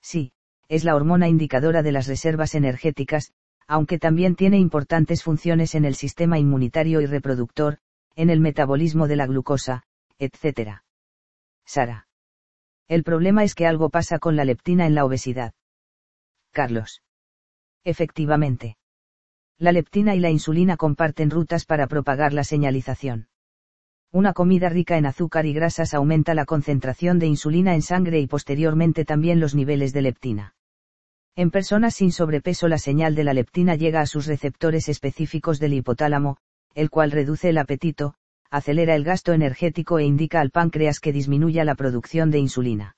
Sí, 0.00 0.30
es 0.68 0.84
la 0.84 0.94
hormona 0.94 1.26
indicadora 1.26 1.82
de 1.82 1.90
las 1.90 2.06
reservas 2.06 2.54
energéticas, 2.54 3.32
aunque 3.66 3.98
también 3.98 4.36
tiene 4.36 4.58
importantes 4.58 5.24
funciones 5.24 5.74
en 5.74 5.84
el 5.84 5.96
sistema 5.96 6.38
inmunitario 6.38 7.00
y 7.00 7.06
reproductor, 7.06 7.78
en 8.14 8.30
el 8.30 8.38
metabolismo 8.38 9.08
de 9.08 9.16
la 9.16 9.26
glucosa, 9.26 9.82
etc. 10.20 10.82
Sara. 11.66 12.06
El 12.86 13.02
problema 13.02 13.42
es 13.42 13.56
que 13.56 13.66
algo 13.66 13.90
pasa 13.90 14.20
con 14.20 14.36
la 14.36 14.44
leptina 14.44 14.86
en 14.86 14.94
la 14.94 15.04
obesidad. 15.04 15.54
Carlos. 16.52 17.02
Efectivamente. 17.84 18.76
La 19.58 19.72
leptina 19.72 20.14
y 20.14 20.20
la 20.20 20.30
insulina 20.30 20.76
comparten 20.76 21.30
rutas 21.30 21.64
para 21.64 21.86
propagar 21.86 22.32
la 22.32 22.44
señalización. 22.44 23.28
Una 24.10 24.32
comida 24.32 24.68
rica 24.68 24.96
en 24.96 25.04
azúcar 25.04 25.46
y 25.46 25.52
grasas 25.52 25.92
aumenta 25.94 26.34
la 26.34 26.46
concentración 26.46 27.18
de 27.18 27.26
insulina 27.26 27.74
en 27.74 27.82
sangre 27.82 28.20
y 28.20 28.26
posteriormente 28.26 29.04
también 29.04 29.40
los 29.40 29.54
niveles 29.54 29.92
de 29.92 30.02
leptina. 30.02 30.54
En 31.36 31.50
personas 31.50 31.94
sin 31.94 32.10
sobrepeso 32.10 32.68
la 32.68 32.78
señal 32.78 33.14
de 33.14 33.24
la 33.24 33.34
leptina 33.34 33.74
llega 33.74 34.00
a 34.00 34.06
sus 34.06 34.26
receptores 34.26 34.88
específicos 34.88 35.58
del 35.58 35.74
hipotálamo, 35.74 36.38
el 36.74 36.88
cual 36.88 37.10
reduce 37.10 37.50
el 37.50 37.58
apetito, 37.58 38.14
acelera 38.50 38.94
el 38.94 39.04
gasto 39.04 39.32
energético 39.32 39.98
e 39.98 40.04
indica 40.04 40.40
al 40.40 40.50
páncreas 40.50 41.00
que 41.00 41.12
disminuya 41.12 41.64
la 41.64 41.74
producción 41.74 42.30
de 42.30 42.38
insulina. 42.38 42.96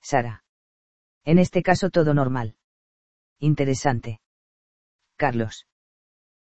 Sara. 0.00 0.44
En 1.24 1.38
este 1.38 1.62
caso 1.62 1.90
todo 1.90 2.14
normal. 2.14 2.54
Interesante. 3.42 4.20
Carlos. 5.16 5.66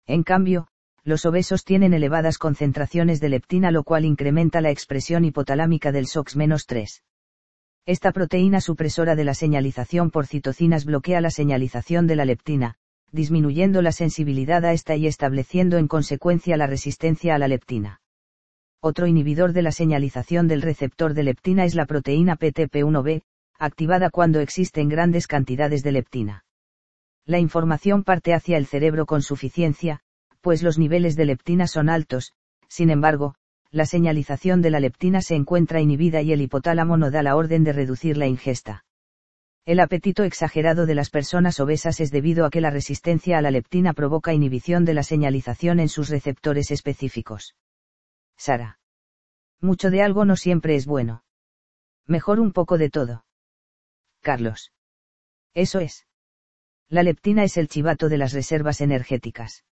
En 0.07 0.23
cambio, 0.23 0.69
los 1.03 1.25
obesos 1.25 1.65
tienen 1.65 1.95
elevadas 1.95 2.37
concentraciones 2.37 3.21
de 3.21 3.31
leptina 3.31 3.71
lo 3.71 3.85
cual 3.85 4.05
incrementa 4.05 4.61
la 4.61 4.71
expresión 4.71 5.25
hipotalámica 5.25 5.93
del 5.93 6.05
SOX-3. 6.05 7.01
Esta 7.87 8.13
proteína 8.13 8.61
supresora 8.61 9.17
de 9.17 9.25
la 9.25 9.33
señalización 9.33 10.11
por 10.11 10.27
citocinas 10.27 10.85
bloquea 10.85 11.23
la 11.23 11.31
señalización 11.31 12.07
de 12.07 12.17
la 12.17 12.27
leptina, 12.27 12.75
disminuyendo 13.13 13.81
la 13.81 13.93
sensibilidad 13.93 14.63
a 14.67 14.75
esta 14.75 14.95
y 14.95 15.07
estableciendo 15.07 15.79
en 15.79 15.89
consecuencia 15.89 16.59
la 16.59 16.67
resistencia 16.67 17.35
a 17.35 17.39
la 17.39 17.49
leptina. 17.49 18.03
Otro 18.83 19.07
inhibidor 19.07 19.55
de 19.55 19.63
la 19.63 19.73
señalización 19.73 20.49
del 20.49 20.61
receptor 20.61 21.15
de 21.15 21.23
leptina 21.23 21.65
es 21.65 21.75
la 21.75 21.87
proteína 21.87 22.37
PTP1B, 22.37 23.23
activada 23.59 24.11
cuando 24.11 24.41
existen 24.41 24.91
grandes 24.91 25.27
cantidades 25.27 25.83
de 25.83 25.93
leptina. 25.93 26.45
La 27.27 27.39
información 27.39 28.05
parte 28.05 28.35
hacia 28.35 28.57
el 28.57 28.67
cerebro 28.67 29.07
con 29.07 29.23
suficiencia, 29.23 30.01
pues 30.41 30.63
los 30.63 30.79
niveles 30.79 31.17
de 31.17 31.27
leptina 31.27 31.67
son 31.67 31.89
altos, 31.89 32.33
sin 32.69 32.91
embargo, 32.91 33.35
la 33.71 33.87
señalización 33.87 34.63
de 34.63 34.71
la 34.71 34.81
leptina 34.81 35.23
se 35.23 35.37
encuentra 35.37 35.81
inhibida 35.81 36.23
y 36.23 36.33
el 36.33 36.41
hipotálamo 36.41 36.97
no 36.97 37.11
da 37.11 37.23
la 37.23 37.37
orden 37.37 37.63
de 37.63 37.73
reducir 37.73 38.17
la 38.17 38.27
ingesta. 38.27 38.85
El 39.65 39.79
apetito 39.79 40.25
exagerado 40.25 40.87
de 40.87 40.95
las 40.95 41.11
personas 41.11 41.61
obesas 41.61 42.01
es 42.01 42.11
debido 42.11 42.45
a 42.45 42.51
que 42.51 42.61
la 42.61 42.71
resistencia 42.71 43.39
a 43.39 43.43
la 43.43 43.51
leptina 43.51 43.93
provoca 43.93 44.33
inhibición 44.33 44.85
de 44.85 44.95
la 44.95 45.03
señalización 45.03 45.79
en 45.79 45.89
sus 45.89 46.09
receptores 46.09 46.71
específicos. 46.71 47.55
Sara. 48.37 48.81
Mucho 49.61 49.91
de 49.91 50.03
algo 50.03 50.25
no 50.25 50.35
siempre 50.35 50.75
es 50.75 50.87
bueno. 50.87 51.23
Mejor 52.07 52.41
un 52.41 52.53
poco 52.53 52.79
de 52.79 52.91
todo. 52.91 53.25
Carlos. 54.21 54.73
Eso 55.55 55.79
es. 55.79 56.07
La 56.93 57.05
leptina 57.05 57.45
es 57.45 57.57
el 57.57 57.69
chivato 57.69 58.09
de 58.09 58.19
las 58.19 58.33
reservas 58.33 58.81
energéticas. 58.81 59.65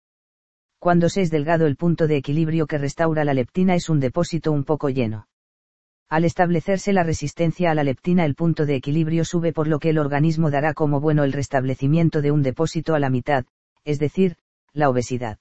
Cuando 0.79 1.09
se 1.09 1.21
es 1.21 1.29
delgado 1.29 1.67
el 1.67 1.75
punto 1.75 2.07
de 2.07 2.15
equilibrio 2.15 2.65
que 2.65 2.77
restaura 2.77 3.25
la 3.25 3.33
leptina 3.33 3.75
es 3.75 3.89
un 3.89 3.99
depósito 3.99 4.53
un 4.53 4.63
poco 4.63 4.89
lleno. 4.89 5.27
Al 6.07 6.23
establecerse 6.23 6.93
la 6.93 7.03
resistencia 7.03 7.71
a 7.71 7.75
la 7.75 7.83
leptina 7.83 8.23
el 8.23 8.35
punto 8.35 8.65
de 8.65 8.75
equilibrio 8.75 9.25
sube 9.25 9.51
por 9.51 9.67
lo 9.67 9.79
que 9.79 9.89
el 9.89 9.97
organismo 9.97 10.49
dará 10.49 10.73
como 10.73 11.01
bueno 11.01 11.25
el 11.25 11.33
restablecimiento 11.33 12.21
de 12.21 12.31
un 12.31 12.41
depósito 12.41 12.95
a 12.95 12.99
la 12.99 13.09
mitad, 13.09 13.45
es 13.83 13.99
decir, 13.99 14.37
la 14.71 14.89
obesidad. 14.89 15.39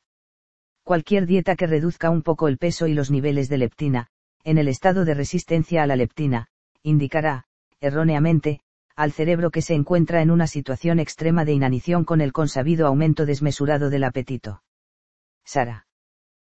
Cualquier 0.82 1.26
dieta 1.26 1.54
que 1.54 1.68
reduzca 1.68 2.10
un 2.10 2.22
poco 2.22 2.48
el 2.48 2.58
peso 2.58 2.88
y 2.88 2.94
los 2.94 3.12
niveles 3.12 3.48
de 3.48 3.58
leptina, 3.58 4.08
en 4.42 4.58
el 4.58 4.66
estado 4.66 5.04
de 5.04 5.14
resistencia 5.14 5.84
a 5.84 5.86
la 5.86 5.94
leptina, 5.94 6.48
indicará, 6.82 7.44
erróneamente, 7.80 8.62
al 8.98 9.12
cerebro 9.12 9.52
que 9.52 9.62
se 9.62 9.74
encuentra 9.74 10.22
en 10.22 10.30
una 10.32 10.48
situación 10.48 10.98
extrema 10.98 11.44
de 11.44 11.52
inanición 11.52 12.02
con 12.02 12.20
el 12.20 12.32
consabido 12.32 12.88
aumento 12.88 13.26
desmesurado 13.26 13.90
del 13.90 14.02
apetito. 14.02 14.64
Sara. 15.44 15.86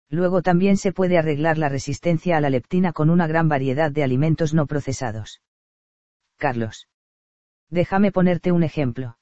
Luego 0.09 0.41
también 0.41 0.79
se 0.79 0.91
puede 0.91 1.19
arreglar 1.19 1.59
la 1.59 1.69
resistencia 1.69 2.39
a 2.39 2.41
la 2.41 2.49
leptina 2.49 2.95
con 2.95 3.11
una 3.11 3.27
gran 3.27 3.51
variedad 3.51 3.93
de 3.93 4.05
alimentos 4.05 4.55
no 4.55 4.67
procesados. 4.67 5.43
Carlos. 6.39 6.89
Déjame 7.69 8.11
ponerte 8.11 8.53
un 8.53 8.63
ejemplo. 8.63 9.19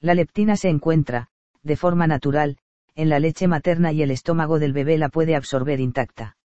La 0.00 0.14
leptina 0.14 0.56
se 0.56 0.70
encuentra, 0.70 1.28
de 1.62 1.76
forma 1.76 2.06
natural, 2.06 2.56
en 2.94 3.10
la 3.10 3.18
leche 3.18 3.48
materna 3.48 3.92
y 3.92 4.00
el 4.00 4.10
estómago 4.10 4.58
del 4.58 4.72
bebé 4.72 4.96
la 4.96 5.10
puede 5.10 5.36
absorber 5.36 5.78
intacta. 5.78 6.38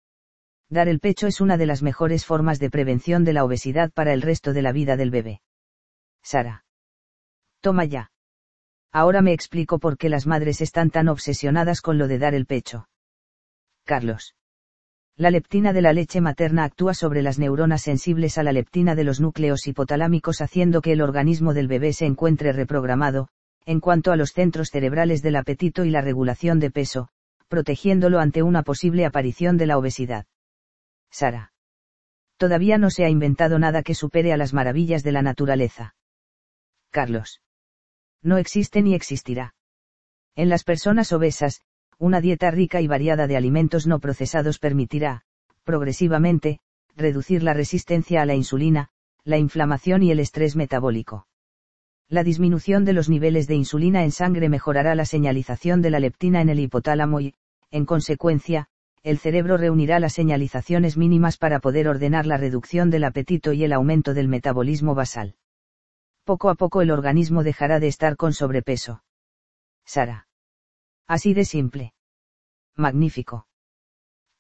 Dar 0.70 0.88
el 0.88 1.00
pecho 1.00 1.26
es 1.26 1.42
una 1.42 1.58
de 1.58 1.66
las 1.66 1.82
mejores 1.82 2.24
formas 2.24 2.58
de 2.58 2.70
prevención 2.70 3.24
de 3.24 3.34
la 3.34 3.44
obesidad 3.44 3.92
para 3.92 4.14
el 4.14 4.22
resto 4.22 4.54
de 4.54 4.62
la 4.62 4.72
vida 4.72 4.96
del 4.96 5.10
bebé. 5.10 5.42
Sara. 6.22 6.64
Toma 7.60 7.84
ya. 7.84 8.10
Ahora 8.92 9.22
me 9.22 9.32
explico 9.32 9.78
por 9.78 9.96
qué 9.96 10.08
las 10.08 10.26
madres 10.26 10.60
están 10.60 10.90
tan 10.90 11.08
obsesionadas 11.08 11.80
con 11.80 11.98
lo 11.98 12.08
de 12.08 12.18
dar 12.18 12.34
el 12.34 12.46
pecho. 12.46 12.88
Carlos. 13.84 14.34
La 15.16 15.30
leptina 15.30 15.72
de 15.72 15.82
la 15.82 15.92
leche 15.92 16.20
materna 16.20 16.64
actúa 16.64 16.94
sobre 16.94 17.22
las 17.22 17.38
neuronas 17.38 17.82
sensibles 17.82 18.38
a 18.38 18.42
la 18.42 18.52
leptina 18.52 18.94
de 18.94 19.04
los 19.04 19.20
núcleos 19.20 19.66
hipotalámicos 19.66 20.40
haciendo 20.40 20.80
que 20.80 20.92
el 20.92 21.02
organismo 21.02 21.54
del 21.54 21.68
bebé 21.68 21.92
se 21.92 22.06
encuentre 22.06 22.52
reprogramado, 22.52 23.28
en 23.66 23.80
cuanto 23.80 24.12
a 24.12 24.16
los 24.16 24.32
centros 24.32 24.70
cerebrales 24.70 25.22
del 25.22 25.36
apetito 25.36 25.84
y 25.84 25.90
la 25.90 26.00
regulación 26.00 26.60
de 26.60 26.70
peso, 26.70 27.08
protegiéndolo 27.48 28.18
ante 28.18 28.42
una 28.42 28.62
posible 28.62 29.04
aparición 29.04 29.56
de 29.58 29.66
la 29.66 29.78
obesidad. 29.78 30.26
Sara. 31.10 31.52
Todavía 32.38 32.78
no 32.78 32.90
se 32.90 33.04
ha 33.04 33.10
inventado 33.10 33.58
nada 33.58 33.82
que 33.82 33.94
supere 33.94 34.32
a 34.32 34.36
las 34.36 34.52
maravillas 34.52 35.02
de 35.02 35.12
la 35.12 35.22
naturaleza. 35.22 35.94
Carlos 36.92 37.40
no 38.22 38.36
existe 38.36 38.82
ni 38.82 38.94
existirá. 38.94 39.54
En 40.36 40.48
las 40.48 40.62
personas 40.62 41.12
obesas, 41.12 41.62
una 41.98 42.20
dieta 42.20 42.50
rica 42.50 42.80
y 42.80 42.86
variada 42.86 43.26
de 43.26 43.36
alimentos 43.36 43.86
no 43.86 43.98
procesados 43.98 44.58
permitirá, 44.58 45.22
progresivamente, 45.64 46.60
reducir 46.94 47.42
la 47.42 47.54
resistencia 47.54 48.22
a 48.22 48.26
la 48.26 48.34
insulina, 48.34 48.90
la 49.24 49.38
inflamación 49.38 50.02
y 50.02 50.10
el 50.10 50.20
estrés 50.20 50.54
metabólico. 50.54 51.26
La 52.08 52.22
disminución 52.22 52.84
de 52.84 52.92
los 52.92 53.08
niveles 53.08 53.46
de 53.46 53.54
insulina 53.54 54.04
en 54.04 54.12
sangre 54.12 54.48
mejorará 54.48 54.94
la 54.94 55.06
señalización 55.06 55.80
de 55.80 55.90
la 55.90 55.98
leptina 55.98 56.42
en 56.42 56.50
el 56.50 56.60
hipotálamo 56.60 57.20
y, 57.20 57.34
en 57.70 57.86
consecuencia, 57.86 58.68
el 59.02 59.18
cerebro 59.18 59.56
reunirá 59.56 59.98
las 59.98 60.12
señalizaciones 60.12 60.96
mínimas 60.96 61.38
para 61.38 61.58
poder 61.58 61.88
ordenar 61.88 62.26
la 62.26 62.36
reducción 62.36 62.90
del 62.90 63.04
apetito 63.04 63.54
y 63.54 63.64
el 63.64 63.72
aumento 63.72 64.12
del 64.12 64.28
metabolismo 64.28 64.94
basal. 64.94 65.34
Poco 66.24 66.50
a 66.50 66.54
poco 66.54 66.82
el 66.82 66.90
organismo 66.90 67.42
dejará 67.42 67.80
de 67.80 67.88
estar 67.88 68.16
con 68.16 68.32
sobrepeso. 68.32 69.02
Sara. 69.84 70.28
Así 71.06 71.34
de 71.34 71.44
simple. 71.44 71.94
Magnífico. 72.76 73.48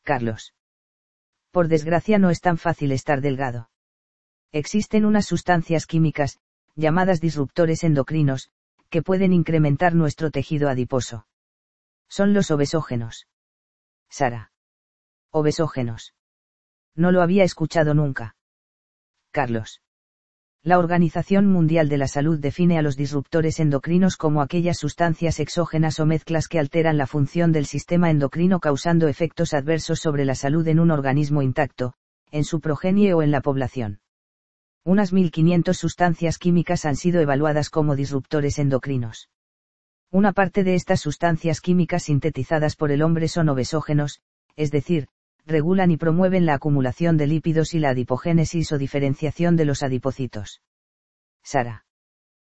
Carlos. 0.02 0.54
Por 1.50 1.68
desgracia 1.68 2.18
no 2.18 2.30
es 2.30 2.40
tan 2.40 2.56
fácil 2.56 2.92
estar 2.92 3.20
delgado. 3.20 3.70
Existen 4.52 5.04
unas 5.04 5.26
sustancias 5.26 5.86
químicas, 5.86 6.38
llamadas 6.74 7.20
disruptores 7.20 7.84
endocrinos, 7.84 8.50
que 8.88 9.02
pueden 9.02 9.32
incrementar 9.32 9.94
nuestro 9.94 10.30
tejido 10.30 10.68
adiposo. 10.68 11.26
Son 12.08 12.34
los 12.34 12.50
obesógenos. 12.50 13.26
Sara. 14.08 14.52
Obesógenos. 15.30 16.14
No 16.94 17.10
lo 17.10 17.22
había 17.22 17.44
escuchado 17.44 17.94
nunca. 17.94 18.36
Carlos. 19.30 19.80
La 20.64 20.78
Organización 20.78 21.48
Mundial 21.48 21.88
de 21.88 21.98
la 21.98 22.06
Salud 22.06 22.38
define 22.38 22.78
a 22.78 22.82
los 22.82 22.96
disruptores 22.96 23.58
endocrinos 23.58 24.16
como 24.16 24.40
aquellas 24.42 24.78
sustancias 24.78 25.40
exógenas 25.40 25.98
o 25.98 26.06
mezclas 26.06 26.46
que 26.46 26.60
alteran 26.60 26.96
la 26.96 27.08
función 27.08 27.50
del 27.50 27.66
sistema 27.66 28.10
endocrino 28.10 28.60
causando 28.60 29.08
efectos 29.08 29.54
adversos 29.54 29.98
sobre 29.98 30.24
la 30.24 30.36
salud 30.36 30.68
en 30.68 30.78
un 30.78 30.92
organismo 30.92 31.42
intacto, 31.42 31.94
en 32.30 32.44
su 32.44 32.60
progenie 32.60 33.12
o 33.12 33.22
en 33.22 33.32
la 33.32 33.40
población. 33.40 34.02
Unas 34.84 35.12
1.500 35.12 35.74
sustancias 35.74 36.38
químicas 36.38 36.84
han 36.84 36.94
sido 36.94 37.20
evaluadas 37.20 37.68
como 37.68 37.96
disruptores 37.96 38.60
endocrinos. 38.60 39.30
Una 40.12 40.30
parte 40.30 40.62
de 40.62 40.76
estas 40.76 41.00
sustancias 41.00 41.60
químicas 41.60 42.04
sintetizadas 42.04 42.76
por 42.76 42.92
el 42.92 43.02
hombre 43.02 43.26
son 43.26 43.48
obesógenos, 43.48 44.20
es 44.54 44.70
decir, 44.70 45.08
regulan 45.46 45.90
y 45.90 45.96
promueven 45.96 46.46
la 46.46 46.54
acumulación 46.54 47.16
de 47.16 47.26
lípidos 47.26 47.74
y 47.74 47.78
la 47.78 47.90
adipogénesis 47.90 48.72
o 48.72 48.78
diferenciación 48.78 49.56
de 49.56 49.64
los 49.64 49.82
adipocitos. 49.82 50.62
Sara. 51.42 51.84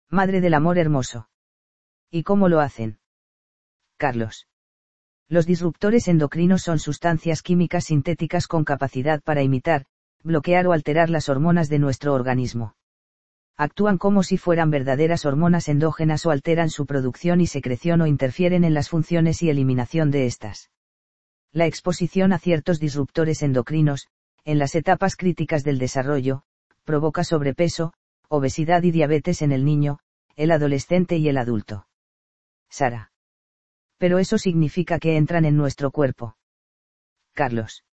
Madre 0.09 0.41
del 0.41 0.53
amor 0.53 0.77
hermoso. 0.77 1.29
¿Y 2.11 2.23
cómo 2.23 2.47
lo 2.49 2.59
hacen? 2.59 2.99
Carlos. 3.97 4.47
Los 5.27 5.47
disruptores 5.47 6.07
endocrinos 6.07 6.61
son 6.61 6.77
sustancias 6.77 7.41
químicas 7.41 7.85
sintéticas 7.85 8.47
con 8.47 8.63
capacidad 8.63 9.21
para 9.23 9.41
imitar, 9.41 9.85
bloquear 10.21 10.67
o 10.67 10.71
alterar 10.71 11.09
las 11.09 11.29
hormonas 11.29 11.69
de 11.69 11.79
nuestro 11.79 12.13
organismo. 12.13 12.75
Actúan 13.57 13.97
como 13.97 14.21
si 14.21 14.37
fueran 14.37 14.69
verdaderas 14.69 15.25
hormonas 15.25 15.69
endógenas 15.69 16.25
o 16.25 16.31
alteran 16.31 16.69
su 16.69 16.85
producción 16.85 17.41
y 17.41 17.47
secreción 17.47 18.01
o 18.01 18.07
interfieren 18.07 18.63
en 18.63 18.73
las 18.73 18.89
funciones 18.89 19.41
y 19.41 19.49
eliminación 19.49 20.11
de 20.11 20.25
estas. 20.25 20.69
La 21.55 21.67
exposición 21.67 22.33
a 22.33 22.37
ciertos 22.37 22.81
disruptores 22.81 23.41
endocrinos, 23.41 24.09
en 24.43 24.59
las 24.59 24.75
etapas 24.75 25.15
críticas 25.15 25.63
del 25.63 25.79
desarrollo, 25.79 26.43
provoca 26.83 27.23
sobrepeso, 27.23 27.93
obesidad 28.27 28.83
y 28.83 28.91
diabetes 28.91 29.41
en 29.41 29.53
el 29.53 29.63
niño, 29.63 29.99
el 30.35 30.51
adolescente 30.51 31.15
y 31.15 31.29
el 31.29 31.37
adulto. 31.37 31.87
Sara. 32.69 33.13
Pero 33.97 34.19
eso 34.19 34.37
significa 34.37 34.99
que 34.99 35.15
entran 35.15 35.45
en 35.45 35.55
nuestro 35.55 35.91
cuerpo. 35.91 36.35
Carlos. 37.33 37.85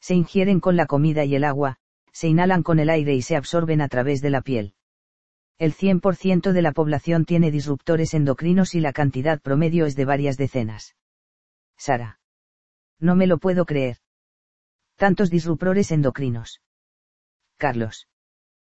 Se 0.00 0.16
ingieren 0.16 0.58
con 0.58 0.74
la 0.74 0.86
comida 0.86 1.24
y 1.24 1.36
el 1.36 1.44
agua, 1.44 1.76
se 2.10 2.26
inhalan 2.26 2.64
con 2.64 2.80
el 2.80 2.90
aire 2.90 3.14
y 3.14 3.22
se 3.22 3.36
absorben 3.36 3.82
a 3.82 3.88
través 3.88 4.20
de 4.20 4.30
la 4.30 4.40
piel. 4.40 4.74
El 5.58 5.74
100% 5.74 6.50
de 6.50 6.62
la 6.62 6.72
población 6.72 7.24
tiene 7.24 7.52
disruptores 7.52 8.14
endocrinos 8.14 8.74
y 8.74 8.80
la 8.80 8.92
cantidad 8.92 9.40
promedio 9.40 9.86
es 9.86 9.94
de 9.94 10.06
varias 10.06 10.36
decenas. 10.36 10.96
Sara. 11.76 12.19
No 13.00 13.16
me 13.16 13.26
lo 13.26 13.38
puedo 13.38 13.64
creer. 13.64 13.96
Tantos 14.96 15.30
disruptores 15.30 15.90
endocrinos. 15.90 16.60
Carlos. 17.56 18.08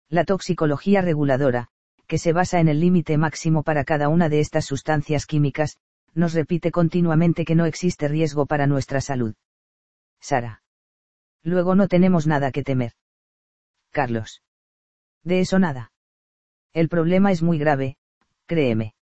La 0.09 0.25
toxicología 0.25 1.01
reguladora, 1.01 1.69
que 2.07 2.19
se 2.19 2.33
basa 2.33 2.61
en 2.61 2.69
el 2.69 2.81
límite 2.81 3.17
máximo 3.17 3.63
para 3.63 3.85
cada 3.85 4.09
una 4.09 4.29
de 4.29 4.41
estas 4.41 4.67
sustancias 4.67 5.27
químicas, 5.27 5.79
nos 6.13 6.35
repite 6.35 6.71
continuamente 6.71 7.45
que 7.45 7.55
no 7.55 7.65
existe 7.67 8.09
riesgo 8.09 8.47
para 8.47 8.67
nuestra 8.67 9.01
salud. 9.01 9.35
Sara. 10.21 10.63
Luego 11.43 11.75
no 11.75 11.89
tenemos 11.89 12.27
nada 12.27 12.51
que 12.53 12.63
temer. 12.63 12.93
Carlos. 13.91 14.43
De 15.23 15.41
eso 15.41 15.59
nada. 15.59 15.93
El 16.73 16.89
problema 16.89 17.33
es 17.33 17.43
muy 17.43 17.59
grave, 17.59 17.97
créeme. 18.47 18.95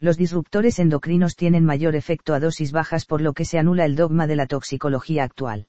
Los 0.00 0.16
disruptores 0.16 0.78
endocrinos 0.78 1.36
tienen 1.36 1.64
mayor 1.64 1.96
efecto 1.96 2.34
a 2.34 2.40
dosis 2.40 2.72
bajas 2.72 3.06
por 3.06 3.20
lo 3.20 3.32
que 3.32 3.44
se 3.44 3.58
anula 3.58 3.84
el 3.84 3.96
dogma 3.96 4.26
de 4.26 4.36
la 4.36 4.46
toxicología 4.46 5.24
actual. 5.24 5.68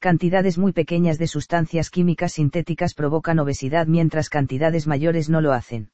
Cantidades 0.00 0.58
muy 0.58 0.72
pequeñas 0.72 1.18
de 1.18 1.26
sustancias 1.26 1.90
químicas 1.90 2.34
sintéticas 2.34 2.94
provocan 2.94 3.38
obesidad 3.38 3.86
mientras 3.86 4.28
cantidades 4.28 4.86
mayores 4.86 5.28
no 5.28 5.40
lo 5.40 5.52
hacen. 5.52 5.90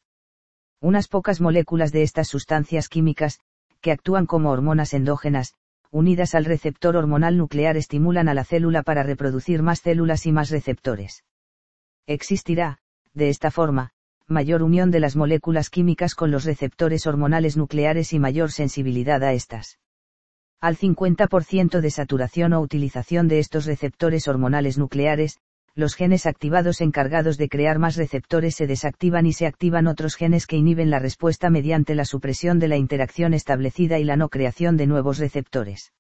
Unas 0.81 1.09
pocas 1.09 1.41
moléculas 1.41 1.93
de 1.93 2.03
estas 2.03 2.29
sustancias 2.29 2.89
químicas, 2.89 3.41
que 3.81 3.93
actúan 3.93 4.27
como 4.27 4.51
hormonas 4.51 4.93
endógenas, 4.93 5.55
unidas 5.91 6.35
al 6.35 6.45
receptor 6.45 6.97
hormonal 6.97 7.39
nuclear 7.39 7.77
estimulan 7.77 8.29
a 8.29 8.35
la 8.35 8.45
célula 8.45 8.83
para 8.83 9.03
reproducir 9.03 9.63
más 9.63 9.81
células 9.81 10.27
y 10.27 10.33
más 10.33 10.51
receptores. 10.51 11.25
Existirá, 12.07 12.79
de 13.15 13.29
esta 13.31 13.51
forma, 13.51 13.93
mayor 14.29 14.63
unión 14.63 14.91
de 14.91 15.01
las 15.01 15.17
moléculas 15.17 15.69
químicas 15.69 16.15
con 16.15 16.31
los 16.31 16.45
receptores 16.45 17.07
hormonales 17.07 17.59
nucleares 17.59 18.15
y 18.15 18.19
mayor 18.19 18.51
sensibilidad 18.53 19.23
a 19.23 19.35
estas. 19.35 19.79
Al 20.63 20.79
50% 20.79 21.81
de 21.81 21.91
saturación 21.91 22.55
o 22.55 22.61
utilización 22.63 23.29
de 23.29 23.39
estos 23.39 23.67
receptores 23.67 24.27
hormonales 24.27 24.79
nucleares, 24.79 25.37
los 25.75 25.95
genes 25.95 26.25
activados 26.25 26.81
encargados 26.81 27.37
de 27.37 27.51
crear 27.51 27.79
más 27.79 27.97
receptores 27.97 28.55
se 28.55 28.67
desactivan 28.67 29.27
y 29.27 29.35
se 29.35 29.47
activan 29.47 29.87
otros 29.89 30.15
genes 30.15 30.47
que 30.47 30.57
inhiben 30.57 30.89
la 30.89 31.01
respuesta 31.01 31.51
mediante 31.51 31.95
la 31.95 32.07
supresión 32.07 32.59
de 32.59 32.69
la 32.69 32.79
interacción 32.79 33.35
establecida 33.35 33.99
y 33.99 34.05
la 34.05 34.17
no 34.17 34.31
creación 34.31 34.79
de 34.79 34.87
nuevos 34.87 35.19
receptores. 35.19 35.93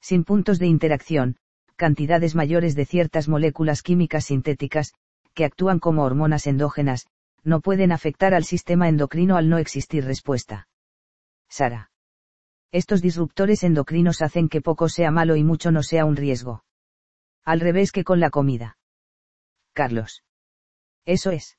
Sin 0.00 0.22
puntos 0.22 0.60
de 0.60 0.66
interacción, 0.66 1.36
cantidades 1.74 2.36
mayores 2.36 2.76
de 2.76 2.84
ciertas 2.84 3.26
moléculas 3.26 3.82
químicas 3.82 4.26
sintéticas, 4.26 4.92
que 5.34 5.44
actúan 5.44 5.80
como 5.80 6.04
hormonas 6.04 6.46
endógenas, 6.46 7.06
no 7.44 7.60
pueden 7.60 7.92
afectar 7.92 8.34
al 8.34 8.44
sistema 8.44 8.88
endocrino 8.88 9.36
al 9.36 9.48
no 9.48 9.58
existir 9.58 10.04
respuesta. 10.04 10.68
Sara. 11.48 11.90
Estos 12.72 13.02
disruptores 13.02 13.64
endocrinos 13.64 14.22
hacen 14.22 14.48
que 14.48 14.60
poco 14.60 14.88
sea 14.88 15.10
malo 15.10 15.36
y 15.36 15.42
mucho 15.42 15.70
no 15.70 15.82
sea 15.82 16.04
un 16.04 16.16
riesgo. 16.16 16.64
Al 17.44 17.60
revés 17.60 17.90
que 17.90 18.04
con 18.04 18.20
la 18.20 18.30
comida. 18.30 18.78
Carlos. 19.72 20.22
Eso 21.04 21.30
es. 21.30 21.58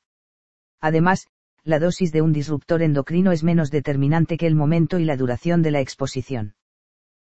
Además, 0.79 1.27
la 1.63 1.79
dosis 1.79 2.11
de 2.11 2.21
un 2.21 2.31
disruptor 2.31 2.81
endocrino 2.81 3.31
es 3.31 3.43
menos 3.43 3.69
determinante 3.69 4.37
que 4.37 4.47
el 4.47 4.55
momento 4.55 4.99
y 4.99 5.05
la 5.05 5.17
duración 5.17 5.61
de 5.61 5.71
la 5.71 5.81
exposición. 5.81 6.55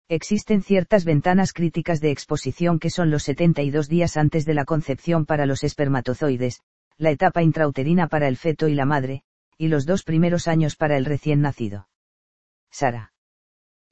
Existen 0.08 0.62
ciertas 0.62 1.06
ventanas 1.06 1.54
críticas 1.54 2.02
de 2.02 2.12
exposición 2.12 2.80
que 2.80 2.90
son 2.90 3.12
los 3.12 3.24
72 3.24 3.88
días 3.88 4.18
antes 4.18 4.46
de 4.46 4.54
la 4.54 4.66
concepción 4.66 5.26
para 5.26 5.46
los 5.46 5.64
espermatozoides, 5.64 6.62
la 7.02 7.10
etapa 7.10 7.42
intrauterina 7.42 8.08
para 8.08 8.28
el 8.28 8.38
feto 8.38 8.68
y 8.68 8.76
la 8.76 8.86
madre, 8.86 9.24
y 9.58 9.70
los 9.70 9.88
dos 9.88 10.04
primeros 10.04 10.48
años 10.48 10.76
para 10.76 10.98
el 10.98 11.06
recién 11.06 11.42
nacido. 11.42 11.90
Sara. 12.70 13.12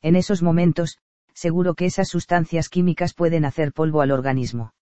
En 0.03 0.15
esos 0.15 0.43
momentos, 0.43 0.99
seguro 1.33 1.73
que 1.73 1.87
esas 1.87 2.07
sustancias 2.07 2.69
químicas 2.69 3.15
pueden 3.15 3.45
hacer 3.45 3.73
polvo 3.73 4.01
al 4.01 4.11
organismo. 4.11 4.75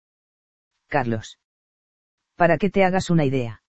Carlos. 0.87 1.39
Para 2.35 2.57
que 2.57 2.69
te 2.69 2.83
hagas 2.83 3.09
una 3.09 3.23
idea. 3.23 3.63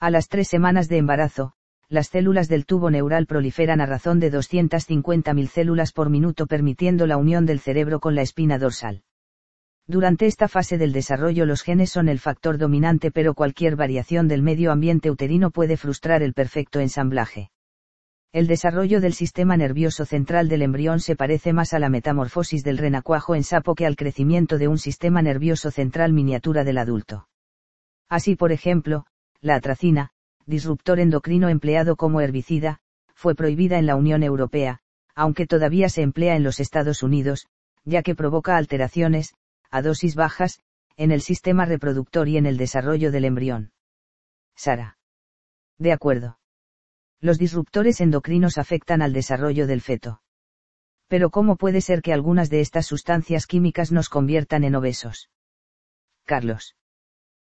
A 0.00 0.08
las 0.08 0.28
tres 0.28 0.48
semanas 0.48 0.88
de 0.88 0.96
embarazo, 0.96 1.52
las 1.90 2.08
células 2.08 2.48
del 2.48 2.64
tubo 2.64 2.90
neural 2.90 3.26
proliferan 3.26 3.82
a 3.82 3.86
razón 3.86 4.18
de 4.18 4.32
250.000 4.32 5.46
células 5.48 5.92
por 5.92 6.08
minuto 6.08 6.46
permitiendo 6.46 7.06
la 7.06 7.18
unión 7.18 7.44
del 7.44 7.60
cerebro 7.60 8.00
con 8.00 8.14
la 8.14 8.22
espina 8.22 8.58
dorsal. 8.58 9.02
Durante 9.86 10.26
esta 10.26 10.48
fase 10.48 10.78
del 10.78 10.92
desarrollo 10.92 11.44
los 11.44 11.62
genes 11.62 11.90
son 11.90 12.08
el 12.08 12.18
factor 12.18 12.56
dominante 12.56 13.10
pero 13.10 13.34
cualquier 13.34 13.76
variación 13.76 14.28
del 14.28 14.42
medio 14.42 14.72
ambiente 14.72 15.10
uterino 15.10 15.50
puede 15.50 15.76
frustrar 15.76 16.22
el 16.22 16.32
perfecto 16.32 16.80
ensamblaje. 16.80 17.50
El 18.32 18.46
desarrollo 18.46 19.00
del 19.00 19.12
sistema 19.12 19.56
nervioso 19.56 20.06
central 20.06 20.48
del 20.48 20.62
embrión 20.62 21.00
se 21.00 21.16
parece 21.16 21.52
más 21.52 21.74
a 21.74 21.78
la 21.78 21.90
metamorfosis 21.90 22.64
del 22.64 22.78
renacuajo 22.78 23.34
en 23.34 23.44
sapo 23.44 23.74
que 23.74 23.86
al 23.86 23.94
crecimiento 23.94 24.56
de 24.58 24.68
un 24.68 24.78
sistema 24.78 25.20
nervioso 25.20 25.70
central 25.70 26.12
miniatura 26.14 26.64
del 26.64 26.78
adulto. 26.78 27.28
Así 28.08 28.36
por 28.36 28.52
ejemplo, 28.52 29.06
la 29.40 29.56
atracina, 29.56 30.10
disruptor 30.46 30.98
endocrino 30.98 31.48
empleado 31.50 31.94
como 31.94 32.22
herbicida, 32.22 32.80
fue 33.14 33.34
prohibida 33.34 33.78
en 33.78 33.86
la 33.86 33.96
Unión 33.96 34.22
Europea, 34.22 34.80
aunque 35.14 35.46
todavía 35.46 35.88
se 35.90 36.02
emplea 36.02 36.36
en 36.36 36.42
los 36.42 36.58
Estados 36.58 37.02
Unidos, 37.02 37.46
ya 37.84 38.02
que 38.02 38.14
provoca 38.14 38.56
alteraciones, 38.56 39.34
a 39.74 39.82
dosis 39.82 40.14
bajas, 40.14 40.60
en 40.96 41.10
el 41.10 41.20
sistema 41.20 41.64
reproductor 41.64 42.28
y 42.28 42.36
en 42.36 42.46
el 42.46 42.56
desarrollo 42.56 43.10
del 43.10 43.24
embrión. 43.24 43.72
Sara. 44.54 44.98
De 45.78 45.90
acuerdo. 45.90 46.38
Los 47.20 47.38
disruptores 47.38 48.00
endocrinos 48.00 48.56
afectan 48.56 49.02
al 49.02 49.12
desarrollo 49.12 49.66
del 49.66 49.80
feto. 49.80 50.22
Pero 51.08 51.30
¿cómo 51.30 51.56
puede 51.56 51.80
ser 51.80 52.02
que 52.02 52.12
algunas 52.12 52.50
de 52.50 52.60
estas 52.60 52.86
sustancias 52.86 53.46
químicas 53.46 53.90
nos 53.90 54.08
conviertan 54.08 54.62
en 54.62 54.76
obesos? 54.76 55.28
Carlos. 56.24 56.76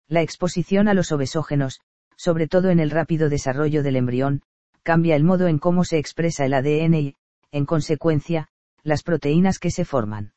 La 0.07 0.23
exposición 0.23 0.87
a 0.87 0.95
los 0.95 1.11
obesógenos, 1.11 1.79
sobre 2.15 2.47
todo 2.47 2.71
en 2.71 2.79
el 2.79 2.89
rápido 2.89 3.29
desarrollo 3.29 3.83
del 3.83 3.97
embrión, 3.97 4.41
cambia 4.81 5.15
el 5.15 5.23
modo 5.23 5.47
en 5.47 5.59
cómo 5.59 5.83
se 5.83 5.99
expresa 5.99 6.43
el 6.43 6.55
ADN 6.55 6.95
y, 6.95 7.15
en 7.51 7.67
consecuencia, 7.67 8.47
las 8.81 9.03
proteínas 9.03 9.59
que 9.59 9.69
se 9.69 9.85
forman. 9.85 10.33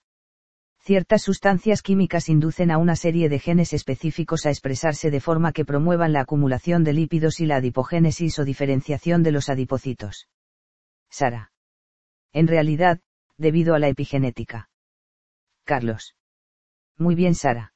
Ciertas 0.88 1.20
sustancias 1.20 1.82
químicas 1.82 2.30
inducen 2.30 2.70
a 2.70 2.78
una 2.78 2.96
serie 2.96 3.28
de 3.28 3.38
genes 3.38 3.74
específicos 3.74 4.46
a 4.46 4.48
expresarse 4.48 5.10
de 5.10 5.20
forma 5.20 5.52
que 5.52 5.66
promuevan 5.66 6.14
la 6.14 6.22
acumulación 6.22 6.82
de 6.82 6.94
lípidos 6.94 7.40
y 7.40 7.44
la 7.44 7.56
adipogénesis 7.56 8.38
o 8.38 8.44
diferenciación 8.46 9.22
de 9.22 9.30
los 9.30 9.50
adipocitos. 9.50 10.28
Sara. 11.10 11.52
En 12.32 12.46
realidad, 12.46 13.00
debido 13.36 13.74
a 13.74 13.78
la 13.78 13.88
epigenética. 13.88 14.70
Carlos. 15.64 16.16
Muy 16.96 17.14
bien, 17.14 17.34
Sara. 17.34 17.74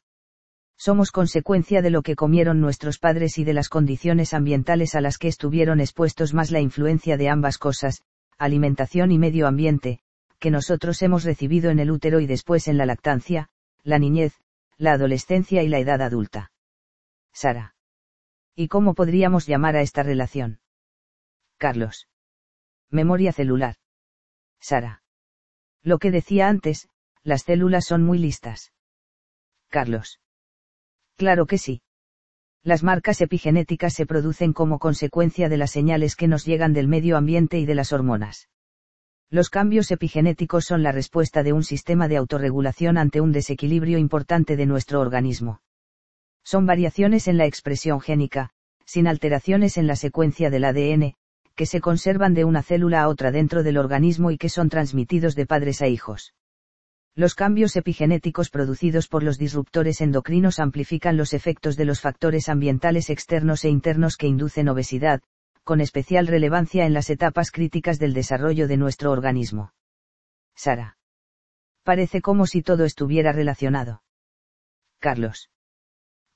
Somos 0.79 1.11
consecuencia 1.11 1.83
de 1.83 1.90
lo 1.90 2.01
que 2.01 2.16
comieron 2.16 2.62
nuestros 2.62 2.98
padres 2.98 3.37
y 3.37 3.44
de 3.44 3.53
las 3.53 3.68
condiciones 3.68 4.33
ambientales 4.33 4.94
a 4.94 5.03
las 5.03 5.18
que 5.18 5.29
estuvieron 5.29 5.81
expuestos 5.81 6.33
más 6.33 6.51
la 6.51 6.61
influencia 6.61 7.18
de 7.18 7.29
ambas 7.29 7.59
cosas, 7.59 8.05
alimentación 8.38 9.12
y 9.12 9.18
medio 9.18 9.46
ambiente, 9.48 10.01
que 10.42 10.50
nosotros 10.50 11.00
hemos 11.02 11.22
recibido 11.22 11.70
en 11.70 11.78
el 11.78 11.92
útero 11.92 12.18
y 12.18 12.26
después 12.26 12.66
en 12.66 12.76
la 12.76 12.85
lactancia, 12.85 13.48
la 13.85 14.00
niñez, 14.00 14.35
la 14.76 14.94
adolescencia 14.94 15.62
y 15.62 15.68
la 15.68 15.78
edad 15.78 16.02
adulta. 16.02 16.50
Sara. 17.33 17.76
¿Y 18.57 18.66
cómo 18.66 18.94
podríamos 18.94 19.46
llamar 19.46 19.76
a 19.76 19.83
esta 19.83 20.02
relación? 20.02 20.59
Carlos. 21.59 22.09
Memoria 22.90 23.31
celular. 23.31 23.76
Sara. 24.61 25.05
Lo 25.81 26.00
que 26.00 26.11
decía 26.11 26.48
antes, 26.48 26.88
las 27.22 27.42
células 27.42 27.85
son 27.85 28.02
muy 28.02 28.18
listas. 28.18 28.72
Carlos. 29.68 30.18
Claro 31.16 31.46
que 31.46 31.59
sí. 31.59 31.83
Las 32.64 32.83
marcas 32.83 33.20
epigenéticas 33.20 33.94
se 33.94 34.07
producen 34.07 34.52
como 34.52 34.81
consecuencia 34.81 35.48
de 35.48 35.57
las 35.57 35.70
señales 35.70 36.16
que 36.16 36.26
nos 36.26 36.44
llegan 36.44 36.72
del 36.72 36.88
medio 36.88 37.16
ambiente 37.16 37.61
y 37.61 37.64
de 37.64 37.76
las 37.76 37.92
hormonas. 37.92 38.48
Los 39.33 39.49
cambios 39.49 39.90
epigenéticos 39.90 40.66
son 40.66 40.83
la 40.83 40.92
respuesta 40.92 41.42
de 41.42 41.55
un 41.55 41.64
sistema 41.64 42.07
de 42.07 42.18
autorregulación 42.18 42.99
ante 42.99 43.23
un 43.23 43.33
desequilibrio 43.33 43.97
importante 43.97 44.57
de 44.57 44.66
nuestro 44.66 45.01
organismo. 45.01 45.62
Son 46.45 46.66
variaciones 46.66 47.29
en 47.29 47.38
la 47.38 47.47
expresión 47.47 48.03
génica, 48.03 48.51
sin 48.85 49.07
alteraciones 49.07 49.79
en 49.79 49.87
la 49.87 49.97
secuencia 49.97 50.51
del 50.51 50.64
ADN, 50.64 51.14
que 51.55 51.64
se 51.64 51.81
conservan 51.81 52.35
de 52.35 52.45
una 52.45 52.62
célula 52.62 53.01
a 53.01 53.09
otra 53.09 53.31
dentro 53.31 53.62
del 53.62 53.79
organismo 53.79 54.31
y 54.33 54.37
que 54.37 54.51
son 54.51 54.68
transmitidos 54.68 55.35
de 55.35 55.47
padres 55.47 55.81
a 55.81 55.88
hijos. 55.88 56.35
Los 57.14 57.35
cambios 57.35 57.75
epigenéticos 57.77 58.51
producidos 58.51 59.09
por 59.09 59.23
los 59.23 59.38
disruptores 59.38 60.03
endocrinos 60.03 60.59
amplifican 60.59 61.16
los 61.16 61.33
efectos 61.33 61.79
de 61.79 61.87
los 61.87 62.03
factores 62.03 62.51
ambientales 62.51 63.09
externos 63.09 63.64
e 63.64 63.71
internos 63.71 64.18
que 64.18 64.27
inducen 64.27 64.68
obesidad, 64.68 65.23
con 65.64 65.81
especial 65.81 66.27
relevancia 66.27 66.87
en 66.87 66.92
las 66.92 67.11
etapas 67.11 67.51
críticas 67.51 67.98
del 67.98 68.14
desarrollo 68.14 68.68
de 68.68 68.77
nuestro 68.77 69.11
organismo. 69.11 69.72
Sara. 70.55 70.96
Parece 71.85 72.20
como 72.20 72.46
si 72.46 72.62
todo 72.62 72.85
estuviera 72.85 73.33
relacionado. 73.33 74.03
Carlos. 74.98 75.51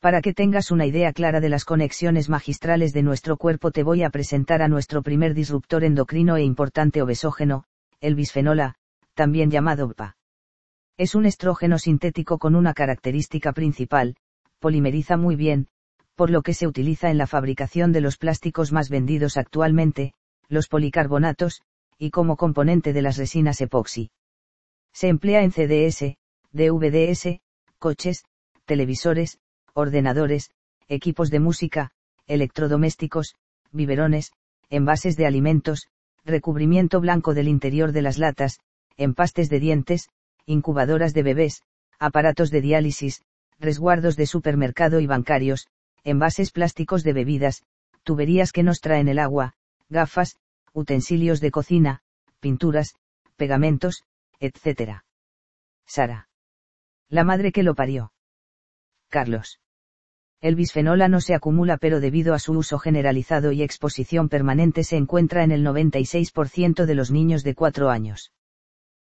Para 0.00 0.20
que 0.20 0.34
tengas 0.34 0.70
una 0.70 0.86
idea 0.86 1.12
clara 1.12 1.40
de 1.40 1.48
las 1.48 1.64
conexiones 1.64 2.28
magistrales 2.28 2.92
de 2.92 3.02
nuestro 3.02 3.36
cuerpo 3.36 3.70
te 3.70 3.82
voy 3.82 4.02
a 4.02 4.10
presentar 4.10 4.62
a 4.62 4.68
nuestro 4.68 5.02
primer 5.02 5.34
disruptor 5.34 5.84
endocrino 5.84 6.36
e 6.36 6.42
importante 6.42 7.02
obesógeno, 7.02 7.64
el 8.00 8.14
bisfenol 8.14 8.60
A, 8.60 8.74
también 9.14 9.50
llamado 9.50 9.92
PA. 9.92 10.16
Es 10.96 11.14
un 11.14 11.26
estrógeno 11.26 11.78
sintético 11.78 12.38
con 12.38 12.54
una 12.54 12.74
característica 12.74 13.52
principal, 13.52 14.16
polimeriza 14.58 15.16
muy 15.16 15.36
bien, 15.36 15.68
por 16.16 16.30
lo 16.30 16.42
que 16.42 16.54
se 16.54 16.66
utiliza 16.66 17.10
en 17.10 17.18
la 17.18 17.26
fabricación 17.26 17.92
de 17.92 18.00
los 18.00 18.16
plásticos 18.16 18.72
más 18.72 18.88
vendidos 18.88 19.36
actualmente, 19.36 20.14
los 20.48 20.66
policarbonatos, 20.66 21.62
y 21.98 22.10
como 22.10 22.36
componente 22.36 22.92
de 22.92 23.02
las 23.02 23.18
resinas 23.18 23.60
epoxi. 23.60 24.10
Se 24.92 25.08
emplea 25.08 25.42
en 25.42 25.52
CDS, 25.52 26.16
DVDS, 26.52 27.40
coches, 27.78 28.24
televisores, 28.64 29.38
ordenadores, 29.74 30.50
equipos 30.88 31.30
de 31.30 31.40
música, 31.40 31.90
electrodomésticos, 32.26 33.34
biberones, 33.72 34.32
envases 34.70 35.16
de 35.16 35.26
alimentos, 35.26 35.86
recubrimiento 36.24 37.00
blanco 37.00 37.34
del 37.34 37.46
interior 37.46 37.92
de 37.92 38.02
las 38.02 38.18
latas, 38.18 38.58
empastes 38.96 39.50
de 39.50 39.60
dientes, 39.60 40.08
incubadoras 40.46 41.12
de 41.12 41.22
bebés, 41.22 41.62
aparatos 41.98 42.50
de 42.50 42.62
diálisis, 42.62 43.22
resguardos 43.58 44.16
de 44.16 44.26
supermercado 44.26 45.00
y 45.00 45.06
bancarios, 45.06 45.68
envases 46.06 46.52
plásticos 46.52 47.02
de 47.02 47.12
bebidas, 47.12 47.64
tuberías 48.04 48.52
que 48.52 48.62
nos 48.62 48.80
traen 48.80 49.08
el 49.08 49.18
agua, 49.18 49.54
gafas, 49.88 50.36
utensilios 50.72 51.40
de 51.40 51.50
cocina, 51.50 52.00
pinturas, 52.38 52.94
pegamentos, 53.36 54.04
etc. 54.38 55.02
Sara. 55.84 56.28
La 57.08 57.24
madre 57.24 57.50
que 57.50 57.64
lo 57.64 57.74
parió. 57.74 58.12
Carlos. 59.08 59.58
El 60.40 60.54
bisfenol 60.54 61.02
no 61.10 61.20
se 61.20 61.34
acumula 61.34 61.76
pero 61.76 61.98
debido 61.98 62.34
a 62.34 62.38
su 62.38 62.52
uso 62.52 62.78
generalizado 62.78 63.50
y 63.50 63.62
exposición 63.62 64.28
permanente 64.28 64.84
se 64.84 64.96
encuentra 64.96 65.42
en 65.42 65.50
el 65.50 65.64
96% 65.64 66.84
de 66.84 66.94
los 66.94 67.10
niños 67.10 67.42
de 67.42 67.54
4 67.56 67.90
años. 67.90 68.32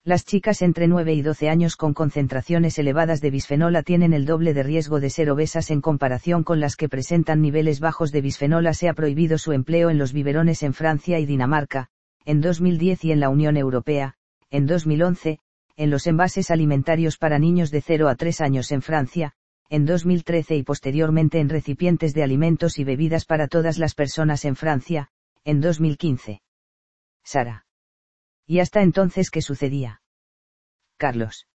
Las 0.07 0.25
chicas 0.25 0.63
entre 0.63 0.87
9 0.87 1.15
y 1.15 1.23
12 1.23 1.49
años 1.49 1.75
con 1.75 1.93
concentraciones 1.93 2.79
elevadas 2.79 3.21
de 3.21 3.33
bisfenola 3.33 3.83
tienen 3.83 4.13
el 4.13 4.25
doble 4.25 4.55
de 4.55 4.63
riesgo 4.63 5.01
de 5.01 5.11
ser 5.11 5.29
obesas 5.31 5.69
en 5.73 5.81
comparación 5.81 6.45
con 6.45 6.61
las 6.61 6.77
que 6.77 6.89
presentan 6.89 7.41
niveles 7.41 7.81
bajos 7.81 8.13
de 8.13 8.21
bisfenola. 8.21 8.73
Se 8.73 8.89
ha 8.89 8.95
prohibido 8.95 9.37
su 9.37 9.51
empleo 9.51 9.91
en 9.91 9.99
los 9.99 10.13
biberones 10.13 10.63
en 10.63 10.75
Francia 10.75 11.19
y 11.19 11.27
Dinamarca, 11.27 11.89
en 12.25 12.41
2010 12.41 13.05
y 13.05 13.11
en 13.11 13.19
la 13.19 13.31
Unión 13.31 13.57
Europea, 13.57 14.15
en 14.49 14.67
2011, 14.67 15.41
en 15.77 15.91
los 15.91 16.07
envases 16.07 16.53
alimentarios 16.53 17.17
para 17.19 17.41
niños 17.41 17.73
de 17.73 17.81
0 17.81 18.09
a 18.09 18.15
3 18.15 18.43
años 18.43 18.71
en 18.71 18.83
Francia, 18.83 19.33
en 19.71 19.87
2013 19.87 20.55
y 20.55 20.63
posteriormente 20.63 21.41
en 21.41 21.49
recipientes 21.49 22.15
de 22.15 22.23
alimentos 22.23 22.79
y 22.79 22.85
bebidas 22.85 23.25
para 23.25 23.49
todas 23.49 23.77
las 23.77 23.97
personas 23.97 24.45
en 24.45 24.55
Francia, 24.55 25.09
en 25.45 25.61
2015. 25.61 26.43
Sara. 27.25 27.66
¿Y 28.47 28.61
hasta 28.61 28.83
entonces 28.83 29.31
qué 29.31 29.43
sucedía? 29.43 30.03
Carlos. 30.97 31.47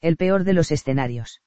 El 0.00 0.16
peor 0.16 0.44
de 0.44 0.52
los 0.52 0.70
escenarios. 0.70 1.40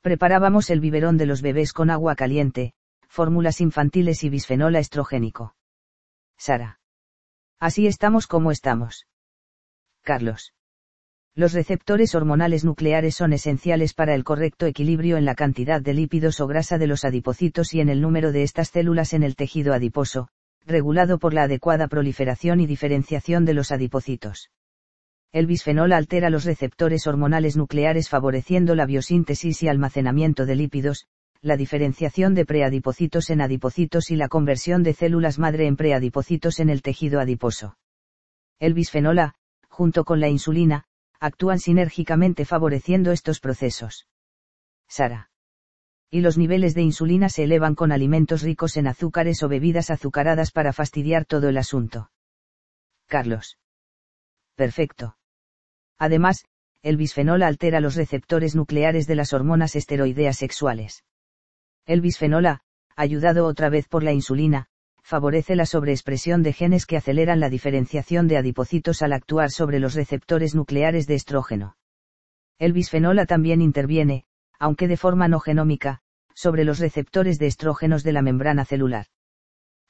Preparábamos 0.00 0.70
el 0.70 0.80
biberón 0.80 1.18
de 1.18 1.26
los 1.26 1.42
bebés 1.42 1.72
con 1.72 1.90
agua 1.90 2.16
caliente, 2.16 2.74
fórmulas 3.06 3.60
infantiles 3.60 4.24
y 4.24 4.30
bisfenola 4.30 4.78
estrogénico. 4.78 5.54
Sara. 6.36 6.80
Así 7.60 7.86
estamos 7.86 8.26
como 8.26 8.50
estamos. 8.50 9.06
Carlos. 10.00 10.54
Los 11.34 11.52
receptores 11.52 12.14
hormonales 12.14 12.64
nucleares 12.64 13.14
son 13.14 13.32
esenciales 13.32 13.94
para 13.94 14.14
el 14.14 14.24
correcto 14.24 14.66
equilibrio 14.66 15.16
en 15.16 15.24
la 15.24 15.34
cantidad 15.34 15.80
de 15.80 15.94
lípidos 15.94 16.40
o 16.40 16.46
grasa 16.46 16.76
de 16.78 16.86
los 16.86 17.04
adipocitos 17.04 17.72
y 17.72 17.80
en 17.80 17.88
el 17.88 18.00
número 18.00 18.32
de 18.32 18.42
estas 18.42 18.68
células 18.68 19.12
en 19.12 19.22
el 19.22 19.36
tejido 19.36 19.72
adiposo, 19.72 20.28
regulado 20.66 21.18
por 21.18 21.34
la 21.34 21.44
adecuada 21.44 21.88
proliferación 21.88 22.60
y 22.60 22.66
diferenciación 22.66 23.44
de 23.44 23.54
los 23.54 23.72
adipocitos. 23.72 24.50
El 25.32 25.46
bisfenol 25.46 25.92
altera 25.92 26.30
los 26.30 26.44
receptores 26.44 27.06
hormonales 27.06 27.56
nucleares 27.56 28.08
favoreciendo 28.08 28.74
la 28.74 28.86
biosíntesis 28.86 29.62
y 29.62 29.68
almacenamiento 29.68 30.46
de 30.46 30.56
lípidos, 30.56 31.06
la 31.40 31.56
diferenciación 31.56 32.34
de 32.34 32.44
preadipocitos 32.44 33.30
en 33.30 33.40
adipocitos 33.40 34.10
y 34.10 34.16
la 34.16 34.28
conversión 34.28 34.82
de 34.82 34.94
células 34.94 35.38
madre 35.38 35.66
en 35.66 35.76
preadipocitos 35.76 36.60
en 36.60 36.70
el 36.70 36.82
tejido 36.82 37.18
adiposo. 37.18 37.76
El 38.60 38.74
bisfenol 38.74 39.18
A, 39.18 39.34
junto 39.68 40.04
con 40.04 40.20
la 40.20 40.28
insulina, 40.28 40.84
actúan 41.18 41.58
sinérgicamente 41.58 42.44
favoreciendo 42.44 43.10
estos 43.10 43.40
procesos. 43.40 44.06
Sara 44.86 45.31
y 46.12 46.20
los 46.20 46.36
niveles 46.36 46.74
de 46.74 46.82
insulina 46.82 47.30
se 47.30 47.44
elevan 47.44 47.74
con 47.74 47.90
alimentos 47.90 48.42
ricos 48.42 48.76
en 48.76 48.86
azúcares 48.86 49.42
o 49.42 49.48
bebidas 49.48 49.90
azucaradas 49.90 50.50
para 50.50 50.74
fastidiar 50.74 51.24
todo 51.24 51.48
el 51.48 51.56
asunto. 51.56 52.10
Carlos. 53.06 53.58
Perfecto. 54.54 55.16
Además, 55.98 56.44
el 56.82 56.98
bisfenol 56.98 57.42
altera 57.42 57.80
los 57.80 57.94
receptores 57.94 58.54
nucleares 58.54 59.06
de 59.06 59.14
las 59.14 59.32
hormonas 59.32 59.74
esteroideas 59.74 60.36
sexuales. 60.36 61.02
El 61.86 62.02
bisfenol 62.02 62.60
ayudado 62.94 63.46
otra 63.46 63.70
vez 63.70 63.88
por 63.88 64.02
la 64.02 64.12
insulina, 64.12 64.66
favorece 65.02 65.56
la 65.56 65.64
sobreexpresión 65.64 66.42
de 66.42 66.52
genes 66.52 66.84
que 66.84 66.98
aceleran 66.98 67.40
la 67.40 67.48
diferenciación 67.48 68.28
de 68.28 68.36
adipocitos 68.36 69.00
al 69.00 69.14
actuar 69.14 69.50
sobre 69.50 69.80
los 69.80 69.94
receptores 69.94 70.54
nucleares 70.54 71.06
de 71.06 71.14
estrógeno. 71.14 71.78
El 72.58 72.74
bisfenol 72.74 73.26
también 73.26 73.62
interviene, 73.62 74.26
aunque 74.58 74.86
de 74.86 74.96
forma 74.96 75.26
no 75.26 75.40
genómica, 75.40 76.01
sobre 76.34 76.64
los 76.64 76.78
receptores 76.78 77.38
de 77.38 77.46
estrógenos 77.46 78.02
de 78.02 78.12
la 78.12 78.22
membrana 78.22 78.64
celular. 78.64 79.06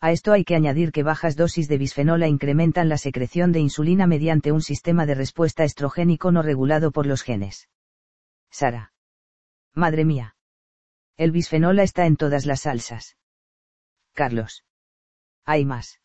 A 0.00 0.10
esto 0.10 0.32
hay 0.32 0.44
que 0.44 0.56
añadir 0.56 0.90
que 0.90 1.04
bajas 1.04 1.36
dosis 1.36 1.68
de 1.68 1.78
bisfenola 1.78 2.26
incrementan 2.26 2.88
la 2.88 2.98
secreción 2.98 3.52
de 3.52 3.60
insulina 3.60 4.08
mediante 4.08 4.50
un 4.50 4.60
sistema 4.60 5.06
de 5.06 5.14
respuesta 5.14 5.62
estrogénico 5.62 6.32
no 6.32 6.42
regulado 6.42 6.90
por 6.90 7.06
los 7.06 7.22
genes. 7.22 7.68
Sara. 8.50 8.92
Madre 9.74 10.04
mía. 10.04 10.36
El 11.16 11.30
bisfenola 11.30 11.84
está 11.84 12.06
en 12.06 12.16
todas 12.16 12.46
las 12.46 12.62
salsas. 12.62 13.16
Carlos. 14.12 14.64
Hay 15.44 15.64
más. 15.64 16.01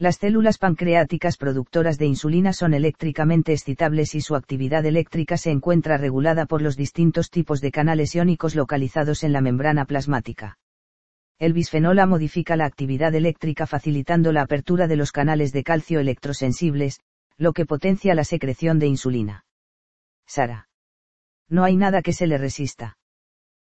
Las 0.00 0.18
células 0.18 0.58
pancreáticas 0.58 1.36
productoras 1.36 1.98
de 1.98 2.06
insulina 2.06 2.52
son 2.52 2.72
eléctricamente 2.72 3.52
excitables 3.52 4.14
y 4.14 4.20
su 4.20 4.36
actividad 4.36 4.86
eléctrica 4.86 5.36
se 5.36 5.50
encuentra 5.50 5.96
regulada 5.96 6.46
por 6.46 6.62
los 6.62 6.76
distintos 6.76 7.30
tipos 7.30 7.60
de 7.60 7.72
canales 7.72 8.14
iónicos 8.14 8.54
localizados 8.54 9.24
en 9.24 9.32
la 9.32 9.40
membrana 9.40 9.86
plasmática. 9.86 10.56
El 11.40 11.52
bisfenola 11.52 12.06
modifica 12.06 12.54
la 12.54 12.66
actividad 12.66 13.12
eléctrica 13.16 13.66
facilitando 13.66 14.30
la 14.30 14.42
apertura 14.42 14.86
de 14.86 14.94
los 14.94 15.10
canales 15.10 15.52
de 15.52 15.64
calcio 15.64 15.98
electrosensibles, 15.98 17.00
lo 17.36 17.52
que 17.52 17.66
potencia 17.66 18.14
la 18.14 18.24
secreción 18.24 18.78
de 18.78 18.86
insulina. 18.86 19.44
Sara. 20.26 20.68
No 21.48 21.64
hay 21.64 21.76
nada 21.76 22.02
que 22.02 22.12
se 22.12 22.28
le 22.28 22.38
resista. 22.38 22.98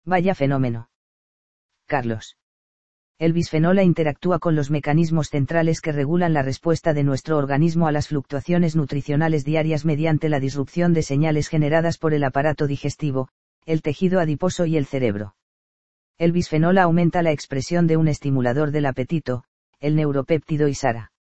Vaya 0.07 0.35
fenómeno. 0.35 0.89
Carlos. 1.87 2.39
El 3.19 3.33
bisfenola 3.33 3.85
interactúa 3.85 4.41
con 4.41 4.57
los 4.57 4.73
mecanismos 4.73 5.29
centrales 5.29 5.81
que 5.81 5.93
regulan 5.93 6.33
la 6.33 6.43
respuesta 6.43 6.93
de 6.95 7.05
nuestro 7.05 7.39
organismo 7.39 7.87
a 7.87 7.93
las 7.93 8.09
fluctuaciones 8.09 8.75
nutricionales 8.75 9.45
diarias 9.45 9.85
mediante 9.85 10.29
la 10.29 10.41
disrupción 10.41 10.93
de 10.93 11.03
señales 11.03 11.47
generadas 11.47 11.97
por 11.97 12.13
el 12.13 12.25
aparato 12.25 12.67
digestivo, 12.67 13.29
el 13.67 13.83
tejido 13.83 14.19
adiposo 14.19 14.67
y 14.67 14.77
el 14.77 14.87
cerebro. 14.87 15.37
El 16.19 16.33
bisfenola 16.33 16.83
aumenta 16.83 17.23
la 17.23 17.31
expresión 17.31 17.87
de 17.87 17.97
un 17.97 18.09
estimulador 18.09 18.73
del 18.73 18.87
apetito, 18.87 19.45
el 19.79 19.95
neuropéptido 19.95 20.67
ISARA. 20.67 21.13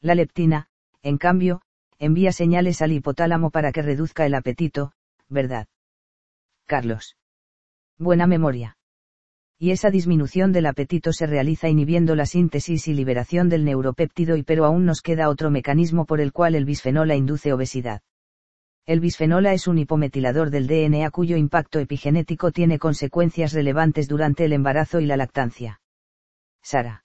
La 0.00 0.16
leptina, 0.16 0.70
en 1.02 1.18
cambio, 1.18 1.62
envía 2.00 2.32
señales 2.32 2.82
al 2.82 2.90
hipotálamo 2.90 3.50
para 3.50 3.70
que 3.70 3.82
reduzca 3.82 4.26
el 4.26 4.34
apetito, 4.34 4.92
¿verdad? 5.28 5.68
Carlos. 6.66 7.16
Buena 7.96 8.26
memoria 8.26 8.76
y 9.62 9.70
esa 9.70 9.92
disminución 9.92 10.50
del 10.50 10.66
apetito 10.66 11.12
se 11.12 11.24
realiza 11.24 11.68
inhibiendo 11.68 12.16
la 12.16 12.26
síntesis 12.26 12.88
y 12.88 12.94
liberación 12.94 13.48
del 13.48 13.64
neuropéptido 13.64 14.36
y 14.36 14.42
pero 14.42 14.64
aún 14.64 14.84
nos 14.84 15.02
queda 15.02 15.28
otro 15.28 15.52
mecanismo 15.52 16.04
por 16.04 16.20
el 16.20 16.32
cual 16.32 16.56
el 16.56 16.64
bisfenola 16.64 17.14
induce 17.14 17.52
obesidad. 17.52 18.02
El 18.86 18.98
bisfenola 18.98 19.52
es 19.52 19.68
un 19.68 19.78
hipometilador 19.78 20.50
del 20.50 20.66
DNA 20.66 21.08
cuyo 21.12 21.36
impacto 21.36 21.78
epigenético 21.78 22.50
tiene 22.50 22.80
consecuencias 22.80 23.52
relevantes 23.52 24.08
durante 24.08 24.46
el 24.46 24.52
embarazo 24.52 24.98
y 24.98 25.06
la 25.06 25.16
lactancia. 25.16 25.80
Sara. 26.60 27.04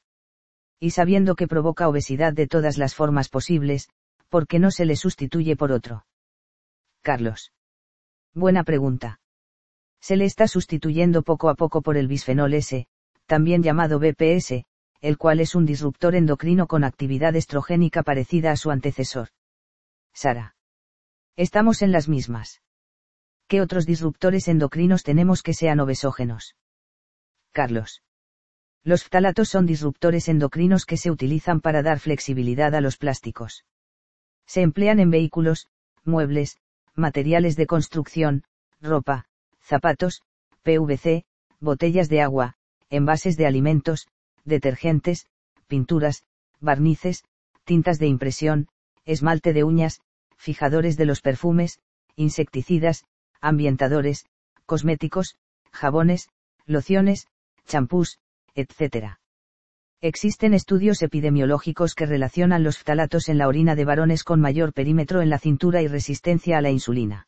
Y 0.79 0.89
sabiendo 0.89 1.35
que 1.35 1.47
provoca 1.47 1.87
obesidad 1.87 2.33
de 2.33 2.47
todas 2.47 2.79
las 2.79 2.95
formas 2.95 3.29
posibles, 3.29 3.87
¿por 4.29 4.47
qué 4.47 4.57
no 4.57 4.71
se 4.71 4.85
le 4.85 4.95
sustituye 4.95 5.55
por 5.55 5.71
otro? 5.71 6.07
Carlos. 7.03 7.53
Buena 8.33 8.63
pregunta 8.63 9.19
se 9.99 10.15
le 10.15 10.25
está 10.25 10.47
sustituyendo 10.47 11.23
poco 11.23 11.49
a 11.49 11.55
poco 11.55 11.81
por 11.81 11.97
el 11.97 12.07
bisfenol 12.07 12.53
S, 12.53 12.87
también 13.25 13.63
llamado 13.63 13.99
BPS, 13.99 14.65
el 15.01 15.17
cual 15.17 15.39
es 15.39 15.55
un 15.55 15.65
disruptor 15.65 16.15
endocrino 16.15 16.67
con 16.67 16.83
actividad 16.83 17.35
estrogénica 17.35 18.03
parecida 18.03 18.51
a 18.51 18.57
su 18.57 18.71
antecesor. 18.71 19.29
Sara. 20.13 20.55
Estamos 21.35 21.81
en 21.81 21.91
las 21.91 22.09
mismas. 22.09 22.61
¿Qué 23.47 23.61
otros 23.61 23.85
disruptores 23.85 24.47
endocrinos 24.47 25.03
tenemos 25.03 25.43
que 25.43 25.53
sean 25.53 25.79
obesógenos? 25.79 26.55
Carlos. 27.51 28.01
Los 28.83 29.03
ftalatos 29.03 29.49
son 29.49 29.65
disruptores 29.65 30.27
endocrinos 30.27 30.85
que 30.85 30.97
se 30.97 31.11
utilizan 31.11 31.61
para 31.61 31.83
dar 31.83 31.99
flexibilidad 31.99 32.73
a 32.73 32.81
los 32.81 32.97
plásticos. 32.97 33.65
Se 34.45 34.61
emplean 34.61 34.99
en 34.99 35.11
vehículos, 35.11 35.67
muebles, 36.03 36.57
materiales 36.95 37.55
de 37.55 37.67
construcción, 37.67 38.43
ropa, 38.81 39.26
zapatos, 39.67 40.21
PVC, 40.63 41.25
botellas 41.59 42.07
de 42.07 42.21
agua, 42.21 42.53
envases 42.89 43.35
de 43.35 43.45
alimentos, 43.45 44.07
detergentes, 44.45 45.27
pinturas, 45.67 46.23
barnices, 46.61 47.25
tintas 47.65 47.99
de 47.99 48.07
impresión, 48.07 48.69
esmalte 49.05 49.51
de 49.51 49.65
uñas, 49.65 49.99
fijadores 50.37 50.95
de 50.95 51.05
los 51.05 51.19
perfumes, 51.19 51.79
insecticidas, 52.15 53.03
ambientadores, 53.41 54.25
cosméticos, 54.65 55.35
jabones, 55.71 56.29
lociones, 56.65 57.27
champús, 57.65 58.19
etc. 58.55 59.17
Existen 59.99 60.53
estudios 60.53 61.01
epidemiológicos 61.01 61.93
que 61.93 62.05
relacionan 62.05 62.63
los 62.63 62.77
ftalatos 62.77 63.27
en 63.27 63.37
la 63.37 63.49
orina 63.49 63.75
de 63.75 63.83
varones 63.83 64.23
con 64.23 64.39
mayor 64.39 64.71
perímetro 64.71 65.21
en 65.21 65.29
la 65.29 65.39
cintura 65.39 65.81
y 65.81 65.87
resistencia 65.87 66.57
a 66.57 66.61
la 66.61 66.69
insulina. 66.69 67.26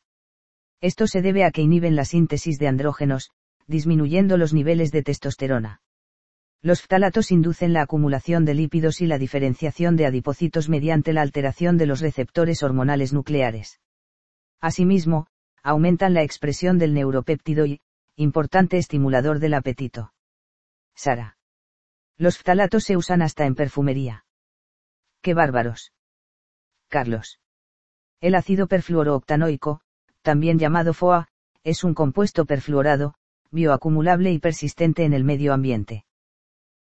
Esto 0.82 1.08
se 1.08 1.22
debe 1.22 1.44
a 1.44 1.52
que 1.52 1.62
inhiben 1.62 1.96
la 1.96 2.06
síntesis 2.06 2.58
de 2.58 2.68
andrógenos, 2.68 3.32
disminuyendo 3.68 4.38
los 4.38 4.54
niveles 4.54 4.92
de 4.92 5.04
testosterona. 5.04 5.82
Los 6.62 6.82
ftalatos 6.82 7.32
inducen 7.32 7.72
la 7.72 7.84
acumulación 7.84 8.44
de 8.44 8.54
lípidos 8.54 9.00
y 9.02 9.08
la 9.08 9.18
diferenciación 9.18 9.96
de 9.96 10.06
adipocitos 10.06 10.68
mediante 10.68 11.14
la 11.14 11.22
alteración 11.22 11.78
de 11.78 11.86
los 11.86 12.02
receptores 12.02 12.64
hormonales 12.64 13.14
nucleares. 13.14 13.80
Asimismo, 14.60 15.28
aumentan 15.64 16.14
la 16.14 16.24
expresión 16.24 16.78
del 16.78 16.94
neuropéptido 16.94 17.66
y, 17.66 17.82
importante 18.16 18.78
estimulador 18.78 19.40
del 19.40 19.54
apetito. 19.54 20.14
Sara. 20.96 21.38
Los 22.18 22.38
ftalatos 22.38 22.84
se 22.84 22.98
usan 22.98 23.22
hasta 23.22 23.46
en 23.46 23.56
perfumería. 23.56 24.26
¡Qué 25.22 25.34
bárbaros! 25.34 25.94
Carlos. 26.90 27.40
El 28.20 28.36
ácido 28.36 28.68
perfluorooctanoico, 28.68 29.82
también 30.30 30.60
llamado 30.60 30.94
FOA, 30.94 31.28
es 31.64 31.84
un 31.84 31.96
compuesto 31.96 32.46
perfluorado, 32.46 33.16
bioacumulable 33.50 34.32
y 34.32 34.38
persistente 34.38 35.04
en 35.04 35.14
el 35.14 35.24
medio 35.24 35.56
ambiente. 35.56 36.06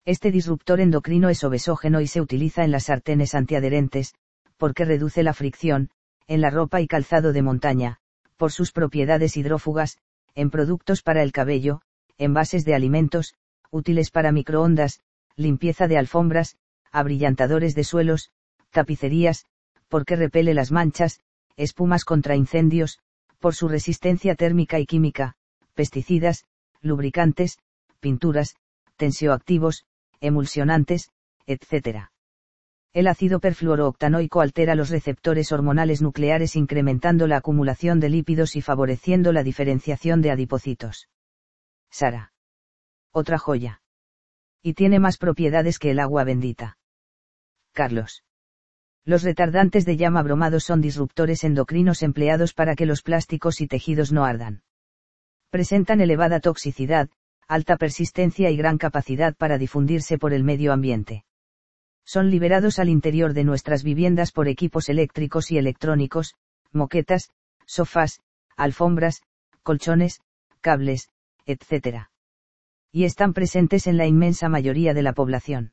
Este 0.05 0.31
disruptor 0.31 0.81
endocrino 0.81 1.31
es 1.31 1.43
obesógeno 1.45 2.03
y 2.03 2.09
se 2.09 2.21
utiliza 2.21 2.63
en 2.63 2.73
las 2.73 2.85
sartenes 2.85 3.35
antiadherentes, 3.35 4.13
porque 4.59 4.85
reduce 4.85 5.23
la 5.23 5.33
fricción, 5.33 5.89
en 6.27 6.43
la 6.43 6.51
ropa 6.51 6.83
y 6.83 6.87
calzado 6.87 7.33
de 7.33 7.41
montaña, 7.41 8.01
por 8.37 8.53
sus 8.53 8.71
propiedades 8.71 9.35
hidrófugas, 9.39 9.97
en 10.35 10.51
productos 10.51 11.01
para 11.01 11.23
el 11.23 11.33
cabello, 11.33 11.81
envases 12.19 12.67
de 12.67 12.75
alimentos, 12.75 13.33
útiles 13.71 14.11
para 14.11 14.31
microondas, 14.31 15.01
limpieza 15.37 15.89
de 15.89 15.97
alfombras, 15.97 16.59
abrillantadores 16.93 17.75
de 17.75 17.85
suelos, 17.85 18.31
tapicerías, 18.73 19.47
porque 19.89 20.17
repele 20.17 20.53
las 20.53 20.71
manchas, 20.71 21.21
espumas 21.57 22.05
contra 22.05 22.37
incendios, 22.37 22.99
por 23.39 23.55
su 23.55 23.69
resistencia 23.69 24.35
térmica 24.35 24.79
y 24.79 24.87
química, 24.87 25.35
pesticidas, 25.75 26.45
lubricantes, 26.81 27.59
pinturas, 28.01 28.57
tensioactivos, 28.97 29.85
emulsionantes, 30.21 31.11
etc. 31.47 32.11
El 32.93 33.07
ácido 33.07 33.41
perfluorooctanoico 33.41 34.41
altera 34.41 34.75
los 34.75 34.91
receptores 34.91 35.53
hormonales 35.53 36.03
nucleares 36.03 36.57
incrementando 36.57 37.27
la 37.27 37.37
acumulación 37.37 38.01
de 38.01 38.09
lípidos 38.09 38.57
y 38.57 38.63
favoreciendo 38.63 39.33
la 39.33 39.43
diferenciación 39.43 40.21
de 40.21 40.31
adipocitos. 40.31 41.09
Sara. 41.91 42.33
Otra 43.13 43.39
joya. 43.39 43.83
Y 44.63 44.75
tiene 44.75 44.99
más 44.99 45.19
propiedades 45.19 45.79
que 45.79 45.91
el 45.91 46.01
agua 46.01 46.25
bendita. 46.25 46.79
Carlos. 47.73 48.25
Los 49.05 49.23
retardantes 49.23 49.85
de 49.85 49.97
llama 49.97 50.23
bromados 50.23 50.65
son 50.65 50.81
disruptores 50.81 51.45
endocrinos 51.45 52.03
empleados 52.03 52.53
para 52.53 52.75
que 52.75 52.87
los 52.87 53.03
plásticos 53.03 53.61
y 53.61 53.67
tejidos 53.67 54.13
no 54.13 54.25
ardan. 54.25 54.63
Presentan 55.51 56.01
elevada 56.01 56.41
toxicidad, 56.41 57.09
alta 57.47 57.77
persistencia 57.77 58.51
y 58.51 58.57
gran 58.57 58.77
capacidad 58.77 59.35
para 59.35 59.57
difundirse 59.57 60.19
por 60.19 60.35
el 60.35 60.45
medio 60.45 60.73
ambiente. 60.73 61.25
Son 62.05 62.31
liberados 62.31 62.79
al 62.79 62.89
interior 62.89 63.33
de 63.33 63.45
nuestras 63.45 63.83
viviendas 63.83 64.33
por 64.33 64.49
equipos 64.49 64.89
eléctricos 64.89 65.51
y 65.51 65.59
electrónicos, 65.59 66.35
moquetas, 66.73 67.31
sofás, 67.67 68.21
alfombras, 68.57 69.23
colchones, 69.63 70.21
cables, 70.61 71.09
etc. 71.47 72.09
Y 72.93 73.05
están 73.05 73.33
presentes 73.33 73.87
en 73.87 73.97
la 73.97 74.07
inmensa 74.07 74.49
mayoría 74.49 74.95
de 74.95 75.03
la 75.03 75.13
población. 75.13 75.73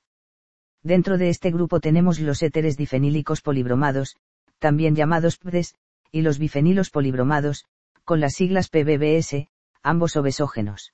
Dentro 0.85 1.17
de 1.17 1.29
este 1.29 1.49
grupo 1.49 1.79
tenemos 1.79 2.19
los 2.19 2.43
éteres 2.43 2.77
difenílicos 2.77 3.41
polibromados, 3.41 4.17
también 4.59 4.95
llamados 4.95 5.37
PDES, 5.37 5.73
y 6.11 6.21
los 6.21 6.37
bifenilos 6.37 6.91
polibromados, 6.91 7.65
con 8.03 8.19
las 8.19 8.35
siglas 8.35 8.69
PBBS, 8.69 9.47
ambos 9.81 10.15
obesógenos. 10.15 10.93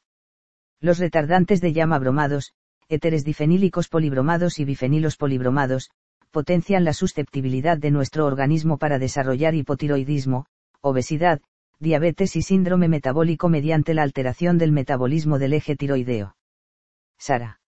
Los 0.80 0.98
retardantes 0.98 1.60
de 1.60 1.74
llama 1.74 2.00
bromados, 2.00 2.54
éteres 2.88 3.26
difenílicos 3.26 3.90
polibromados 3.90 4.60
y 4.60 4.64
bifenilos 4.64 5.18
polibromados, 5.18 5.92
potencian 6.32 6.86
la 6.86 6.94
susceptibilidad 6.94 7.78
de 7.78 7.92
nuestro 7.92 8.26
organismo 8.26 8.78
para 8.78 8.98
desarrollar 8.98 9.56
hipotiroidismo, 9.56 10.46
obesidad, 10.80 11.42
diabetes 11.80 12.38
y 12.38 12.44
síndrome 12.44 12.88
metabólico 12.88 13.50
mediante 13.50 13.94
la 13.94 14.04
alteración 14.04 14.58
del 14.58 14.72
metabolismo 14.72 15.38
del 15.38 15.52
eje 15.52 15.76
tiroideo. 15.76 16.38
Sara. 17.18 17.61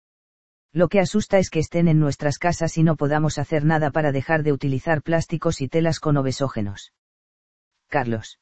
Lo 0.73 0.89
que 0.89 0.99
asusta 0.99 1.37
es 1.37 1.51
que 1.51 1.59
estén 1.59 1.87
en 1.87 1.99
nuestras 1.99 2.39
casas 2.39 2.79
y 2.79 2.83
no 2.83 2.95
podamos 2.95 3.37
hacer 3.37 3.63
nada 3.63 3.91
para 3.91 4.11
dejar 4.11 4.41
de 4.41 4.51
utilizar 4.51 5.03
plásticos 5.03 5.61
y 5.61 5.67
telas 5.67 5.99
con 5.99 6.17
obesógenos. 6.17 6.93
Carlos. 7.89 8.39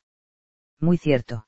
Muy 0.80 0.98
cierto. 0.98 1.48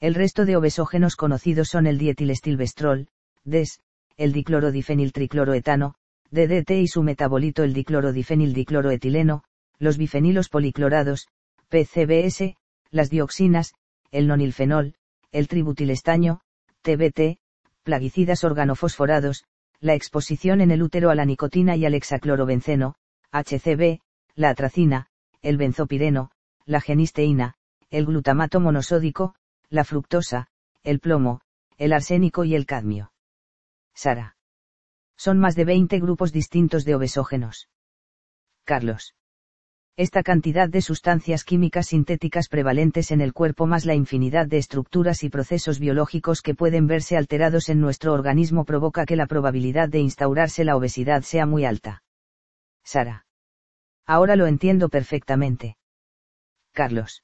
El 0.00 0.16
resto 0.16 0.44
de 0.44 0.56
obesógenos 0.56 1.14
conocidos 1.14 1.68
son 1.68 1.86
el 1.86 1.98
dietilestilbestrol, 1.98 3.08
DES, 3.44 3.78
el 4.16 4.32
diclorodifeniltricloroetano, 4.32 5.94
DDT 6.32 6.70
y 6.72 6.88
su 6.88 7.04
metabolito 7.04 7.62
el 7.62 7.72
diclorodifenildicloroetileno, 7.72 9.44
los 9.78 9.98
bifenilos 9.98 10.48
policlorados, 10.48 11.28
PCBS, 11.68 12.56
las 12.90 13.08
dioxinas, 13.08 13.74
el 14.10 14.26
nonilfenol, 14.26 14.96
el 15.30 15.46
tributilestaño, 15.46 16.40
TBT, 16.82 17.38
plaguicidas 17.84 18.42
organofosforados, 18.42 19.44
la 19.82 19.94
exposición 19.94 20.60
en 20.60 20.70
el 20.70 20.80
útero 20.80 21.10
a 21.10 21.16
la 21.16 21.24
nicotina 21.24 21.74
y 21.74 21.84
al 21.84 21.94
hexaclorobenceno, 21.94 22.94
HCB, 23.32 23.98
la 24.36 24.50
atracina, 24.50 25.08
el 25.42 25.56
benzopireno, 25.56 26.30
la 26.64 26.80
genisteína, 26.80 27.56
el 27.90 28.06
glutamato 28.06 28.60
monosódico, 28.60 29.34
la 29.70 29.82
fructosa, 29.82 30.46
el 30.84 31.00
plomo, 31.00 31.40
el 31.78 31.92
arsénico 31.92 32.44
y 32.44 32.54
el 32.54 32.64
cadmio. 32.64 33.12
Sara. 33.92 34.36
Son 35.16 35.40
más 35.40 35.56
de 35.56 35.64
20 35.64 35.98
grupos 35.98 36.32
distintos 36.32 36.84
de 36.84 36.94
obesógenos. 36.94 37.68
Carlos. 38.64 39.16
Esta 39.96 40.22
cantidad 40.22 40.70
de 40.70 40.80
sustancias 40.80 41.44
químicas 41.44 41.88
sintéticas 41.88 42.48
prevalentes 42.48 43.10
en 43.10 43.20
el 43.20 43.34
cuerpo 43.34 43.66
más 43.66 43.84
la 43.84 43.94
infinidad 43.94 44.46
de 44.46 44.56
estructuras 44.56 45.22
y 45.22 45.28
procesos 45.28 45.78
biológicos 45.78 46.40
que 46.40 46.54
pueden 46.54 46.86
verse 46.86 47.18
alterados 47.18 47.68
en 47.68 47.80
nuestro 47.80 48.14
organismo 48.14 48.64
provoca 48.64 49.04
que 49.04 49.16
la 49.16 49.26
probabilidad 49.26 49.90
de 49.90 49.98
instaurarse 49.98 50.64
la 50.64 50.76
obesidad 50.76 51.22
sea 51.22 51.44
muy 51.44 51.66
alta. 51.66 52.02
Sara. 52.82 53.26
Ahora 54.06 54.34
lo 54.34 54.46
entiendo 54.46 54.88
perfectamente. 54.88 55.76
Carlos. 56.72 57.22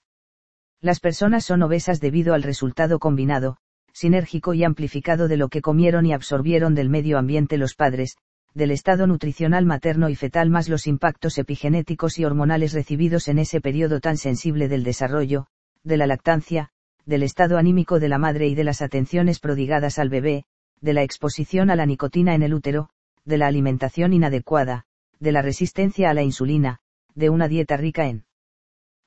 Las 0.80 1.00
personas 1.00 1.46
son 1.46 1.62
obesas 1.62 2.00
debido 2.00 2.34
al 2.34 2.42
resultado 2.42 2.98
combinado, 2.98 3.56
sinérgico 3.94 4.52
y 4.52 4.62
amplificado 4.62 5.26
de 5.26 5.38
lo 5.38 5.48
que 5.48 5.62
comieron 5.62 6.04
y 6.04 6.12
absorbieron 6.12 6.74
del 6.74 6.90
medio 6.90 7.18
ambiente 7.18 7.56
los 7.56 7.74
padres, 7.74 8.18
del 8.54 8.70
estado 8.70 9.06
nutricional 9.06 9.66
materno 9.66 10.08
y 10.08 10.16
fetal 10.16 10.50
más 10.50 10.68
los 10.68 10.86
impactos 10.86 11.38
epigenéticos 11.38 12.18
y 12.18 12.24
hormonales 12.24 12.72
recibidos 12.72 13.28
en 13.28 13.38
ese 13.38 13.60
periodo 13.60 14.00
tan 14.00 14.16
sensible 14.16 14.68
del 14.68 14.84
desarrollo, 14.84 15.46
de 15.84 15.96
la 15.96 16.06
lactancia, 16.06 16.70
del 17.06 17.22
estado 17.22 17.56
anímico 17.56 18.00
de 18.00 18.08
la 18.08 18.18
madre 18.18 18.48
y 18.48 18.54
de 18.54 18.64
las 18.64 18.82
atenciones 18.82 19.40
prodigadas 19.40 19.98
al 19.98 20.08
bebé, 20.08 20.44
de 20.80 20.92
la 20.92 21.02
exposición 21.02 21.70
a 21.70 21.76
la 21.76 21.86
nicotina 21.86 22.34
en 22.34 22.42
el 22.42 22.54
útero, 22.54 22.90
de 23.24 23.38
la 23.38 23.46
alimentación 23.46 24.12
inadecuada, 24.12 24.86
de 25.20 25.32
la 25.32 25.42
resistencia 25.42 26.10
a 26.10 26.14
la 26.14 26.22
insulina, 26.22 26.80
de 27.14 27.30
una 27.30 27.48
dieta 27.48 27.76
rica 27.76 28.06
en 28.06 28.24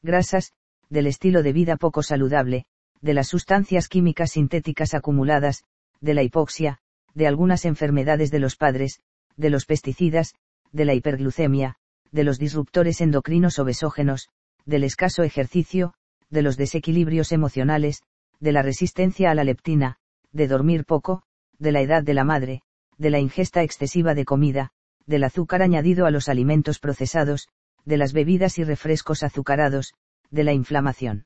grasas, 0.02 0.54
del 0.90 1.08
estilo 1.08 1.44
de 1.44 1.54
vida 1.54 1.78
poco 1.78 2.04
saludable, 2.04 2.66
de 3.02 3.14
las 3.14 3.28
sustancias 3.28 3.88
químicas 3.88 4.32
sintéticas 4.32 4.94
acumuladas, 4.94 5.64
de 6.02 6.14
la 6.14 6.24
hipoxia, 6.24 6.80
de 7.14 7.28
algunas 7.28 7.66
enfermedades 7.66 8.32
de 8.32 8.40
los 8.40 8.56
padres, 8.56 9.02
de 9.38 9.50
los 9.50 9.66
pesticidas, 9.66 10.34
de 10.72 10.86
la 10.86 10.94
hiperglucemia, 10.94 11.76
de 12.12 12.24
los 12.24 12.40
disruptores 12.40 13.02
endocrinos 13.02 13.60
obesógenos, 13.60 14.30
del 14.66 14.84
escaso 14.84 15.24
ejercicio, 15.24 15.94
de 16.30 16.42
los 16.42 16.58
desequilibrios 16.58 17.32
emocionales, 17.32 18.04
de 18.40 18.52
la 18.52 18.62
resistencia 18.62 19.32
a 19.32 19.36
la 19.36 19.44
leptina, 19.44 19.98
de 20.32 20.48
dormir 20.48 20.86
poco, 20.86 21.24
de 21.60 21.72
la 21.72 21.82
edad 21.82 22.04
de 22.04 22.14
la 22.14 22.24
madre, 22.24 22.62
de 22.98 23.10
la 23.10 23.20
ingesta 23.20 23.64
excesiva 23.64 24.14
de 24.14 24.26
comida, 24.26 24.72
del 25.06 25.24
azúcar 25.24 25.62
añadido 25.62 26.06
a 26.06 26.12
los 26.12 26.30
alimentos 26.30 26.80
procesados, 26.80 27.48
de 27.86 27.98
las 27.98 28.14
bebidas 28.14 28.60
y 28.60 28.64
refrescos 28.64 29.24
azucarados, 29.24 29.94
de 30.30 30.44
la 30.44 30.54
inflamación 30.54 31.26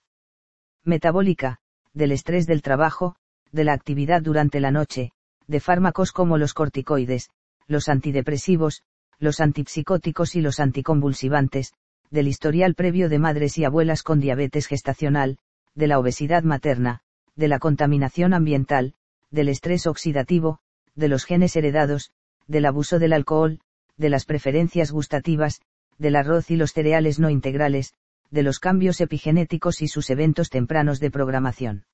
metabólica, 0.83 1.59
del 1.93 2.11
estrés 2.11 2.45
del 2.45 2.61
trabajo, 2.61 3.15
de 3.51 3.63
la 3.63 3.73
actividad 3.73 4.21
durante 4.21 4.59
la 4.59 4.71
noche, 4.71 5.11
de 5.47 5.59
fármacos 5.59 6.11
como 6.11 6.37
los 6.37 6.53
corticoides, 6.53 7.29
los 7.67 7.89
antidepresivos, 7.89 8.83
los 9.19 9.39
antipsicóticos 9.39 10.35
y 10.35 10.41
los 10.41 10.59
anticonvulsivantes, 10.59 11.73
del 12.11 12.27
historial 12.27 12.75
previo 12.75 13.09
de 13.09 13.19
madres 13.19 13.57
y 13.57 13.65
abuelas 13.65 14.03
con 14.03 14.19
diabetes 14.19 14.67
gestacional, 14.67 15.37
de 15.73 15.87
la 15.87 15.99
obesidad 15.99 16.43
materna, 16.43 17.01
de 17.35 17.47
la 17.47 17.59
contaminación 17.59 18.33
ambiental, 18.33 18.93
del 19.31 19.49
estrés 19.49 19.87
oxidativo, 19.87 20.59
de 20.95 21.09
los 21.09 21.25
genes 21.25 21.55
heredados, 21.55 22.11
del 22.47 22.65
abuso 22.65 22.99
del 22.99 23.13
alcohol, 23.13 23.59
de 23.97 24.09
las 24.09 24.25
preferencias 24.25 24.91
gustativas, 24.91 25.61
del 25.97 26.15
arroz 26.15 26.51
y 26.51 26.55
los 26.55 26.73
cereales 26.73 27.19
no 27.19 27.29
integrales, 27.29 27.93
de 28.31 28.43
los 28.43 28.59
cambios 28.59 29.01
epigenéticos 29.01 29.81
y 29.81 29.87
sus 29.87 30.09
eventos 30.09 30.49
tempranos 30.49 30.99
de 30.99 31.11
programación. 31.11 31.85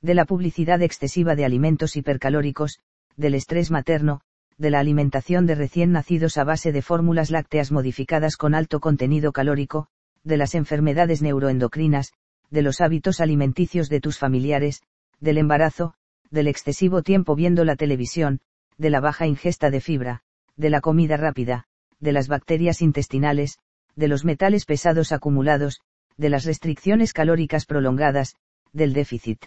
De 0.00 0.14
la 0.14 0.24
publicidad 0.24 0.82
excesiva 0.82 1.34
de 1.34 1.44
alimentos 1.44 1.96
hipercalóricos, 1.96 2.80
del 3.16 3.34
estrés 3.34 3.70
materno, 3.70 4.20
de 4.58 4.70
la 4.70 4.80
alimentación 4.80 5.46
de 5.46 5.54
recién 5.54 5.92
nacidos 5.92 6.36
a 6.36 6.44
base 6.44 6.72
de 6.72 6.82
fórmulas 6.82 7.30
lácteas 7.30 7.70
modificadas 7.70 8.36
con 8.36 8.54
alto 8.54 8.80
contenido 8.80 9.32
calórico, 9.32 9.86
de 10.24 10.36
las 10.36 10.54
enfermedades 10.54 11.22
neuroendocrinas, 11.22 12.12
de 12.50 12.62
los 12.62 12.80
hábitos 12.80 13.20
alimenticios 13.20 13.88
de 13.88 14.00
tus 14.00 14.18
familiares, 14.18 14.82
del 15.20 15.38
embarazo, 15.38 15.94
del 16.30 16.48
excesivo 16.48 17.02
tiempo 17.02 17.36
viendo 17.36 17.64
la 17.64 17.76
televisión, 17.76 18.40
de 18.76 18.90
la 18.90 19.00
baja 19.00 19.26
ingesta 19.26 19.70
de 19.70 19.80
fibra, 19.80 20.22
de 20.56 20.70
la 20.70 20.80
comida 20.80 21.16
rápida, 21.16 21.66
de 22.00 22.12
las 22.12 22.28
bacterias 22.28 22.82
intestinales, 22.82 23.58
de 23.94 24.08
los 24.08 24.24
metales 24.24 24.64
pesados 24.64 25.12
acumulados, 25.12 25.80
de 26.16 26.30
las 26.30 26.44
restricciones 26.44 27.12
calóricas 27.12 27.64
prolongadas, 27.64 28.34
del 28.72 28.92
déficit 28.92 29.46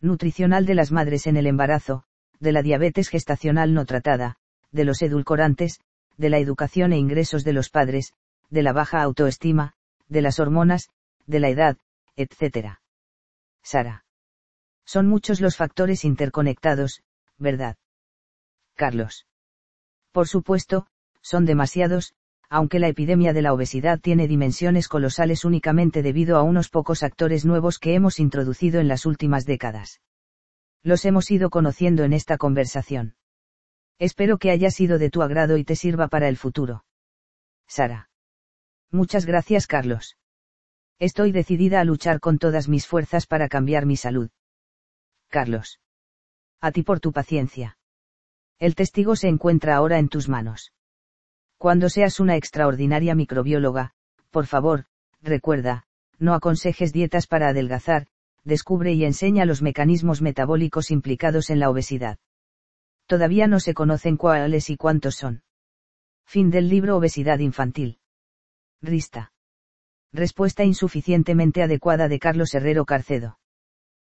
nutricional 0.00 0.66
de 0.66 0.74
las 0.74 0.92
madres 0.92 1.26
en 1.26 1.36
el 1.36 1.46
embarazo, 1.46 2.04
de 2.40 2.52
la 2.52 2.62
diabetes 2.62 3.08
gestacional 3.08 3.74
no 3.74 3.84
tratada, 3.84 4.36
de 4.72 4.84
los 4.84 5.02
edulcorantes, 5.02 5.80
de 6.16 6.30
la 6.30 6.38
educación 6.38 6.92
e 6.92 6.98
ingresos 6.98 7.44
de 7.44 7.52
los 7.52 7.70
padres, 7.70 8.12
de 8.50 8.62
la 8.62 8.72
baja 8.72 9.02
autoestima, 9.02 9.74
de 10.08 10.22
las 10.22 10.38
hormonas, 10.38 10.88
de 11.26 11.40
la 11.40 11.48
edad, 11.48 11.76
etc. 12.16 12.78
Sara. 13.62 14.04
Son 14.84 15.08
muchos 15.08 15.40
los 15.40 15.56
factores 15.56 16.04
interconectados, 16.04 17.02
¿verdad? 17.38 17.76
Carlos. 18.74 19.26
Por 20.12 20.28
supuesto, 20.28 20.86
son 21.22 21.44
demasiados, 21.44 22.14
aunque 22.48 22.78
la 22.78 22.88
epidemia 22.88 23.32
de 23.32 23.42
la 23.42 23.52
obesidad 23.52 23.98
tiene 23.98 24.28
dimensiones 24.28 24.86
colosales 24.86 25.44
únicamente 25.44 26.02
debido 26.02 26.36
a 26.36 26.42
unos 26.42 26.68
pocos 26.68 27.02
actores 27.02 27.44
nuevos 27.44 27.78
que 27.78 27.94
hemos 27.94 28.20
introducido 28.20 28.80
en 28.80 28.88
las 28.88 29.06
últimas 29.06 29.44
décadas. 29.44 30.00
Los 30.82 31.04
hemos 31.04 31.30
ido 31.30 31.50
conociendo 31.50 32.04
en 32.04 32.12
esta 32.12 32.38
conversación. 32.38 33.16
Espero 33.98 34.38
que 34.38 34.50
haya 34.50 34.70
sido 34.70 34.98
de 34.98 35.10
tu 35.10 35.22
agrado 35.22 35.56
y 35.56 35.64
te 35.64 35.76
sirva 35.76 36.08
para 36.08 36.28
el 36.28 36.36
futuro. 36.36 36.84
Sara. 37.66 38.10
Muchas 38.90 39.26
gracias, 39.26 39.66
Carlos. 39.66 40.16
Estoy 40.98 41.32
decidida 41.32 41.80
a 41.80 41.84
luchar 41.84 42.20
con 42.20 42.38
todas 42.38 42.68
mis 42.68 42.86
fuerzas 42.86 43.26
para 43.26 43.48
cambiar 43.48 43.86
mi 43.86 43.96
salud. 43.96 44.30
Carlos. 45.28 45.80
A 46.60 46.72
ti 46.72 46.82
por 46.82 47.00
tu 47.00 47.12
paciencia. 47.12 47.78
El 48.58 48.74
testigo 48.74 49.16
se 49.16 49.28
encuentra 49.28 49.76
ahora 49.76 49.98
en 49.98 50.08
tus 50.08 50.28
manos. 50.28 50.72
Cuando 51.58 51.88
seas 51.90 52.20
una 52.20 52.36
extraordinaria 52.36 53.14
microbióloga, 53.14 53.94
por 54.30 54.46
favor, 54.46 54.86
recuerda, 55.20 55.84
no 56.18 56.34
aconsejes 56.34 56.92
dietas 56.92 57.26
para 57.26 57.48
adelgazar, 57.48 58.06
descubre 58.46 58.92
y 58.92 59.04
enseña 59.04 59.44
los 59.44 59.60
mecanismos 59.60 60.22
metabólicos 60.22 60.90
implicados 60.90 61.50
en 61.50 61.58
la 61.58 61.68
obesidad. 61.68 62.18
Todavía 63.06 63.48
no 63.48 63.60
se 63.60 63.74
conocen 63.74 64.16
cuáles 64.16 64.70
y 64.70 64.76
cuántos 64.76 65.16
son. 65.16 65.42
Fin 66.24 66.50
del 66.50 66.68
libro 66.68 66.96
Obesidad 66.96 67.40
infantil. 67.40 67.98
Rista. 68.80 69.32
Respuesta 70.12 70.64
insuficientemente 70.64 71.62
adecuada 71.62 72.08
de 72.08 72.18
Carlos 72.18 72.54
Herrero 72.54 72.84
Carcedo. 72.84 73.38